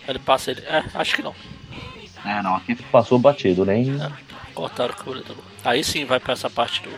Ele 0.08 0.18
passa 0.18 0.50
ele. 0.52 0.60
É, 0.62 0.84
acho 0.94 1.14
que 1.16 1.22
não. 1.22 1.34
É, 2.24 2.42
não, 2.42 2.56
aqui 2.56 2.74
passou 2.76 3.18
batido, 3.18 3.64
nem 3.64 4.00
É, 4.00 4.10
cortaram 4.54 4.92
o 4.94 4.96
Cavaleiro 4.96 5.28
da 5.28 5.34
Lua. 5.34 5.44
Aí 5.64 5.82
sim 5.84 6.04
vai 6.04 6.20
pra 6.20 6.32
essa 6.32 6.48
parte 6.50 6.82
do. 6.82 6.90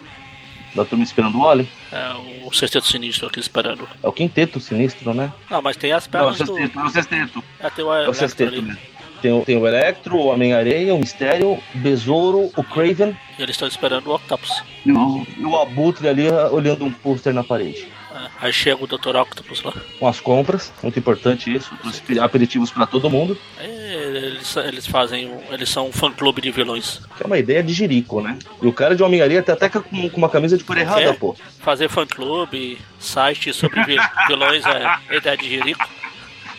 da 0.75 0.85
turma 0.85 1.05
esperando 1.05 1.39
o 1.39 1.43
Oli. 1.43 1.69
É, 1.91 2.45
o 2.45 2.53
sexteto 2.53 2.87
sinistro 2.87 3.27
aqui 3.29 3.41
esperando. 3.41 3.89
É 4.03 4.09
o 4.09 4.13
quinteto 4.13 4.61
sinistro, 4.61 5.13
né? 5.15 5.33
Não, 5.51 5.61
mas 5.63 5.77
tem 5.77 5.93
as 5.93 6.09
Não, 6.09 6.21
é 6.21 6.23
o 6.23 6.27
pernas 6.35 6.39
do. 6.49 6.55
sexteto, 6.55 6.79
é 6.79 6.85
o 6.85 6.91
sexteto. 6.91 7.45
É, 7.61 7.71
tem 7.71 7.85
o 7.85 7.89
É 7.89 7.91
o 7.91 7.95
Electro 8.03 8.15
sexteto 8.15 8.63
mesmo. 8.63 8.79
Tem, 9.21 9.33
o- 9.33 9.45
tem 9.45 9.57
o 9.57 9.67
Electro, 9.67 10.17
o 10.17 10.27
Homem-Areia, 10.27 10.95
o 10.95 10.99
Mistério, 10.99 11.53
o 11.53 11.63
Besouro, 11.75 12.51
o 12.57 12.63
Craven 12.65 13.17
E 13.39 13.43
eles 13.43 13.55
estão 13.55 13.67
esperando 13.69 14.07
o 14.09 14.15
Octopus. 14.15 14.63
e 14.87 14.93
o, 14.93 15.27
e 15.37 15.45
o 15.45 15.57
Abutre 15.61 16.09
ali 16.09 16.29
ah, 16.29 16.49
olhando 16.51 16.85
um 16.85 16.93
pôster 16.93 17.33
na 17.35 17.43
parede. 17.45 17.89
É, 18.15 18.47
aí 18.47 18.53
chega 18.53 18.83
o 18.83 18.87
Dr. 18.87 19.15
Octopus 19.17 19.63
lá. 19.63 19.73
Com 20.01 20.09
as 20.09 20.19
compras, 20.21 20.73
muito 20.83 20.99
importante 20.99 21.55
isso, 21.55 21.71
trouxe 21.83 22.19
aperitivos 22.19 22.71
pra 22.71 22.87
todo 22.87 23.09
mundo. 23.11 23.39
Aí 23.59 23.69
eles, 23.71 24.57
eles 24.57 24.87
fazem. 24.87 25.31
Eles 25.51 25.69
são 25.69 25.89
um 25.89 25.93
fã 25.93 26.11
clube 26.11 26.41
de 26.41 26.51
vilões. 26.51 27.01
Que 27.17 27.23
é 27.23 27.27
uma 27.27 27.39
ideia 27.39 27.63
de 27.63 27.73
Jerico, 27.73 28.21
né? 28.21 28.39
E 28.63 28.67
o 28.67 28.73
cara 28.73 28.97
de 28.97 29.03
Homem-Areia 29.03 29.43
tá 29.43 29.53
até 29.53 29.69
com, 29.69 29.81
com 29.83 30.17
uma 30.17 30.29
camisa 30.29 30.57
de 30.57 30.65
cor 30.65 30.77
errada, 30.79 31.13
quê? 31.13 31.19
pô. 31.19 31.37
Fazer 31.61 31.89
fã 31.89 32.07
clube, 32.07 32.79
site 32.99 33.53
sobre 33.53 33.85
vi- 33.85 33.99
vilões 34.27 34.65
é 34.67 35.17
ideia 35.17 35.37
de 35.37 35.49
Jerico. 35.49 35.89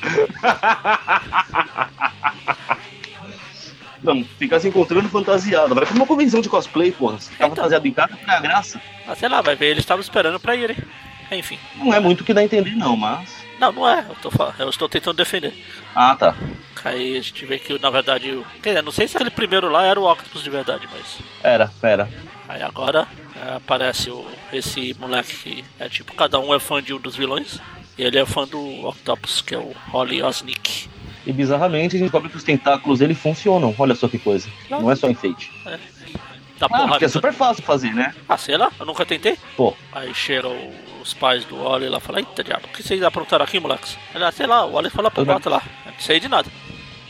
Não, 4.02 4.24
ficar 4.24 4.60
se 4.62 4.68
encontrando 4.70 5.10
fantasiado. 5.10 5.76
Vai 5.76 5.86
pra 5.86 5.94
uma 5.96 6.06
convenção 6.08 6.40
de 6.42 6.48
cosplay, 6.48 6.92
porra. 6.92 7.20
Se 7.20 7.30
ficar 7.32 7.46
Então. 7.46 7.56
fantasiado 7.58 7.88
em 7.88 7.92
casa, 7.94 8.16
pra 8.16 8.40
graça. 8.40 8.82
Ah, 9.08 9.16
sei 9.16 9.28
lá, 9.28 9.42
vai 9.42 9.56
ver, 9.56 9.68
eles 9.68 9.80
estavam 9.84 10.02
esperando 10.02 10.40
pra 10.40 10.56
irem. 10.56 10.78
Enfim. 11.32 11.60
Não 11.76 11.94
é 11.94 12.00
muito 12.00 12.22
o 12.22 12.24
que 12.24 12.34
dá 12.34 12.42
a 12.42 12.44
entender, 12.44 12.76
não, 12.76 12.96
mas. 12.96 13.30
Não, 13.60 13.72
não 13.74 13.88
é. 13.88 14.06
Eu, 14.08 14.16
tô, 14.16 14.32
eu 14.58 14.70
estou 14.70 14.88
tentando 14.88 15.18
defender. 15.18 15.54
Ah, 15.94 16.16
tá. 16.16 16.34
Aí 16.86 17.18
a 17.18 17.22
gente 17.22 17.46
vê 17.46 17.60
que, 17.60 17.78
na 17.78 17.90
verdade, 17.90 18.42
quer 18.64 18.70
dizer, 18.70 18.82
não 18.84 18.92
sei 18.92 19.06
se 19.08 19.18
aquele 19.18 19.30
primeiro 19.30 19.70
lá 19.70 19.86
era 19.86 20.00
o 20.00 20.10
Octopus 20.10 20.44
de 20.44 20.50
verdade, 20.50 20.88
mas. 20.92 21.18
Era, 21.44 21.70
era. 21.84 22.10
Aí 22.48 22.64
agora 22.64 23.06
é, 23.36 23.56
aparece 23.58 24.10
o, 24.10 24.26
esse 24.54 24.96
moleque 24.98 25.36
que 25.36 25.66
é 25.78 25.90
tipo, 25.90 26.16
cada 26.16 26.40
um 26.40 26.56
é 26.56 26.60
fã 26.60 26.82
de 26.82 26.94
um 26.94 27.00
dos 27.00 27.18
vilões. 27.18 27.60
Ele 28.02 28.18
é 28.18 28.26
fã 28.26 28.48
do 28.48 28.88
Octopus, 28.88 29.42
que 29.42 29.54
é 29.54 29.58
o 29.58 29.74
Holly 29.92 30.22
Osnick. 30.24 30.88
E 31.26 31.34
bizarramente 31.34 31.96
a 31.96 32.00
gente 32.00 32.04
descobre 32.08 32.30
que 32.30 32.38
os 32.38 32.44
tentáculos 32.44 33.00
dele 33.00 33.14
funcionam. 33.14 33.76
Olha 33.78 33.94
só 33.94 34.08
que 34.08 34.18
coisa. 34.18 34.48
Não 34.70 34.90
é 34.90 34.96
só 34.96 35.10
enfeite. 35.10 35.52
Dá 36.58 36.66
Ah, 36.66 36.70
porrada. 36.70 36.88
porque 36.90 37.06
é 37.06 37.10
super 37.10 37.34
fácil 37.34 37.64
fazer, 37.64 37.94
né? 37.94 38.14
Ah, 38.28 38.38
sei 38.38 38.58
lá, 38.58 38.72
eu 38.80 38.86
nunca 38.86 39.06
tentei. 39.06 39.38
Pô, 39.56 39.76
Aí 39.92 40.14
chegam 40.14 40.56
os 41.02 41.14
pais 41.14 41.44
do 41.46 41.58
Wally 41.64 41.90
lá 41.90 41.98
e 41.98 42.02
falam, 42.02 42.20
eita 42.20 42.44
diabo, 42.44 42.66
o 42.66 42.70
que 42.70 42.82
vocês 42.84 43.02
aprontaram 43.04 43.44
aqui, 43.46 43.60
moleques? 43.60 43.98
Ah, 44.16 44.32
sei 44.32 44.48
lá, 44.48 44.66
o 44.66 44.72
pra 44.72 44.82
Eu 45.22 45.26
não- 45.26 45.34
bota 45.34 45.50
lá. 45.50 45.62
Eu 45.86 45.92
não 45.92 46.00
sei 46.00 46.20
de 46.20 46.28
nada. 46.30 46.50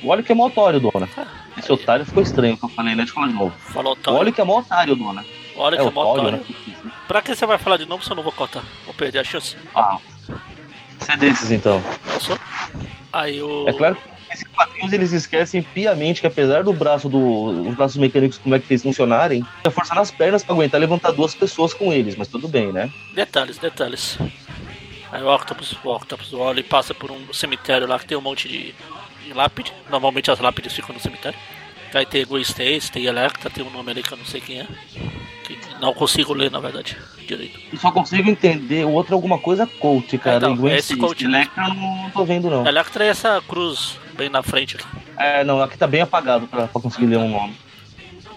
o 0.04 0.08
óleo 0.10 0.24
que 0.24 0.32
é 0.32 0.36
mó 0.36 0.48
otário, 0.48 0.80
dona. 0.80 1.08
Ah, 1.18 1.26
Esse 1.58 1.72
otário 1.72 2.06
ficou 2.06 2.24
estranho 2.24 2.58
que 2.58 2.64
eu 2.66 2.70
falei, 2.70 2.92
né? 2.96 2.98
Deixa 2.98 3.12
eu 3.12 3.16
falar 3.16 3.28
de 3.28 3.34
novo. 3.34 3.56
Falou 3.60 3.94
O 3.94 3.96
Tony. 3.96 4.18
óleo 4.18 4.34
que 4.34 4.42
é 4.42 4.44
mó 4.44 4.60
otário, 4.60 4.96
dona. 4.96 5.26
Olha 5.56 5.76
É 5.76 5.78
que 5.80 5.84
é 5.86 5.90
o 5.90 5.92
mó 5.92 6.14
otário. 6.14 6.32
né? 6.32 6.42
Pra 7.08 7.22
que 7.22 7.36
você 7.36 7.46
vai 7.46 7.58
falar 7.58 7.78
de 7.78 7.86
novo 7.86 8.04
se 8.04 8.10
eu 8.12 8.16
não 8.16 8.24
vou 8.24 8.32
cortar? 8.32 8.64
Vou 8.86 8.94
perder 8.94 9.20
a 9.20 9.24
chance. 9.24 9.56
Ah, 9.76 9.98
você 11.00 11.12
é 11.14 11.18
desses 11.18 11.52
então. 11.52 11.82
Eu 12.14 12.20
sou. 12.20 12.40
Aí 13.12 13.42
o. 13.42 13.68
É 13.68 13.74
claro 13.74 13.96
que 13.96 14.34
esses 14.34 14.48
quadrinhos 14.48 14.94
eles 14.94 15.12
esquecem 15.12 15.62
piamente 15.62 16.22
que 16.22 16.28
apesar 16.28 16.64
do 16.64 16.72
braço 16.72 17.10
do, 17.10 17.68
os 17.68 17.76
braços 17.76 17.98
mecânicos 17.98 18.38
como 18.38 18.54
é 18.56 18.60
que 18.60 18.68
fez 18.68 18.84
funcionarem, 18.84 19.44
é 19.64 19.70
força 19.70 19.96
nas 19.96 20.12
pernas 20.12 20.44
pra 20.44 20.54
aguentar 20.54 20.80
levantar 20.80 21.12
duas 21.12 21.34
pessoas 21.34 21.74
com 21.74 21.92
eles, 21.92 22.16
mas 22.16 22.28
tudo 22.28 22.48
bem, 22.48 22.72
né? 22.72 22.92
Detalhes, 23.16 23.58
detalhes. 23.58 24.18
Aí 25.12 25.24
o 25.24 25.34
Octopus, 25.34 25.76
o 25.84 25.90
Octopus, 25.90 26.34
o 26.34 26.38
Wally 26.38 26.62
passa 26.62 26.94
por 26.94 27.10
um 27.10 27.34
cemitério 27.34 27.88
lá 27.88 27.98
que 27.98 28.06
tem 28.06 28.18
um 28.18 28.22
monte 28.22 28.48
de, 28.48 28.76
de 29.24 29.34
lápide. 29.34 29.74
Normalmente 29.90 30.30
as 30.30 30.40
lápides 30.40 30.74
ficam 30.74 30.94
no 30.94 31.02
cemitério. 31.02 31.38
Aí 31.94 32.06
tem 32.06 32.26
Gwen 32.26 32.42
Stacy, 32.44 32.92
tem 32.92 33.06
Electra, 33.06 33.50
tem 33.50 33.64
um 33.64 33.70
nome 33.70 33.92
ali 33.92 34.04
que 34.04 34.12
eu 34.12 34.18
não 34.18 34.26
sei 34.26 34.40
quem 34.42 34.60
é. 34.60 34.68
Que 35.46 35.58
não 35.82 35.94
consigo 35.94 36.34
ler, 36.34 36.52
na 36.52 36.60
verdade, 36.60 36.96
direito. 37.28 37.60
Só 37.80 37.92
consigo 37.92 38.30
entender. 38.30 38.86
O 38.86 38.92
outro 38.92 39.14
é 39.14 39.16
alguma 39.16 39.40
coisa 39.40 39.66
Colt, 39.66 40.14
cara. 40.20 40.38
então, 40.38 40.54
e 40.54 40.58
Gwen 40.58 40.76
esse. 40.76 40.96
Colt- 40.96 41.22
Electra 41.22 41.64
eu 41.68 41.74
não, 41.74 42.04
não 42.04 42.10
tô 42.12 42.24
vendo, 42.26 42.50
não. 42.50 42.66
Electra 42.68 43.06
é 43.06 43.08
essa 43.08 43.42
cruz 43.48 43.98
bem 44.16 44.30
na 44.30 44.44
frente 44.44 44.76
aqui. 44.76 44.86
É, 45.18 45.44
não, 45.44 45.62
aqui 45.62 45.78
tá 45.78 45.88
bem 45.88 46.02
apagado 46.02 46.48
pra, 46.48 46.68
pra 46.68 46.82
conseguir 46.82 47.08
ler 47.08 47.18
um 47.18 47.30
nome. 47.30 47.56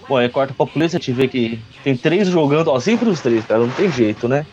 Bom, 0.08 0.16
aí 0.16 0.28
corta 0.28 0.52
pra 0.54 0.66
polícia, 0.66 0.98
te 0.98 1.12
vê 1.12 1.28
que 1.28 1.60
tem 1.84 1.96
três 1.96 2.28
jogando, 2.28 2.68
ó, 2.68 2.80
sempre 2.80 3.08
os 3.08 3.20
três, 3.20 3.44
cara, 3.44 3.60
não 3.60 3.70
tem 3.70 3.90
jeito, 3.90 4.26
né? 4.26 4.44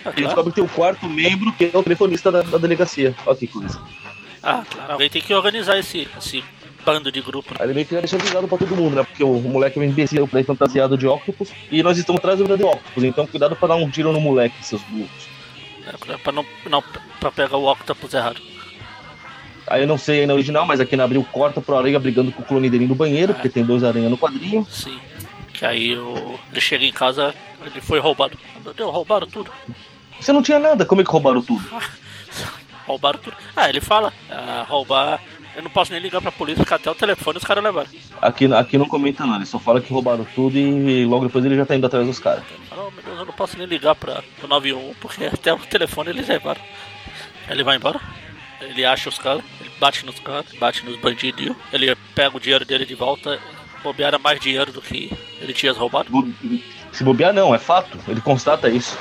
Ah, 0.00 0.10
claro. 0.10 0.16
descobre 0.22 0.50
que 0.50 0.54
tem 0.56 0.64
o 0.64 0.68
quarto 0.68 1.08
membro, 1.08 1.52
que 1.52 1.70
é 1.72 1.76
o 1.76 1.82
telefonista 1.82 2.32
da, 2.32 2.42
da 2.42 2.58
delegacia. 2.58 3.14
Olha 3.26 3.36
que 3.36 3.46
coisa. 3.46 3.80
Ah, 4.42 4.64
claro. 4.68 4.92
Alguém 4.92 5.10
tem 5.10 5.20
que 5.22 5.32
organizar 5.34 5.78
esse, 5.78 6.08
esse 6.18 6.42
bando 6.84 7.10
de 7.12 7.20
grupo. 7.20 7.50
né? 7.52 7.58
Aí 7.60 7.66
ele 7.66 7.74
meio 7.74 7.86
que 7.86 7.94
já 7.94 8.00
deixou 8.00 8.18
avisado 8.18 8.48
pra 8.48 8.58
todo 8.58 8.76
mundo, 8.76 8.96
né? 8.96 9.02
Porque 9.04 9.22
o 9.22 9.34
moleque 9.40 9.78
é 9.78 9.82
um 9.82 9.84
imbecil 9.84 10.28
daí 10.32 10.44
fantasiado 10.44 10.96
de 10.96 11.06
Octopus 11.06 11.50
e 11.70 11.82
nós 11.82 11.98
estamos 11.98 12.18
atrás 12.18 12.38
do 12.38 12.44
grande 12.44 12.64
Octopus, 12.64 13.04
então 13.04 13.26
cuidado 13.26 13.56
pra 13.56 13.68
dar 13.68 13.76
um 13.76 13.90
tiro 13.90 14.12
no 14.12 14.20
moleque, 14.20 14.64
seus 14.64 14.82
burros. 14.82 15.28
É, 15.86 16.16
pra, 16.18 16.32
não, 16.32 16.44
não, 16.68 16.82
pra 17.20 17.30
pegar 17.30 17.56
o 17.56 17.70
Octopus 17.70 18.12
errado. 18.14 18.40
Aí 19.66 19.82
eu 19.82 19.86
não 19.86 19.98
sei 19.98 20.20
aí 20.20 20.26
na 20.26 20.34
original, 20.34 20.64
mas 20.64 20.80
aqui 20.80 20.96
na 20.96 21.04
abril 21.04 21.26
corta 21.30 21.60
pro 21.60 21.76
Aranha 21.76 21.98
brigando 21.98 22.32
com 22.32 22.42
o 22.42 22.44
clone 22.44 22.70
dele 22.70 22.86
no 22.86 22.94
banheiro, 22.94 23.34
porque 23.34 23.50
tem 23.50 23.64
dois 23.64 23.84
aranha 23.84 24.08
no 24.08 24.16
quadrinho. 24.16 24.66
Sim. 24.70 24.98
Que 25.52 25.66
aí 25.66 25.90
ele 25.92 26.60
chega 26.60 26.84
em 26.84 26.92
casa, 26.92 27.34
ele 27.60 27.80
foi 27.80 27.98
roubado. 27.98 28.38
Meu 28.64 28.72
Deus, 28.72 28.90
roubaram 28.90 29.26
tudo. 29.26 29.50
Você 30.18 30.32
não 30.32 30.42
tinha 30.42 30.58
nada, 30.58 30.86
como 30.86 31.00
é 31.00 31.04
que 31.04 31.10
roubaram 31.10 31.42
tudo? 31.42 31.62
Roubaram 32.86 33.18
tudo. 33.18 33.36
Ah, 33.54 33.68
ele 33.68 33.82
fala, 33.82 34.10
ah, 34.30 34.64
roubar. 34.66 35.20
Eu 35.58 35.64
não 35.64 35.70
posso 35.72 35.90
nem 35.90 36.00
ligar 36.00 36.22
pra 36.22 36.30
polícia, 36.30 36.62
porque 36.62 36.74
até 36.74 36.88
o 36.88 36.94
telefone 36.94 37.36
os 37.36 37.42
caras 37.42 37.64
levaram. 37.64 37.88
Aqui, 38.22 38.44
aqui 38.54 38.78
não 38.78 38.86
comenta 38.86 39.26
nada, 39.26 39.38
ele 39.38 39.46
só 39.46 39.58
fala 39.58 39.80
que 39.80 39.92
roubaram 39.92 40.24
tudo 40.32 40.56
e 40.56 41.04
logo 41.04 41.26
depois 41.26 41.44
ele 41.44 41.56
já 41.56 41.66
tá 41.66 41.74
indo 41.74 41.84
atrás 41.84 42.06
dos 42.06 42.20
caras. 42.20 42.44
Fala, 42.68 42.86
oh, 42.86 42.90
meu 42.92 43.02
Deus, 43.02 43.18
eu 43.18 43.24
não 43.24 43.32
posso 43.32 43.58
nem 43.58 43.66
ligar 43.66 43.96
pra, 43.96 44.22
pro 44.38 44.46
91, 44.46 44.94
porque 45.00 45.24
até 45.24 45.52
o 45.52 45.58
telefone 45.58 46.10
eles 46.10 46.28
levaram. 46.28 46.60
Ele 47.50 47.64
vai 47.64 47.74
embora, 47.74 48.00
ele 48.60 48.84
acha 48.84 49.08
os 49.08 49.18
caras, 49.18 49.42
ele 49.60 49.70
bate 49.80 50.06
nos 50.06 50.20
caras, 50.20 50.46
bate 50.60 50.84
nos 50.84 50.96
bandidos, 51.00 51.56
ele 51.72 51.92
pega 52.14 52.36
o 52.36 52.40
dinheiro 52.40 52.64
dele 52.64 52.86
de 52.86 52.94
volta, 52.94 53.40
bobear 53.82 54.08
era 54.10 54.18
mais 54.20 54.38
dinheiro 54.38 54.70
do 54.70 54.80
que 54.80 55.10
ele 55.40 55.52
tinha 55.52 55.72
roubado. 55.72 56.08
Se 56.92 57.02
bobear, 57.02 57.34
não, 57.34 57.52
é 57.52 57.58
fato, 57.58 57.98
ele 58.06 58.20
constata 58.20 58.68
isso. 58.68 58.96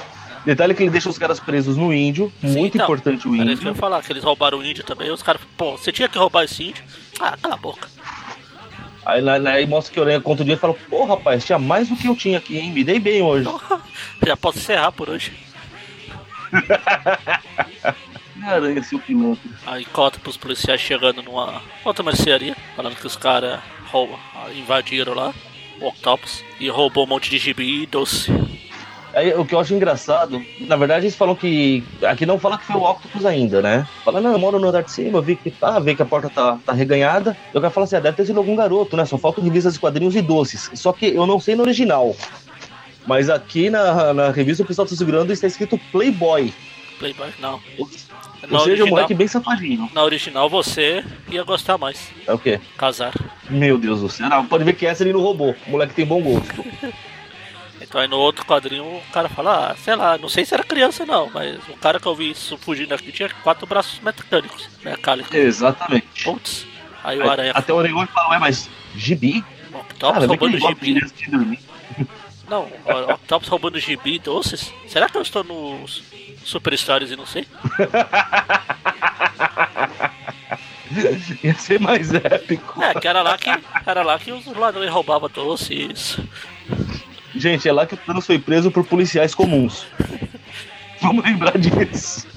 Detalhe 0.48 0.74
que 0.74 0.82
ele 0.82 0.90
deixa 0.90 1.10
os 1.10 1.18
caras 1.18 1.42
presos 1.42 1.76
no 1.76 1.94
índio, 1.94 2.32
Sim, 2.40 2.48
muito 2.58 2.76
então, 2.78 2.86
importante 2.86 3.28
o 3.28 3.36
índio. 3.36 3.68
ia 3.68 3.76
falar, 3.76 4.02
que 4.02 4.14
eles 4.14 4.24
roubaram 4.24 4.60
o 4.60 4.66
índio 4.66 4.82
também, 4.82 5.12
os 5.12 5.22
caras, 5.22 5.42
pô, 5.58 5.74
você 5.74 5.92
tinha 5.92 6.08
que 6.08 6.18
roubar 6.18 6.46
esse 6.46 6.64
índio? 6.64 6.82
Ah, 7.20 7.36
cala 7.36 7.56
a 7.56 7.58
boca. 7.58 7.90
Aí, 9.06 9.20
lá- 9.20 9.34
aí 9.52 9.68
mostra 9.68 9.94
que 9.94 10.00
o 10.00 10.04
Aranha 10.04 10.22
conta 10.22 10.44
o 10.44 10.46
dia 10.46 10.54
e 10.54 10.58
fala: 10.58 10.74
Pô, 10.90 11.04
rapaz, 11.04 11.46
tinha 11.46 11.60
mais 11.60 11.90
do 11.90 11.98
que 11.98 12.08
eu 12.08 12.16
tinha 12.16 12.38
aqui, 12.38 12.58
hein? 12.58 12.72
Me 12.72 12.82
dei 12.84 12.98
bem 13.00 13.22
hoje. 13.22 13.50
Já 14.26 14.38
posso 14.38 14.58
encerrar 14.60 14.92
por 14.94 15.10
hoje. 15.10 15.34
Aranha, 18.44 18.82
seu 18.84 19.00
pilantra. 19.00 19.50
Aí 19.66 19.84
cota 19.86 20.18
pros 20.20 20.38
policiais 20.38 20.80
chegando 20.80 21.22
numa 21.22 21.62
outra 21.84 22.04
mercearia, 22.04 22.56
falando 22.76 22.96
que 22.96 23.06
os 23.08 23.18
caras 23.18 23.60
roubam- 23.92 24.18
invadiram 24.56 25.14
lá, 25.14 25.34
o 25.82 25.88
Octopus, 25.88 26.44
e 26.60 26.70
roubou 26.70 27.04
um 27.06 27.08
monte 27.08 27.30
de 27.30 27.38
gibi 27.38 27.84
e 27.84 27.86
doce. 27.86 28.32
Aí 29.18 29.34
o 29.34 29.44
que 29.44 29.56
eu 29.56 29.60
acho 29.60 29.74
engraçado, 29.74 30.46
na 30.60 30.76
verdade 30.76 31.06
eles 31.06 31.16
falam 31.16 31.36
que. 31.36 31.84
Aqui 32.04 32.24
não 32.24 32.38
fala 32.38 32.56
que 32.56 32.66
foi 32.66 32.76
o 32.76 32.84
Octopus 32.84 33.26
ainda, 33.26 33.64
né? 33.64 33.88
Fala, 34.06 34.22
não, 34.22 34.32
eu 34.32 34.38
moro 34.38 34.60
no 34.60 34.68
andar 34.68 34.84
de 34.84 34.92
cima, 34.92 35.20
vi 35.20 35.36
que 35.36 35.50
tá, 35.50 35.80
vi 35.80 35.96
que 35.96 36.04
a 36.04 36.06
porta 36.06 36.30
tá, 36.30 36.60
tá 36.64 36.72
reganhada. 36.72 37.36
Eu 37.52 37.60
quero 37.60 37.74
falar 37.74 37.86
assim, 37.86 37.96
ah, 37.96 38.00
deve 38.00 38.16
ter 38.16 38.28
sido 38.28 38.38
algum 38.38 38.56
garoto, 38.56 38.96
né? 38.96 39.06
Só 39.06 39.18
faltam 39.18 39.44
revistas 39.44 39.74
de 39.74 39.80
quadrinhos 39.80 40.16
e 40.16 40.22
doces. 40.22 40.70
Só 40.76 40.94
que 40.94 41.08
eu 41.08 41.26
não 41.26 41.40
sei 41.40 41.56
no 41.56 41.64
original. 41.64 42.16
Mas 43.08 43.28
aqui 43.28 43.72
na, 43.72 44.14
na 44.14 44.30
revista 44.30 44.62
o 44.62 44.68
pessoal 44.68 44.88
tá 44.88 44.96
segurando 44.96 45.34
está 45.34 45.48
escrito 45.48 45.80
Playboy. 45.92 46.54
Playboy, 47.00 47.30
não. 47.40 47.60
Ou, 47.80 47.86
ou 47.88 47.90
seja, 47.90 48.52
um 48.52 48.56
original, 48.60 48.88
moleque 48.88 49.16
bem 49.16 49.28
safadinho. 49.28 49.90
na 49.96 50.04
original 50.04 50.48
você 50.48 51.04
ia 51.32 51.44
gostar 51.44 51.80
mais. 51.80 52.12
É 52.28 52.34
o 52.34 52.38
quê? 52.38 52.60
Casar. 52.78 53.16
Meu 53.50 53.80
Deus 53.80 54.02
do 54.02 54.10
céu. 54.10 54.30
Não, 54.30 54.46
pode 54.46 54.64
ver 54.64 54.74
que 54.74 54.86
essa 54.86 55.02
ele 55.02 55.14
não 55.14 55.22
roubou. 55.22 55.56
O 55.66 55.72
moleque 55.72 55.96
tem 55.96 56.06
bom 56.06 56.22
gosto. 56.22 56.64
Então 57.88 58.02
aí 58.02 58.08
no 58.08 58.18
outro 58.18 58.46
quadrinho 58.46 58.84
o 58.84 59.02
cara 59.14 59.30
fala, 59.30 59.72
ah, 59.72 59.76
sei 59.78 59.96
lá, 59.96 60.18
não 60.18 60.28
sei 60.28 60.46
se 60.46 60.54
era 60.54 60.64
criança 60.64 61.06
não, 61.06 61.30
mas 61.34 61.58
o 61.70 61.78
cara 61.78 62.00
que 62.00 62.06
eu 62.06 62.16
vi 62.16 62.32
isso 62.32 62.58
fugindo 62.58 62.94
aqui 62.94 63.12
tinha 63.12 63.30
quatro 63.44 63.66
braços 63.66 64.00
mecânicos, 64.02 64.70
mecânicos. 64.84 65.34
Exatamente. 65.34 66.26
Putz. 66.26 66.68
Aí 67.04 67.18
o 67.18 67.30
aranha 67.30 67.54
Até 67.56 67.72
o 67.72 67.78
Oregon 67.78 68.06
fala, 68.08 68.32
ué, 68.32 68.40
mas 68.40 68.70
gibi? 68.94 69.44
o 69.72 69.78
Octopus 69.78 70.16
Cara, 70.16 70.28
roubando 70.28 70.60
gibi. 70.60 71.00
Não, 72.50 72.64
o 72.64 73.14
Octopus 73.14 73.48
roubando 73.48 73.80
gibi 73.80 74.16
e 74.16 74.20
doces. 74.20 74.74
Será 74.88 75.10
que 75.10 75.18
eu 75.18 75.22
estou 75.22 75.44
nos 75.44 76.04
Super 76.44 76.78
Stories 76.78 77.12
e 77.12 77.16
não 77.16 77.26
sei? 77.26 77.48
Ia 81.44 81.54
ser 81.56 81.80
mais 81.80 82.14
épico. 82.14 82.82
É, 82.82 82.94
que 82.94 83.08
era 83.08 83.22
lá 83.22 83.38
que, 83.38 83.50
era 83.86 84.02
lá 84.02 84.18
que 84.18 84.32
os 84.32 84.46
ladrões 84.46 84.90
roubavam 84.90 85.30
doces. 85.30 86.18
Gente, 87.38 87.68
é 87.68 87.72
lá 87.72 87.86
que 87.86 87.94
o 87.94 87.98
Thanos 87.98 88.26
foi 88.26 88.40
preso 88.40 88.72
por 88.72 88.86
policiais 88.86 89.34
comuns. 89.36 89.86
Vamos 91.02 91.24
lembrar 91.24 91.58
disso. 91.58 92.28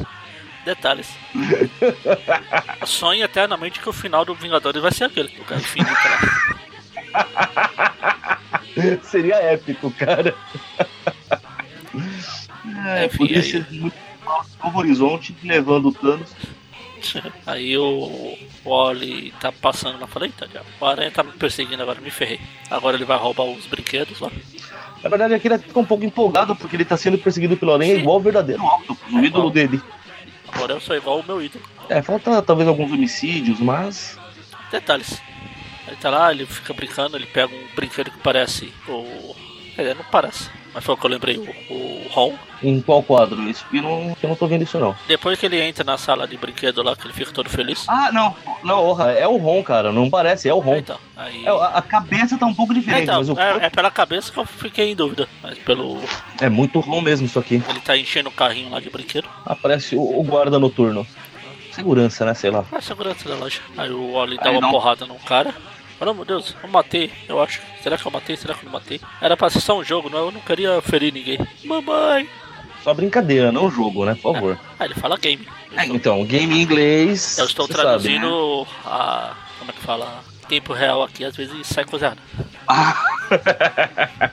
Detalhes. 0.64 1.08
Sonhe 2.84 3.22
eternamente 3.22 3.80
que 3.80 3.88
o 3.88 3.92
final 3.92 4.24
do 4.24 4.34
Vingadores 4.34 4.82
vai 4.82 4.92
ser 4.92 5.04
aquele. 5.04 5.28
O 5.40 5.44
cara 5.44 5.60
infinito 5.60 5.90
lá. 7.14 8.38
Seria 9.02 9.36
épico, 9.36 9.90
cara. 9.92 10.34
É, 12.86 13.06
Enfim, 13.06 13.18
podia 13.18 13.38
aí- 13.38 13.50
ser 13.50 13.66
muito 13.70 13.96
Novo 14.62 14.78
Horizonte 14.78 15.34
levando 15.42 15.88
o 15.88 15.92
Thanos. 15.92 16.30
Aí 17.46 17.76
o, 17.78 18.36
Oli 18.64 19.32
tá 19.40 19.50
passando 19.50 20.06
frente, 20.06 20.34
tá, 20.34 20.44
diabo? 20.46 20.66
o 20.78 20.84
Aranha 20.84 21.10
tá 21.10 21.22
me 21.22 21.32
perseguindo 21.32 21.82
agora, 21.82 21.98
me 22.00 22.10
ferrei. 22.10 22.38
Agora 22.70 22.94
ele 22.96 23.06
vai 23.06 23.16
roubar 23.18 23.44
os 23.44 23.64
brinquedos 23.66 24.20
lá. 24.20 24.30
Na 25.02 25.08
verdade, 25.08 25.34
aqui 25.34 25.48
ele 25.48 25.58
fica 25.58 25.78
um 25.80 25.84
pouco 25.84 26.04
empolgado 26.04 26.54
porque 26.54 26.76
ele 26.76 26.84
tá 26.84 26.96
sendo 26.96 27.16
perseguido 27.18 27.56
pelo 27.56 27.72
Aranha 27.74 27.94
Sim. 27.94 28.00
igual 28.02 28.18
o 28.18 28.20
verdadeiro 28.20 28.62
Octopus, 28.62 29.12
o 29.12 29.18
É 29.18 29.24
ídolo 29.24 29.28
igual. 29.48 29.50
dele. 29.50 29.82
Agora 30.52 30.72
eu 30.74 30.80
sou 30.80 30.96
igual 30.96 31.20
o 31.20 31.24
meu 31.26 31.42
ídolo. 31.42 31.64
É, 31.88 32.02
falta 32.02 32.42
talvez 32.42 32.68
alguns 32.68 32.90
homicídios, 32.92 33.58
mas. 33.60 34.18
Detalhes. 34.70 35.20
Ele 35.86 35.96
tá 35.96 36.10
lá, 36.10 36.30
ele 36.30 36.44
fica 36.46 36.72
brincando, 36.74 37.16
ele 37.16 37.26
pega 37.26 37.52
um 37.54 37.74
brinquedo 37.74 38.10
que 38.10 38.18
parece 38.18 38.72
o. 38.88 39.34
É, 39.78 39.94
não 39.94 40.04
parece. 40.10 40.50
Mas 40.72 40.85
foi 40.85 40.94
o 40.94 40.98
que 40.98 41.04
eu 41.06 41.11
lembrei, 41.11 41.37
o, 41.37 41.72
o 41.74 42.06
Ron. 42.11 42.35
Em 42.62 42.80
qual 42.80 43.02
quadro? 43.02 43.42
Isso 43.48 43.64
eu 43.72 43.83
não, 43.83 44.16
eu 44.22 44.28
não 44.28 44.37
tô 44.37 44.46
vendo 44.46 44.62
isso, 44.62 44.78
não. 44.78 44.94
Depois 45.09 45.38
que 45.38 45.46
ele 45.46 45.61
entra 45.61 45.83
na 45.83 45.96
sala 45.96 46.28
de 46.28 46.37
brinquedo 46.37 46.83
lá, 46.83 46.94
que 46.94 47.06
ele 47.06 47.14
fica 47.14 47.33
todo 47.33 47.48
feliz. 47.48 47.85
Ah, 47.88 48.11
não. 48.12 48.37
Não, 48.62 49.00
é 49.11 49.26
o 49.26 49.37
Ron, 49.38 49.62
cara. 49.62 49.90
Não 49.90 50.11
parece, 50.11 50.48
é 50.48 50.54
o 50.54 50.59
Ron. 50.59 50.76
Então, 50.76 50.98
aí. 51.16 51.44
É, 51.44 51.48
a, 51.48 51.80
cabeça 51.83 52.37
tá 52.37 52.46
um 52.46 52.54
pouco 52.54 52.72
É, 52.72 52.76
diferente, 52.76 53.04
então, 53.04 53.16
mas 53.16 53.28
o 53.30 53.38
é, 53.38 53.66
é 53.66 53.70
pela 53.70 53.90
cabeça 53.90 54.30
que 54.30 54.38
eu 54.38 54.44
fiquei 54.44 54.90
em 54.92 54.94
dúvida. 54.94 55.26
Mas 55.42 55.59
pelo. 55.59 56.00
é 56.40 56.48
muito 56.48 56.80
Ron 56.80 57.00
mesmo 57.00 57.26
isso 57.26 57.38
aqui. 57.38 57.62
Ele 57.68 57.80
tá 57.80 57.96
enchendo 57.96 58.28
o 58.28 58.33
carrinho 58.33 58.70
lá 58.70 58.78
de 58.78 58.90
brinquedo. 58.90 59.28
Aparece 59.46 59.96
o, 59.96 60.20
o 60.20 60.22
guarda 60.22 60.59
noturno. 60.59 61.06
Segurança, 61.72 62.24
né? 62.26 62.35
Sei 62.35 62.50
lá. 62.50 62.64
Ah, 62.70 62.80
segurança 62.80 63.28
da 63.28 63.37
loja. 63.37 63.61
Aí 63.78 63.90
o 63.90 64.12
Oli 64.12 64.37
dá 64.37 64.50
Aí 64.50 64.52
uma 64.52 64.61
não. 64.61 64.70
porrada 64.70 65.06
num 65.06 65.18
cara. 65.18 65.54
Fala, 66.00 66.14
meu 66.14 66.24
Deus, 66.24 66.56
eu 66.62 66.68
matei, 66.70 67.12
eu 67.28 67.42
acho. 67.42 67.60
Será 67.82 67.98
que 67.98 68.06
eu 68.06 68.10
matei? 68.10 68.34
Será 68.34 68.54
que 68.54 68.62
eu 68.62 68.64
não 68.64 68.72
matei? 68.72 68.98
Era 69.20 69.36
pra 69.36 69.50
ser 69.50 69.60
só 69.60 69.78
um 69.78 69.84
jogo, 69.84 70.08
não? 70.08 70.20
Eu 70.20 70.30
não 70.30 70.40
queria 70.40 70.80
ferir 70.80 71.12
ninguém. 71.12 71.38
Mamãe! 71.62 72.26
Só 72.82 72.94
brincadeira, 72.94 73.52
não 73.52 73.70
jogo, 73.70 74.06
né? 74.06 74.14
Por 74.14 74.32
favor. 74.32 74.58
Aí 74.78 74.86
ele 74.86 74.94
fala 74.94 75.18
game. 75.18 75.46
É, 75.76 75.84
então, 75.84 76.24
game 76.24 76.54
em 76.54 76.62
inglês. 76.62 77.36
Eu 77.36 77.44
estou 77.44 77.68
traduzindo 77.68 78.64
sabe, 78.64 78.70
né? 78.70 78.80
a. 78.86 79.36
Como 79.58 79.70
é 79.70 79.74
que 79.74 79.80
fala? 79.80 80.24
Tempo 80.48 80.72
real 80.72 81.02
aqui, 81.02 81.22
às 81.22 81.36
vezes 81.36 81.66
sai 81.66 81.84
coisa. 81.84 82.16
Ah, 82.66 83.04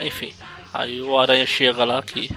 Enfim. 0.00 0.32
Aí 0.72 1.02
o 1.02 1.18
Aranha 1.18 1.44
chega 1.44 1.84
lá 1.84 2.02
que. 2.02 2.30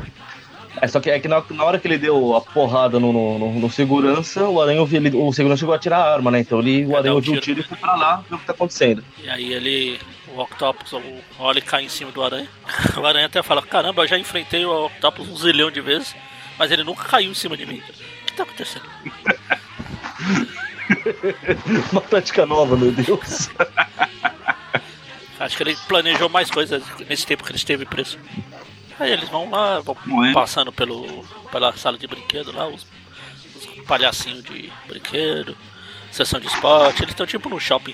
É, 0.81 0.87
só 0.87 0.99
que 0.99 1.09
é 1.09 1.19
que 1.19 1.27
na, 1.27 1.43
na 1.49 1.63
hora 1.63 1.79
que 1.79 1.87
ele 1.87 1.97
deu 1.97 2.35
a 2.35 2.41
porrada 2.41 2.99
no, 2.99 3.11
no, 3.13 3.39
no- 3.39 3.53
no 3.59 3.69
segurança, 3.69 4.47
o 4.47 4.61
Aranha 4.61 4.79
ouviu 4.81 4.99
ele, 4.99 5.15
o 5.15 5.31
segurança 5.33 5.59
chegou 5.59 5.73
a 5.75 5.79
tirar 5.79 5.97
a 5.99 6.13
arma, 6.13 6.31
né? 6.31 6.39
Então 6.39 6.59
ele, 6.59 6.85
o 6.85 6.89
Aranha 6.95 7.03
dá 7.03 7.11
um 7.11 7.15
ouviu 7.15 7.33
o 7.33 7.41
tiro. 7.41 7.55
tiro 7.55 7.59
e 7.61 7.63
foi 7.63 7.77
pra 7.77 7.95
lá 7.95 8.23
ver 8.29 8.35
o 8.35 8.39
que 8.39 8.45
tá 8.45 8.53
acontecendo. 8.53 9.03
E 9.23 9.29
aí 9.29 9.53
ele. 9.53 9.99
O 10.35 10.41
Octopus, 10.41 10.91
o 10.93 11.01
Oli 11.39 11.61
cai 11.61 11.85
em 11.85 11.89
cima 11.89 12.11
do 12.11 12.23
Aranha. 12.23 12.47
O 12.97 13.05
Aranha 13.05 13.25
até 13.27 13.41
fala, 13.41 13.61
caramba, 13.61 14.03
eu 14.03 14.07
já 14.07 14.17
enfrentei 14.19 14.65
o 14.65 14.85
Octopus 14.85 15.27
um 15.29 15.35
zilhão 15.37 15.71
de 15.71 15.81
vezes, 15.81 16.15
mas 16.59 16.69
ele 16.71 16.83
nunca 16.83 17.03
caiu 17.05 17.31
em 17.31 17.33
cima 17.33 17.55
de 17.57 17.65
mim. 17.65 17.81
O 18.21 18.25
que 18.25 18.33
tá 18.33 18.43
acontecendo? 18.43 18.85
Uma 21.91 22.01
tática 22.01 22.45
nova, 22.45 22.75
meu 22.77 22.91
Deus. 22.91 23.49
Acho 25.39 25.55
que 25.57 25.63
ele 25.63 25.75
planejou 25.87 26.29
mais 26.29 26.49
coisas 26.49 26.81
nesse 27.07 27.25
tempo 27.25 27.43
que 27.43 27.51
ele 27.51 27.57
esteve 27.57 27.85
preso. 27.85 28.17
Aí 28.99 29.11
eles 29.11 29.29
vão 29.29 29.49
lá, 29.49 29.79
vão 29.79 29.95
é? 30.25 30.33
passando 30.33 30.71
pelo, 30.71 31.23
pela 31.51 31.75
sala 31.77 31.97
de 31.97 32.07
brinquedo 32.07 32.51
lá, 32.51 32.67
os, 32.67 32.85
os 33.55 33.65
palhacinhos 33.85 34.43
de 34.43 34.71
brinquedo, 34.87 35.55
sessão 36.11 36.39
de 36.39 36.47
esporte, 36.47 37.03
eles 37.03 37.11
estão 37.11 37.25
tipo 37.25 37.49
no 37.49 37.59
shopping. 37.59 37.93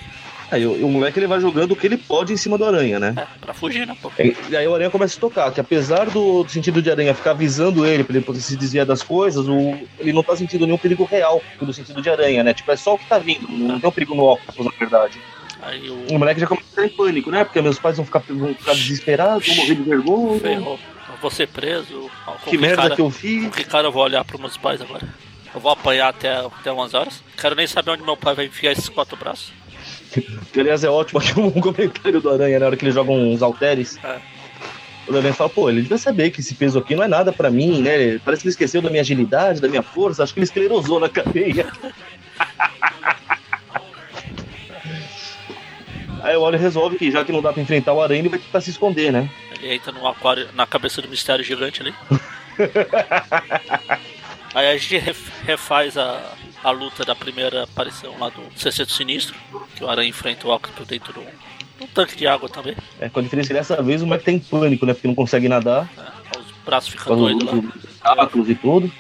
Aí 0.52 0.66
o, 0.66 0.86
o 0.86 0.90
moleque 0.90 1.20
ele 1.20 1.28
vai 1.28 1.40
jogando 1.40 1.72
o 1.72 1.76
que 1.76 1.88
ele 1.88 1.98
pode 1.98 2.32
em 2.32 2.38
cima 2.38 2.58
do 2.58 2.66
aranha, 2.66 3.00
né? 3.00 3.16
É, 3.18 3.26
pra 3.40 3.54
fugir, 3.54 3.88
né, 3.88 3.98
pô? 4.00 4.12
E 4.20 4.56
aí 4.56 4.68
o 4.68 4.76
aranha 4.76 4.90
começa 4.90 5.18
a 5.18 5.20
tocar, 5.20 5.52
que 5.52 5.60
apesar 5.60 6.10
do, 6.10 6.44
do 6.44 6.50
sentido 6.50 6.82
de 6.82 6.92
aranha 6.92 7.16
ficar 7.16 7.32
avisando 7.32 7.86
ele 7.86 8.04
pra 8.04 8.16
ele 8.16 8.26
poder 8.26 8.40
se 8.40 8.56
desviar 8.56 8.86
das 8.86 9.02
coisas, 9.02 9.48
o, 9.48 9.76
ele 9.98 10.14
não 10.14 10.24
tá 10.24 10.36
sentindo 10.36 10.66
nenhum 10.66 10.78
perigo 10.78 11.06
real 11.06 11.42
pelo 11.58 11.74
sentido 11.74 12.02
de 12.02 12.10
aranha, 12.10 12.44
né? 12.44 12.54
Tipo, 12.54 12.72
é 12.72 12.76
só 12.76 12.94
o 12.94 13.00
que 13.00 13.08
tá 13.08 13.18
vindo, 13.18 13.48
não 13.50 13.80
tem 13.80 13.90
um 13.90 13.94
perigo 13.94 14.14
no 14.14 14.24
óculos, 14.24 14.66
na 14.66 14.72
verdade. 14.78 15.20
Aí 15.66 15.90
o. 15.90 16.16
O 16.16 16.20
moleque 16.20 16.40
já 16.40 16.48
começa 16.48 16.66
a 16.68 16.70
ficar 16.70 16.86
em 16.86 16.90
pânico, 16.90 17.32
né? 17.32 17.44
Porque 17.44 17.62
meus 17.62 17.80
pais 17.80 17.96
vão 17.98 18.06
ficar, 18.06 18.20
vão 18.28 18.54
ficar 18.54 18.74
desesperados, 18.74 19.48
vão 19.48 19.56
morrer 19.58 19.76
de 19.76 19.84
vergonha. 19.84 20.40
Ferrou. 20.40 20.80
Eu 21.10 21.16
vou 21.22 21.32
ser 21.32 21.48
preso. 21.48 22.10
Com 22.26 22.50
Que 22.50 22.58
merda 22.58 22.82
cara, 22.84 22.96
que 22.96 23.02
eu 23.02 23.10
fiz. 23.10 23.54
que 23.56 23.64
cara 23.64 23.88
eu 23.88 23.92
vou 23.92 24.04
olhar 24.04 24.24
pros 24.26 24.40
meus 24.42 24.58
pais 24.58 24.82
agora? 24.82 25.08
Eu 25.54 25.60
vou 25.62 25.72
apanhar 25.72 26.10
até, 26.10 26.34
até 26.36 26.72
umas 26.72 26.94
horas. 26.94 27.24
Quero 27.40 27.56
nem 27.56 27.68
saber 27.68 27.92
onde 27.92 28.04
meu 28.04 28.18
pai 28.18 28.34
vai 28.34 28.46
enfiar 28.46 28.72
esses 28.72 28.90
quatro 28.90 29.16
braços. 29.16 29.54
Que, 30.12 30.26
aliás, 30.60 30.84
é 30.84 30.90
ótimo 30.90 31.20
aqui 31.20 31.40
um 31.40 31.52
comentário 31.62 32.20
do 32.20 32.30
Aranha 32.30 32.60
na 32.60 32.66
hora 32.66 32.78
que 32.78 32.84
ele 32.84 32.92
joga 32.92 33.12
uns 33.12 33.42
halteres. 33.42 34.00
É. 34.04 34.20
O 35.08 35.16
Aranha 35.16 35.34
fala, 35.34 35.50
pô, 35.50 35.70
ele 35.70 35.82
devia 35.82 35.98
saber 35.98 36.32
que 36.32 36.40
esse 36.40 36.56
peso 36.56 36.80
aqui 36.80 36.96
não 36.96 37.04
é 37.04 37.08
nada 37.08 37.32
pra 37.32 37.52
mim, 37.52 37.82
né? 37.82 38.18
Parece 38.24 38.42
que 38.42 38.48
ele 38.48 38.54
esqueceu 38.54 38.82
da 38.82 38.90
minha 38.90 39.02
agilidade, 39.02 39.62
da 39.62 39.68
minha 39.68 39.84
força, 39.84 40.24
acho 40.24 40.34
que 40.34 40.40
ele 40.40 40.46
esclerosou 40.46 41.00
na 41.00 41.10
cadeia. 41.10 41.68
Aí 46.24 46.36
o 46.38 46.42
Wally 46.42 46.58
resolve 46.58 46.98
que 46.98 47.12
já 47.12 47.24
que 47.24 47.32
não 47.32 47.42
dá 47.42 47.52
pra 47.54 47.62
enfrentar 47.62 47.94
o 47.94 48.02
Aranha, 48.02 48.22
ele 48.22 48.30
vai 48.30 48.40
tentar 48.40 48.62
se 48.62 48.70
esconder, 48.72 49.12
né? 49.12 49.30
Ele 49.60 49.76
entra 49.76 49.92
no 49.92 50.08
aquário, 50.08 50.48
na 50.56 50.66
cabeça 50.66 51.02
do 51.02 51.08
mistério 51.10 51.44
gigante 51.44 51.82
ali. 51.82 51.94
Aí 54.56 54.68
a 54.70 54.78
gente 54.78 54.98
ref- 54.98 55.32
refaz 55.46 55.98
a, 55.98 56.34
a 56.64 56.72
luta 56.72 57.04
da 57.04 57.16
primeira 57.16 57.64
aparição 57.64 58.16
lá 58.20 58.30
do 58.30 58.42
Sexteto 58.56 58.92
Sinistro, 58.92 59.36
que 59.76 59.84
o 59.84 59.90
Aranha 59.90 60.10
enfrenta 60.10 60.48
o 60.48 60.54
Octopus 60.54 60.86
dentro 60.88 61.12
de 61.14 61.20
um, 61.20 61.26
um 61.82 61.88
tanque 61.88 62.16
de 62.16 62.28
água 62.28 62.48
também. 62.48 62.76
É, 63.00 63.10
com 63.10 63.20
a 63.20 63.24
diferença 63.24 63.48
que 63.48 63.54
dessa 63.56 63.82
vez 63.82 64.02
o 64.04 64.08
Mike 64.08 64.24
tem 64.24 64.40
pânico, 64.40 64.86
né? 64.86 64.94
Porque 64.94 65.08
não 65.08 65.16
consegue 65.16 65.50
nadar, 65.50 65.90
né? 65.98 66.06
Os 66.40 66.46
braços 66.66 66.90
ficam 66.92 67.18
doidos 67.18 67.44
lá. 67.46 67.54
obstáculos 67.54 68.50
e 68.50 68.56
tudo. 68.56 68.92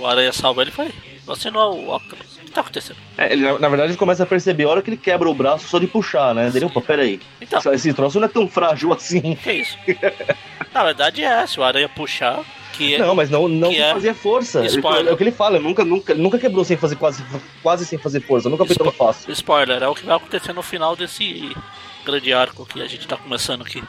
O 0.00 0.06
Aranha 0.06 0.32
salva 0.32 0.62
ele 0.62 0.72
e 0.76 0.82
"Ei, 0.82 0.92
você 1.26 1.50
não 1.50 1.60
é 1.60 1.66
o 1.66 1.94
Octopus. 1.94 2.26
Tá 2.58 2.62
acontecendo? 2.62 2.96
É, 3.16 3.32
ele, 3.32 3.42
na 3.42 3.56
na 3.56 3.68
verdade, 3.68 3.92
ele 3.92 3.98
começa 3.98 4.24
a 4.24 4.26
perceber 4.26 4.64
a 4.64 4.68
hora 4.68 4.82
que 4.82 4.90
ele 4.90 4.96
quebra 4.96 5.28
o 5.30 5.34
braço 5.34 5.68
só 5.68 5.78
de 5.78 5.86
puxar, 5.86 6.34
né? 6.34 6.50
Dele, 6.50 6.64
opa, 6.64 6.80
peraí. 6.80 7.20
Então, 7.40 7.60
Esse 7.72 7.92
troço 7.94 8.18
não 8.18 8.26
é 8.26 8.28
tão 8.28 8.48
frágil 8.48 8.92
assim. 8.92 9.36
que 9.36 9.52
isso? 9.52 9.78
Na 10.74 10.82
verdade 10.84 11.22
é, 11.22 11.46
se 11.46 11.60
o 11.60 11.62
Aranha 11.62 11.88
puxar, 11.88 12.40
que 12.72 12.96
é... 12.96 12.98
Não, 12.98 13.14
mas 13.14 13.30
não, 13.30 13.46
não 13.46 13.70
é- 13.70 13.92
fazia 13.92 14.12
força. 14.12 14.66
Spoiler. 14.66 15.06
é 15.08 15.12
o 15.12 15.16
que 15.16 15.22
ele 15.22 15.30
fala, 15.30 15.60
nunca, 15.60 15.84
nunca, 15.84 16.14
nunca 16.14 16.36
quebrou 16.36 16.64
sem 16.64 16.76
fazer 16.76 16.96
quase, 16.96 17.24
quase 17.62 17.86
sem 17.86 17.96
fazer 17.96 18.20
força, 18.22 18.48
nunca 18.48 18.64
foi 18.64 18.74
tão 18.74 18.90
fácil. 18.90 19.30
Spoiler, 19.32 19.80
é 19.80 19.86
o 19.88 19.94
que 19.94 20.04
vai 20.04 20.16
acontecer 20.16 20.52
no 20.52 20.62
final 20.62 20.96
desse 20.96 21.56
grande 22.04 22.32
arco 22.32 22.66
que 22.66 22.82
a 22.82 22.88
gente 22.88 23.06
tá 23.06 23.16
começando 23.16 23.62
aqui. 23.62 23.82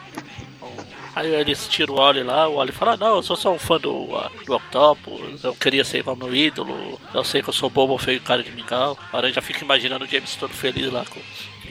Aí 1.20 1.36
eles 1.36 1.67
tiram 1.67 1.95
o 1.95 1.97
Wally 1.97 2.24
lá, 2.24 2.47
o 2.47 2.55
Wally 2.55 2.72
fala, 2.72 2.95
não, 2.95 3.17
eu 3.17 3.22
sou 3.22 3.36
só 3.36 3.51
um 3.53 3.59
fã 3.59 3.78
do, 3.78 3.91
uh, 3.93 4.32
do 4.45 4.55
Octopus, 4.55 5.43
eu 5.43 5.53
queria 5.53 5.84
ser 5.84 5.97
igual 5.99 6.15
meu 6.15 6.34
ídolo, 6.34 6.97
eu 7.13 7.24
sei 7.26 7.41
que 7.41 7.49
eu 7.49 7.53
sou 7.53 7.70
bobo, 7.70 7.97
feio 7.97 8.22
cara 8.22 8.41
de 8.41 8.49
mingau. 8.53 8.97
O 9.11 9.17
Aranha 9.17 9.34
já 9.34 9.41
fica 9.41 9.61
imaginando 9.61 10.05
o 10.05 10.07
James 10.07 10.34
todo 10.36 10.53
feliz 10.53 10.89
lá 10.89 11.03
com. 11.09 11.20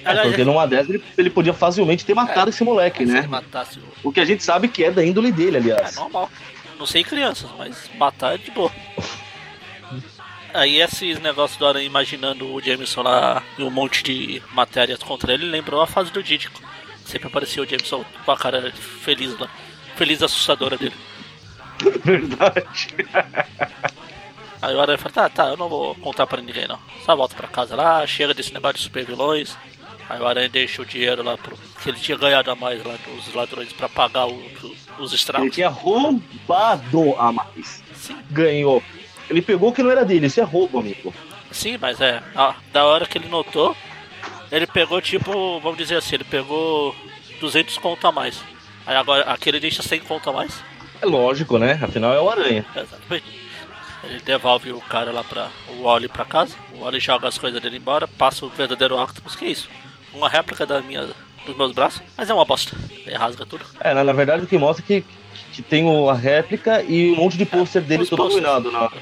É, 0.04 0.22
porque 0.22 0.44
numa 0.44 0.66
dessas 0.66 0.90
ele, 0.90 1.02
ele 1.16 1.30
podia 1.30 1.54
facilmente 1.54 2.04
ter 2.04 2.12
matado 2.12 2.50
esse 2.50 2.62
moleque, 2.62 3.06
né? 3.06 3.26
matasse 3.26 3.78
o. 3.78 4.08
O 4.10 4.12
que 4.12 4.20
a 4.20 4.24
gente 4.26 4.44
sabe 4.44 4.68
que 4.68 4.84
é 4.84 4.90
da 4.90 5.02
índole 5.02 5.32
dele, 5.32 5.56
É 5.56 5.60
aliás. 5.60 5.96
normal. 5.96 6.30
Não 6.78 6.84
sei 6.84 7.02
crianças, 7.02 7.48
mas 7.56 7.90
matar 7.96 8.34
é 8.34 8.36
de 8.36 8.50
boa. 8.50 8.70
Aí 10.52 10.78
esses 10.78 11.18
negócios 11.20 11.58
do 11.58 11.66
Aranha 11.66 11.86
imaginando 11.86 12.52
o 12.52 12.60
Jameson 12.60 13.00
lá 13.00 13.42
e 13.56 13.62
um 13.62 13.70
monte 13.70 14.02
de 14.02 14.42
matérias 14.52 15.02
contra 15.02 15.32
ele 15.32 15.46
lembrou 15.46 15.80
a 15.80 15.86
fase 15.86 16.10
do 16.12 16.22
Dídico. 16.22 16.60
Sempre 17.08 17.28
aparecia 17.28 17.62
o 17.62 17.66
Jameson 17.66 18.04
com 18.24 18.30
a 18.30 18.36
cara 18.36 18.70
feliz 18.72 19.36
lá. 19.38 19.48
Feliz 19.96 20.22
assustadora 20.22 20.76
dele. 20.76 20.94
Verdade. 22.04 22.88
Aí 24.60 24.74
o 24.74 24.80
Aranha 24.80 24.98
fala, 24.98 25.12
tá, 25.14 25.28
tá, 25.28 25.46
eu 25.48 25.56
não 25.56 25.68
vou 25.68 25.94
contar 25.94 26.26
pra 26.26 26.42
ninguém 26.42 26.66
não. 26.68 26.78
Só 27.04 27.14
volta 27.16 27.34
pra 27.36 27.46
casa 27.48 27.76
lá, 27.76 28.04
chega 28.06 28.34
desse 28.34 28.52
negócio 28.52 28.76
de 28.78 28.82
super 28.82 29.06
vilões. 29.06 29.56
Aí 30.08 30.20
o 30.20 30.26
Aranha 30.26 30.48
deixa 30.48 30.82
o 30.82 30.86
dinheiro 30.86 31.22
lá 31.22 31.36
pro. 31.38 31.56
que 31.82 31.88
ele 31.90 31.98
tinha 31.98 32.18
ganhado 32.18 32.50
a 32.50 32.56
mais 32.56 32.84
lá 32.84 32.96
dos 33.06 33.32
ladrões 33.34 33.72
pra 33.72 33.88
pagar 33.88 34.26
o- 34.26 34.50
os 34.98 35.10
Ele 35.12 35.14
estragos. 35.16 35.54
tinha 35.54 35.68
roubado 35.68 37.14
a 37.18 37.30
mais. 37.32 37.82
Sim. 37.94 38.18
Ganhou. 38.30 38.82
Ele 39.30 39.40
pegou 39.40 39.68
o 39.70 39.72
que 39.72 39.82
não 39.82 39.90
era 39.90 40.04
dele, 40.04 40.26
isso 40.26 40.40
é 40.40 40.44
roubo, 40.44 40.78
amigo. 40.80 41.14
Sim, 41.52 41.78
mas 41.80 42.00
é. 42.00 42.22
ah, 42.34 42.54
da 42.72 42.84
hora 42.84 43.06
que 43.06 43.16
ele 43.16 43.28
notou, 43.28 43.76
ele 44.50 44.66
pegou 44.66 45.00
tipo, 45.00 45.60
vamos 45.60 45.78
dizer 45.78 45.96
assim, 45.96 46.16
ele 46.16 46.24
pegou 46.24 46.94
200 47.40 47.76
conto 47.78 48.06
a 48.06 48.12
mais. 48.12 48.40
Aí 48.86 48.96
agora 48.96 49.22
aqui 49.24 49.48
ele 49.48 49.60
deixa 49.60 49.82
100 49.82 50.00
conto 50.00 50.30
a 50.30 50.32
mais. 50.32 50.62
É 51.00 51.06
lógico, 51.06 51.58
né? 51.58 51.78
Afinal 51.82 52.12
é 52.14 52.20
o 52.20 52.28
Aranha. 52.30 52.64
Exatamente. 52.74 53.48
Ele 54.04 54.20
devolve 54.20 54.72
o 54.72 54.80
cara 54.80 55.10
lá 55.12 55.22
pra. 55.24 55.48
o 55.68 55.82
Wally 55.82 56.08
pra 56.08 56.24
casa. 56.24 56.54
O 56.74 56.80
Wally 56.80 57.00
joga 57.00 57.28
as 57.28 57.36
coisas 57.36 57.60
dele 57.60 57.76
embora, 57.76 58.06
passa 58.08 58.46
o 58.46 58.48
verdadeiro 58.48 58.96
Octopus. 59.00 59.34
Que 59.36 59.46
isso? 59.46 59.68
Uma 60.14 60.28
réplica 60.28 60.64
da 60.64 60.80
minha, 60.80 61.08
dos 61.44 61.56
meus 61.56 61.72
braços, 61.72 62.00
mas 62.16 62.30
é 62.30 62.34
uma 62.34 62.44
bosta. 62.44 62.76
Ele 63.06 63.14
rasga 63.16 63.44
tudo. 63.44 63.64
É, 63.80 63.92
na, 63.92 64.02
na 64.04 64.12
verdade 64.12 64.44
o 64.44 64.46
que 64.46 64.56
mostra 64.56 64.82
é 64.84 64.86
que, 64.86 65.04
que 65.52 65.62
tem 65.62 65.84
a 66.08 66.14
réplica 66.14 66.82
e 66.82 67.10
um 67.12 67.16
monte 67.16 67.36
de 67.36 67.44
pôster 67.44 67.82
dele 67.82 68.04
Os 68.04 68.08
todo. 68.08 68.40
Na... 68.40 68.54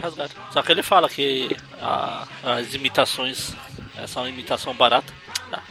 rasgado. 0.02 0.30
Só 0.50 0.62
que 0.62 0.72
ele 0.72 0.82
fala 0.82 1.08
que 1.08 1.54
a- 1.80 2.26
as 2.42 2.74
imitações 2.74 3.54
é 3.96 4.18
uma 4.18 4.28
imitação 4.28 4.74
barata. 4.74 5.12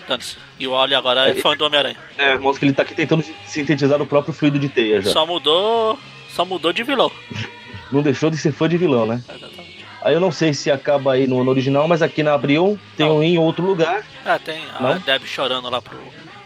Dane-se. 0.07 0.37
E 0.59 0.67
o 0.67 0.71
Wally 0.71 0.95
agora 0.95 1.29
é 1.29 1.35
fã 1.35 1.55
do 1.55 1.65
Homem-Aranha. 1.65 1.97
É, 2.17 2.37
mostra 2.37 2.59
que 2.59 2.65
ele 2.65 2.73
tá 2.73 2.83
aqui 2.83 2.95
tentando 2.95 3.23
sintetizar 3.45 4.01
o 4.01 4.05
próprio 4.05 4.33
fluido 4.33 4.59
de 4.59 4.69
teia 4.69 5.01
já. 5.01 5.11
Só 5.11 5.25
mudou. 5.25 5.97
Só 6.29 6.45
mudou 6.45 6.73
de 6.73 6.83
vilão. 6.83 7.11
Não 7.91 8.01
deixou 8.01 8.29
de 8.29 8.37
ser 8.37 8.51
fã 8.51 8.67
de 8.67 8.77
vilão, 8.77 9.05
né? 9.05 9.21
Exatamente. 9.29 9.85
Aí 10.01 10.13
eu 10.13 10.19
não 10.19 10.31
sei 10.31 10.53
se 10.53 10.69
acaba 10.69 11.13
aí 11.13 11.25
no, 11.25 11.43
no 11.43 11.49
original, 11.49 11.87
mas 11.87 12.03
aqui 12.03 12.21
na 12.21 12.33
Abril 12.33 12.79
tem 12.95 13.07
um 13.07 13.23
em 13.23 13.39
outro 13.39 13.65
lugar. 13.65 14.03
Ah, 14.23 14.37
tem 14.37 14.61
a 14.77 14.79
Não? 14.79 14.99
Deb 14.99 15.23
chorando 15.25 15.67
lá 15.67 15.81
pro 15.81 15.97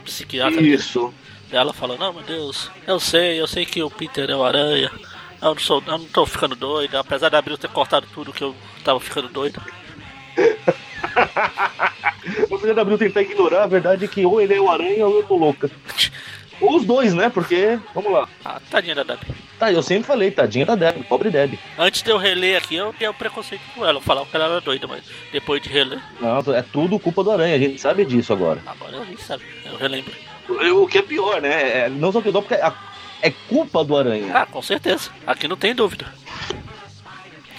psiquiatra 0.05 0.61
Isso. 0.61 1.13
dela 1.49 1.73
falando, 1.73 1.99
não 1.99 2.13
meu 2.13 2.23
Deus, 2.23 2.71
eu 2.87 3.01
sei, 3.01 3.39
eu 3.39 3.47
sei 3.47 3.65
que 3.65 3.83
o 3.83 3.89
Peter 3.89 4.29
é 4.29 4.35
o 4.35 4.45
aranha. 4.45 4.89
Eu 5.41 5.55
não 5.55 5.57
sou. 5.57 5.83
Eu 5.85 5.97
não 5.97 6.05
tô 6.05 6.25
ficando 6.25 6.55
doido, 6.55 6.95
apesar 6.97 7.27
da 7.29 7.37
Abril 7.37 7.57
ter 7.57 7.69
cortado 7.69 8.07
tudo 8.13 8.31
que 8.31 8.43
eu 8.43 8.55
tava 8.83 8.99
ficando 8.99 9.27
doido. 9.27 9.61
O 12.49 12.79
Abril 12.79 12.97
tentar 12.97 13.21
ignorar, 13.21 13.63
a 13.63 13.67
verdade 13.67 14.05
é 14.05 14.07
que 14.07 14.25
ou 14.25 14.39
ele 14.39 14.53
é 14.53 14.61
o 14.61 14.69
aranha 14.69 15.05
ou 15.07 15.17
eu 15.17 15.23
tô 15.23 15.35
louca. 15.35 15.69
Ou 16.61 16.75
os 16.75 16.85
dois, 16.85 17.13
né? 17.13 17.29
Porque, 17.29 17.79
vamos 17.95 18.11
lá. 18.11 18.27
Ah, 18.43 18.59
tadinha 18.69 18.93
da 18.93 19.03
Deb. 19.03 19.19
Tá, 19.57 19.71
eu 19.71 19.81
sempre 19.81 20.03
falei, 20.03 20.29
tadinha 20.29 20.65
da 20.65 20.75
Deb, 20.75 21.03
pobre 21.03 21.29
Deb. 21.29 21.57
Antes 21.77 22.01
de 22.01 22.11
eu 22.11 22.17
reler 22.17 22.57
aqui, 22.57 22.75
eu 22.75 22.93
tinha 22.93 23.09
o 23.09 23.13
preconceito 23.13 23.61
com 23.73 23.85
ela. 23.85 23.97
Eu 23.97 24.01
falava 24.01 24.27
que 24.27 24.35
ela 24.35 24.45
era 24.45 24.61
doida, 24.61 24.85
mas 24.87 25.03
depois 25.31 25.61
de 25.61 25.69
reler, 25.69 25.99
Não, 26.19 26.37
é 26.53 26.61
tudo 26.61 26.99
culpa 26.99 27.23
do 27.23 27.31
aranha, 27.31 27.55
a 27.55 27.59
gente 27.59 27.79
sabe 27.79 28.03
disso 28.05 28.33
agora. 28.33 28.61
agora 28.65 28.97
eu 28.97 29.05
nem 29.05 29.17
sabe. 29.17 29.43
Eu 29.65 29.77
relembro. 29.77 30.13
O 30.75 30.87
que 30.87 30.97
é 30.97 31.01
pior, 31.01 31.41
né? 31.41 31.85
É, 31.85 31.89
não 31.89 32.11
só 32.11 32.21
que 32.21 32.31
dó, 32.31 32.41
porque 32.41 32.55
é, 32.55 32.71
é 33.21 33.31
culpa 33.47 33.83
do 33.83 33.95
aranha. 33.95 34.31
Ah, 34.33 34.45
com 34.45 34.61
certeza. 34.61 35.11
Aqui 35.25 35.47
não 35.47 35.55
tem 35.55 35.73
dúvida. 35.73 36.07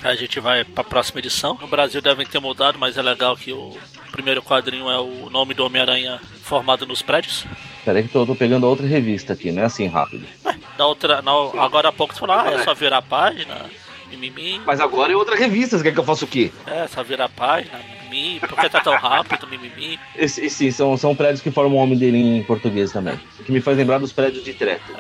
A 0.03 0.15
gente 0.15 0.41
vai 0.41 0.65
pra 0.65 0.83
próxima 0.83 1.19
edição. 1.21 1.59
No 1.61 1.67
Brasil 1.67 2.01
devem 2.01 2.27
ter 2.27 2.41
mudado, 2.41 2.79
mas 2.79 2.97
é 2.97 3.03
legal 3.03 3.37
que 3.37 3.53
o 3.53 3.77
primeiro 4.11 4.43
quadrinho 4.43 4.89
é 4.91 4.99
o 4.99 5.29
nome 5.31 5.53
do 5.55 5.65
Homem-Aranha 5.65 6.19
formado 6.43 6.87
nos 6.87 7.03
prédios. 7.03 7.45
Peraí 7.85 8.07
que 8.09 8.15
eu 8.15 8.27
tô 8.27 8.35
pegando 8.35 8.65
a 8.67 8.69
outra 8.69 8.87
revista 8.87 9.33
aqui, 9.35 9.53
não 9.53 9.63
é 9.63 9.67
assim 9.67 9.87
rápido. 9.87 10.27
Ué, 10.45 10.57
da 10.77 10.87
outra, 10.87 11.21
na, 11.23 11.31
agora 11.63 11.89
há 11.89 11.93
pouco 11.93 12.15
você 12.15 12.21
falou, 12.21 12.37
ah, 12.37 12.51
é 12.51 12.63
só 12.65 12.73
virar 12.75 12.99
a 12.99 13.03
página, 13.03 13.67
mimimi. 14.11 14.61
Mas 14.67 14.81
agora 14.81 15.13
é 15.13 15.17
outra 15.17 15.37
revista, 15.37 15.77
você 15.77 15.85
quer 15.85 15.93
que 15.93 16.01
eu 16.01 16.05
faça 16.05 16.25
o 16.25 16.29
quê? 16.29 16.51
É, 16.67 16.87
só 16.89 17.03
virar 17.03 17.27
a 17.27 17.29
página, 17.29 17.79
mimimi. 18.03 18.41
Por 18.41 18.59
que 18.59 18.69
tá 18.71 18.81
tão 18.81 18.97
rápido, 18.97 19.47
mimimi? 19.47 19.99
Esse, 20.17 20.45
esse- 20.45 20.73
são, 20.73 20.97
são 20.97 21.15
prédios 21.15 21.41
que 21.43 21.51
formam 21.51 21.79
o 21.79 21.83
homem 21.83 21.99
dele 21.99 22.19
em 22.19 22.43
português 22.43 22.91
também. 22.91 23.19
O 23.39 23.45
que 23.45 23.53
me 23.53 23.61
faz 23.61 23.77
lembrar 23.77 23.99
dos 23.99 24.13
prédios 24.13 24.43
de 24.45 24.55
Tretre. 24.55 24.95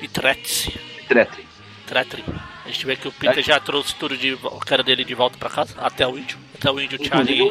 E 0.00 0.08
trete-se. 0.08 0.72
Tretre. 1.08 1.44
Tretre. 1.86 2.24
A 2.70 2.72
gente 2.72 2.86
vê 2.86 2.94
que 2.94 3.08
o 3.08 3.12
Peter 3.12 3.42
já 3.42 3.58
trouxe 3.58 3.92
tudo 3.96 4.16
de 4.16 4.34
o 4.34 4.60
cara 4.60 4.84
dele 4.84 5.04
de 5.04 5.12
volta 5.12 5.36
pra 5.36 5.50
casa, 5.50 5.74
até 5.78 6.06
o 6.06 6.16
índio. 6.16 6.38
Até 6.54 6.70
o 6.70 6.80
índio 6.80 7.04
Charlie, 7.04 7.50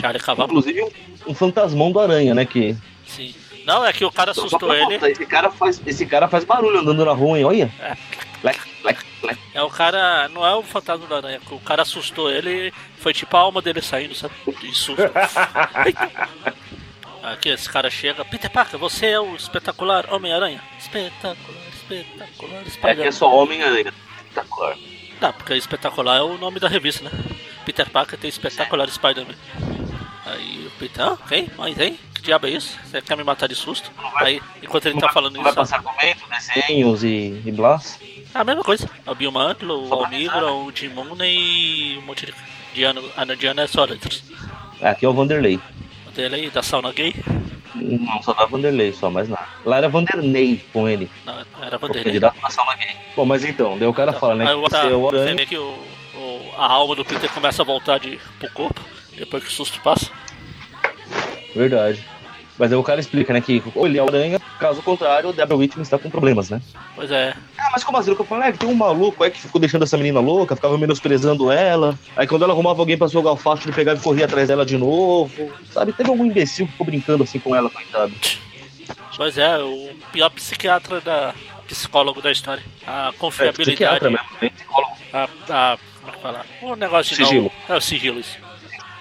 Charlie 0.00 0.22
Cavalo. 0.22 0.48
Inclusive 0.48 0.82
um, 0.84 0.90
um 1.26 1.34
fantasmão 1.34 1.90
do 1.90 1.98
aranha, 1.98 2.36
né? 2.36 2.44
Que. 2.44 2.76
Sim. 3.04 3.34
Não, 3.66 3.84
é 3.84 3.92
que 3.92 4.04
o 4.04 4.12
cara 4.12 4.30
assustou 4.30 4.72
ele. 4.72 4.94
Esse 5.10 5.26
cara, 5.26 5.50
faz, 5.50 5.82
esse 5.84 6.06
cara 6.06 6.28
faz 6.28 6.44
barulho 6.44 6.78
andando 6.78 7.04
na 7.04 7.12
rua, 7.12 7.36
hein? 7.36 7.44
Olha. 7.44 7.74
É. 7.80 7.96
Lec, 8.44 8.60
lec, 8.84 9.00
lec. 9.24 9.38
É 9.52 9.60
o 9.60 9.68
cara, 9.68 10.28
não 10.28 10.46
é 10.46 10.54
o 10.54 10.62
fantasma 10.62 11.04
da 11.08 11.16
aranha, 11.16 11.40
o 11.50 11.58
cara 11.58 11.82
assustou 11.82 12.30
ele, 12.30 12.72
foi 12.96 13.12
tipo 13.12 13.36
a 13.36 13.40
alma 13.40 13.60
dele 13.60 13.82
saindo, 13.82 14.14
sabe? 14.14 14.32
De 14.60 14.72
susto. 14.72 15.02
Aqui 17.24 17.48
esse 17.48 17.68
cara 17.68 17.90
chega, 17.90 18.24
Peter 18.24 18.48
Parker, 18.48 18.78
você 18.78 19.06
é 19.06 19.20
o 19.20 19.34
espetacular 19.34 20.06
Homem-Aranha. 20.10 20.62
Espetacular, 20.78 21.36
espetacular, 21.74 22.62
É 22.84 22.94
que 22.94 23.02
é 23.02 23.12
só 23.12 23.34
Homem-Aranha. 23.34 23.92
Espetacular. 24.30 24.76
Não, 25.20 25.32
porque 25.32 25.54
espetacular 25.54 26.16
é 26.18 26.22
o 26.22 26.38
nome 26.38 26.58
da 26.58 26.68
revista, 26.68 27.04
né? 27.04 27.10
Peter 27.64 27.88
Parker 27.90 28.18
tem 28.18 28.28
espetacular 28.30 28.88
Spider-Man. 28.88 29.34
Aí 30.24 30.66
o 30.66 30.70
Peter, 30.78 31.04
ah, 31.04 31.18
quem? 31.28 31.48
Mas 31.58 31.78
hein? 31.78 31.98
que 32.14 32.22
diabo 32.22 32.46
é 32.46 32.50
isso? 32.50 32.78
Você 32.84 33.00
quer 33.02 33.16
me 33.16 33.24
matar 33.24 33.48
de 33.48 33.54
susto? 33.54 33.90
Aí, 34.16 34.40
enquanto 34.62 34.86
ele 34.86 34.94
tá 35.00 35.06
vai- 35.06 35.14
falando 35.14 35.34
não 35.34 35.42
vai 35.42 35.50
isso, 35.52 35.60
passar 35.60 35.76
argumento, 35.76 36.20
desenhos 36.28 37.02
e, 37.02 37.42
e 37.44 37.52
blás? 37.52 37.98
é 38.34 38.38
a 38.38 38.44
mesma 38.44 38.62
coisa. 38.62 38.88
É 39.06 39.10
o 39.10 39.14
Bill 39.14 39.32
Mantlo, 39.32 39.84
o 39.84 39.88
pra 39.88 39.96
Almigro, 39.98 40.66
o 40.66 40.72
Jim 40.74 40.88
Mooney 40.90 41.94
e 41.94 41.98
um 41.98 42.02
monte 42.02 42.26
de. 42.26 42.34
Diana, 42.74 43.00
a 43.16 43.24
Diana 43.24 43.62
é 43.62 43.66
só 43.66 43.84
letras. 43.84 44.22
Aqui 44.80 45.04
é 45.04 45.08
o 45.08 45.12
Vanderlei. 45.12 45.58
Aí, 46.16 46.50
da 46.50 46.62
sauna 46.62 46.92
gay. 46.92 47.14
Não, 47.74 48.22
só 48.22 48.32
dá 48.32 48.46
Vanderlei, 48.46 48.92
só 48.92 49.10
mais 49.10 49.28
nada. 49.28 49.46
Lá 49.64 49.76
era 49.78 49.88
Vanderney 49.88 50.64
com 50.72 50.88
ele. 50.88 51.10
Não, 51.24 51.34
era 51.62 51.78
Vanderlei. 51.78 52.04
candidato 52.04 52.34
gay. 52.78 52.96
Bom, 53.16 53.24
mas 53.24 53.44
então, 53.44 53.78
daí 53.78 53.86
o 53.88 53.94
cara 53.94 54.12
fala, 54.12 54.34
né? 54.36 54.50
Aí 54.50 54.62
Que 54.62 54.70
tá, 54.70 54.82
você 54.82 54.92
é 54.92 54.94
o 54.96 55.00
você 55.02 55.34
vê 55.34 55.46
que 55.46 55.56
o, 55.58 55.62
o- 56.14 56.52
a 56.56 56.66
alma 56.66 56.94
do 56.96 57.04
Peter 57.04 57.30
começa 57.32 57.62
a 57.62 57.64
voltar 57.64 57.98
de, 57.98 58.18
pro 58.38 58.50
corpo, 58.50 58.80
depois 59.16 59.42
que 59.44 59.50
o 59.50 59.52
susto 59.52 59.80
passa. 59.80 60.10
Verdade. 61.54 62.04
Mas 62.60 62.70
aí 62.70 62.76
o 62.78 62.82
cara 62.82 63.00
explica, 63.00 63.32
né? 63.32 63.40
Que 63.40 63.62
ou 63.74 63.86
ele 63.86 63.98
é 63.98 64.02
o 64.02 64.06
aranha, 64.08 64.38
caso 64.58 64.82
contrário, 64.82 65.30
o 65.30 65.32
Deborah 65.32 65.58
Whitman 65.58 65.82
está 65.82 65.98
com 65.98 66.10
problemas, 66.10 66.50
né? 66.50 66.60
Pois 66.94 67.10
é, 67.10 67.32
Ah, 67.58 67.70
mas 67.72 67.82
como 67.82 67.96
assim? 67.96 68.10
Eu 68.10 68.22
falei, 68.24 68.50
é 68.50 68.52
que 68.52 68.58
tem 68.58 68.68
um 68.68 68.74
maluco 68.74 69.24
aí 69.24 69.30
que 69.30 69.40
ficou 69.40 69.58
deixando 69.58 69.84
essa 69.84 69.96
menina 69.96 70.20
louca, 70.20 70.54
ficava 70.54 70.76
menosprezando 70.76 71.50
ela. 71.50 71.98
Aí 72.14 72.26
quando 72.26 72.42
ela 72.44 72.52
arrumava 72.52 72.80
alguém 72.82 72.98
pra 72.98 73.06
jogar 73.08 73.32
o 73.32 73.36
facho, 73.36 73.64
ele 73.66 73.72
pegava 73.74 73.98
e 73.98 74.02
corria 74.02 74.26
atrás 74.26 74.48
dela 74.48 74.66
de 74.66 74.76
novo. 74.76 75.50
Sabe? 75.72 75.94
Teve 75.94 76.10
algum 76.10 76.26
imbecil 76.26 76.66
que 76.66 76.72
ficou 76.72 76.84
brincando 76.86 77.24
assim 77.24 77.38
com 77.38 77.56
ela, 77.56 77.70
coitado. 77.70 78.12
pois 79.16 79.38
é, 79.38 79.58
o 79.58 79.90
pior 80.12 80.28
psiquiatra 80.28 81.00
da. 81.00 81.34
psicólogo 81.66 82.20
da 82.20 82.30
história. 82.30 82.62
A 82.86 83.08
É, 83.08 83.12
confiabilidade. 83.18 83.70
psiquiatra 83.70 84.10
mesmo, 84.10 84.26
psicólogo. 84.54 84.92
a, 85.14 85.24
a, 85.48 85.78
como 86.00 86.12
é 86.12 86.16
que 86.16 86.22
fala? 86.22 86.46
O 86.60 86.76
negócio 86.76 87.16
de 87.16 87.24
Sigilo. 87.24 87.50
não. 87.68 87.74
É 87.74 87.78
o 87.78 87.80
sigilo, 87.80 88.20
isso. 88.20 88.36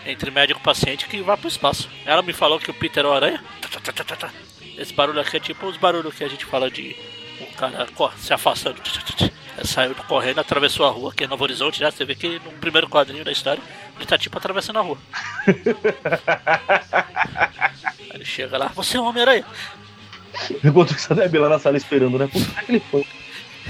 Entre 0.10 0.32
médico 0.32 0.60
e 0.60 0.64
paciente 0.64 1.07
que 1.07 1.22
vai 1.22 1.38
pro 1.38 1.47
espaço. 1.47 1.88
Ela 2.03 2.24
me 2.24 2.34
falou 2.34 2.60
que 2.60 2.72
o 2.72 2.74
Peter 2.74 3.05
é 3.05 3.07
o 3.07 3.14
aranha. 3.14 3.43
Esse 4.76 4.91
barulho 4.91 5.22
aqui 5.22 5.38
é 5.38 5.39
tipo 5.39 5.68
os 5.68 5.78
barulhos 5.78 6.16
que 6.16 6.24
a 6.24 6.28
gente 6.28 6.45
fala 6.45 6.72
de 6.72 6.95
o 7.39 7.45
cara 7.55 7.88
se 8.18 8.34
afastando. 8.34 8.82
Saiu 9.64 9.93
correndo, 10.07 10.39
atravessou 10.39 10.86
a 10.88 10.89
rua, 10.89 11.14
que 11.14 11.26
é 11.26 11.28
Novo 11.28 11.43
Horizonte, 11.43 11.82
né? 11.82 11.91
Você 11.91 12.05
vê 12.05 12.16
que 12.16 12.39
no 12.39 12.51
primeiro 12.53 12.89
quadrinho 12.89 13.24
da 13.24 13.32
história 13.32 13.62
ele 13.97 14.05
tá 14.05 14.18
tipo 14.18 14.38
atravessando 14.38 14.80
a 14.80 14.82
rua. 14.82 14.97
Aí 15.45 15.53
ele 18.16 18.26
chega 18.26 18.57
lá, 18.57 18.68
você 18.68 18.97
é 18.97 19.01
um 19.01 19.05
Homem-Aranha. 19.05 19.45
Enquanto 20.64 20.95
que 20.95 21.01
essa 21.01 21.14
Debbie 21.14 21.38
lá 21.38 21.49
na 21.49 21.60
sala 21.60 21.78
esperando, 21.78 22.18
né? 22.18 22.28
Puta, 22.28 22.64
que 22.64 22.72
ele 22.72 22.80
foi? 22.89 23.05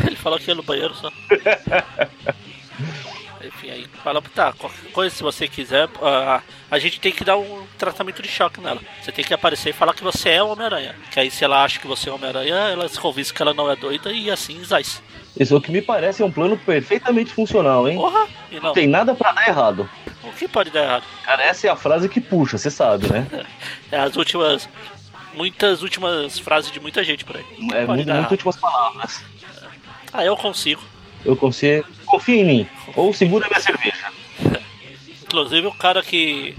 Ele 0.06 0.16
falou 0.16 0.40
que 0.40 0.50
ia 0.50 0.56
no 0.56 0.64
banheiro 0.64 0.94
só. 0.94 1.12
Enfim, 3.50 3.72
aí 3.72 3.88
fala, 4.04 4.22
tá, 4.22 4.54
qualquer 4.54 4.92
coisa, 4.92 5.16
se 5.16 5.24
você 5.24 5.48
quiser, 5.48 5.90
a, 6.02 6.42
a 6.70 6.80
gente 6.80 7.00
tem 7.00 7.12
que 7.12 7.24
dar 7.24 7.36
um 7.36 7.66
tratamento 7.80 8.22
de 8.22 8.28
choque 8.28 8.62
nela. 8.62 8.80
Você 9.02 9.12
tem 9.12 9.26
que 9.26 9.34
aparecer 9.34 9.70
e 9.70 9.74
falar 9.74 9.94
que 9.96 10.04
você 10.04 10.30
é 10.30 10.44
o 10.44 10.50
Homem-Aranha. 10.50 10.96
Que 11.12 11.20
aí 11.20 11.32
se 11.32 11.44
ela 11.44 11.64
acha 11.64 11.80
que 11.80 11.88
você 11.88 12.10
é 12.10 12.14
Homem-Aranha, 12.14 12.54
ela 12.54 12.88
se 12.88 13.00
convence 13.00 13.34
que 13.34 13.42
ela 13.42 13.54
não 13.54 13.70
é 13.70 13.76
doida 13.76 14.12
e 14.12 14.30
assim, 14.30 14.64
zais. 14.64 15.02
Isso 15.38 15.56
o 15.58 15.62
que 15.62 15.72
me 15.72 15.82
parece 15.82 16.22
é 16.22 16.26
um 16.26 16.32
plano 16.32 16.58
perfeitamente 16.58 17.32
funcional, 17.32 17.88
hein? 17.88 17.98
Porra! 17.98 18.28
Não, 18.52 18.62
Não 18.62 18.74
tem 18.74 18.88
nada 18.88 19.16
pra 19.16 19.32
dar 19.32 19.48
errado. 19.48 19.90
o 20.24 20.32
que 20.34 20.48
pode 20.48 20.70
dar 20.70 20.84
errado? 20.84 21.04
Cara, 21.24 21.44
essa 21.44 21.68
é 21.68 21.70
a 21.72 21.76
frase 21.76 22.08
que 22.08 22.22
puxa, 22.22 22.58
você 22.58 22.70
sabe, 22.70 23.12
né? 23.12 23.28
É 23.92 23.98
as 24.00 24.16
últimas, 24.16 24.70
muitas 25.34 25.82
últimas 25.82 26.38
frases 26.38 26.72
de 26.72 26.80
muita 26.80 27.04
gente 27.04 27.26
por 27.26 27.38
aí. 27.38 27.46
É 27.74 27.82
errado? 27.82 28.32
últimas 28.32 28.58
palavras. 28.58 29.24
Ah, 30.14 30.24
eu 30.24 30.38
consigo. 30.38 30.82
Eu 31.26 31.36
consigo. 31.36 31.88
Confia 32.10 32.42
em 32.42 32.46
mim. 32.46 32.70
Ou 32.96 33.14
segura 33.14 33.48
minha 33.48 33.60
cerveja. 33.62 34.12
Inclusive 35.24 35.68
o 35.68 35.74
cara 35.74 36.02
que 36.02 36.58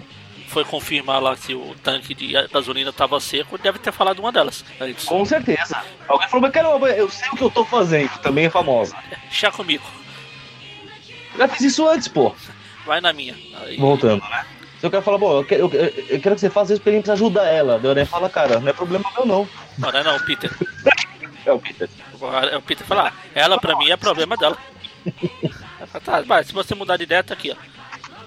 foi 0.48 0.64
confirmar 0.64 1.20
lá 1.22 1.36
se 1.36 1.54
o 1.54 1.74
tanque 1.82 2.14
de 2.14 2.32
gasolina 2.52 2.92
tava 2.92 3.20
seco 3.20 3.56
deve 3.58 3.78
ter 3.78 3.92
falado 3.92 4.18
uma 4.20 4.32
delas 4.32 4.64
antes. 4.80 5.04
Com 5.04 5.24
certeza. 5.24 5.82
Alguém 6.08 6.28
falou, 6.28 6.42
mas 6.42 6.52
caramba, 6.52 6.88
eu 6.90 7.08
sei 7.08 7.28
o 7.30 7.36
que 7.36 7.42
eu 7.42 7.50
tô 7.50 7.64
fazendo. 7.64 8.10
Também 8.18 8.46
é 8.46 8.50
famosa. 8.50 8.96
Chá 9.30 9.50
comigo, 9.50 9.84
Já 11.36 11.48
fiz 11.48 11.62
isso 11.62 11.88
antes, 11.88 12.08
pô. 12.08 12.34
vai 12.86 13.00
na 13.00 13.12
minha. 13.12 13.34
Aí, 13.62 13.76
Voltando, 13.76 14.22
né? 14.28 14.44
Se 14.80 14.86
eu 14.86 14.90
quero 14.90 15.02
falar, 15.02 15.18
bom, 15.18 15.38
eu 15.38 15.44
quero, 15.44 15.62
eu, 15.62 15.70
eu 16.08 16.20
quero 16.20 16.34
que 16.34 16.40
você 16.40 16.48
faça 16.50 16.72
isso 16.72 16.82
pra 16.82 16.92
gente 16.92 17.10
ajudar 17.10 17.44
ela. 17.46 17.78
Daí 17.78 17.90
Aranha 17.90 18.06
fala, 18.06 18.30
cara, 18.30 18.58
não 18.60 18.68
é 18.68 18.72
problema 18.72 19.10
meu, 19.14 19.26
não. 19.26 19.48
Não, 19.78 19.92
não 19.92 19.98
é 19.98 20.02
não, 20.02 20.18
Peter. 20.20 20.50
É 21.46 21.52
o 21.52 21.58
Peter. 21.58 21.88
O 22.58 22.60
Peter 22.62 22.86
fala, 22.86 23.08
ah, 23.08 23.12
ela 23.34 23.58
pra 23.58 23.74
mim 23.78 23.90
é 23.90 23.96
problema 23.96 24.36
dela. 24.36 24.58
Tá, 26.04 26.20
vai, 26.22 26.44
se 26.44 26.52
você 26.52 26.74
mudar 26.74 26.96
de 26.96 27.04
ideia, 27.04 27.22
tá 27.22 27.34
aqui, 27.34 27.52
ó. 27.52 27.56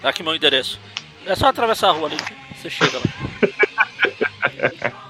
Tá 0.01 0.09
aqui 0.09 0.23
meu 0.23 0.35
endereço. 0.35 0.79
É 1.25 1.35
só 1.35 1.47
atravessar 1.47 1.89
a 1.89 1.91
rua 1.91 2.07
ali, 2.07 2.17
você 2.55 2.69
chega 2.69 2.97
lá. 2.97 3.03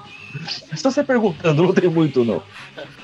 Só 0.76 0.90
você 0.90 1.02
perguntando, 1.04 1.62
não 1.62 1.72
tem 1.72 1.88
muito, 1.88 2.24
não. 2.24 2.42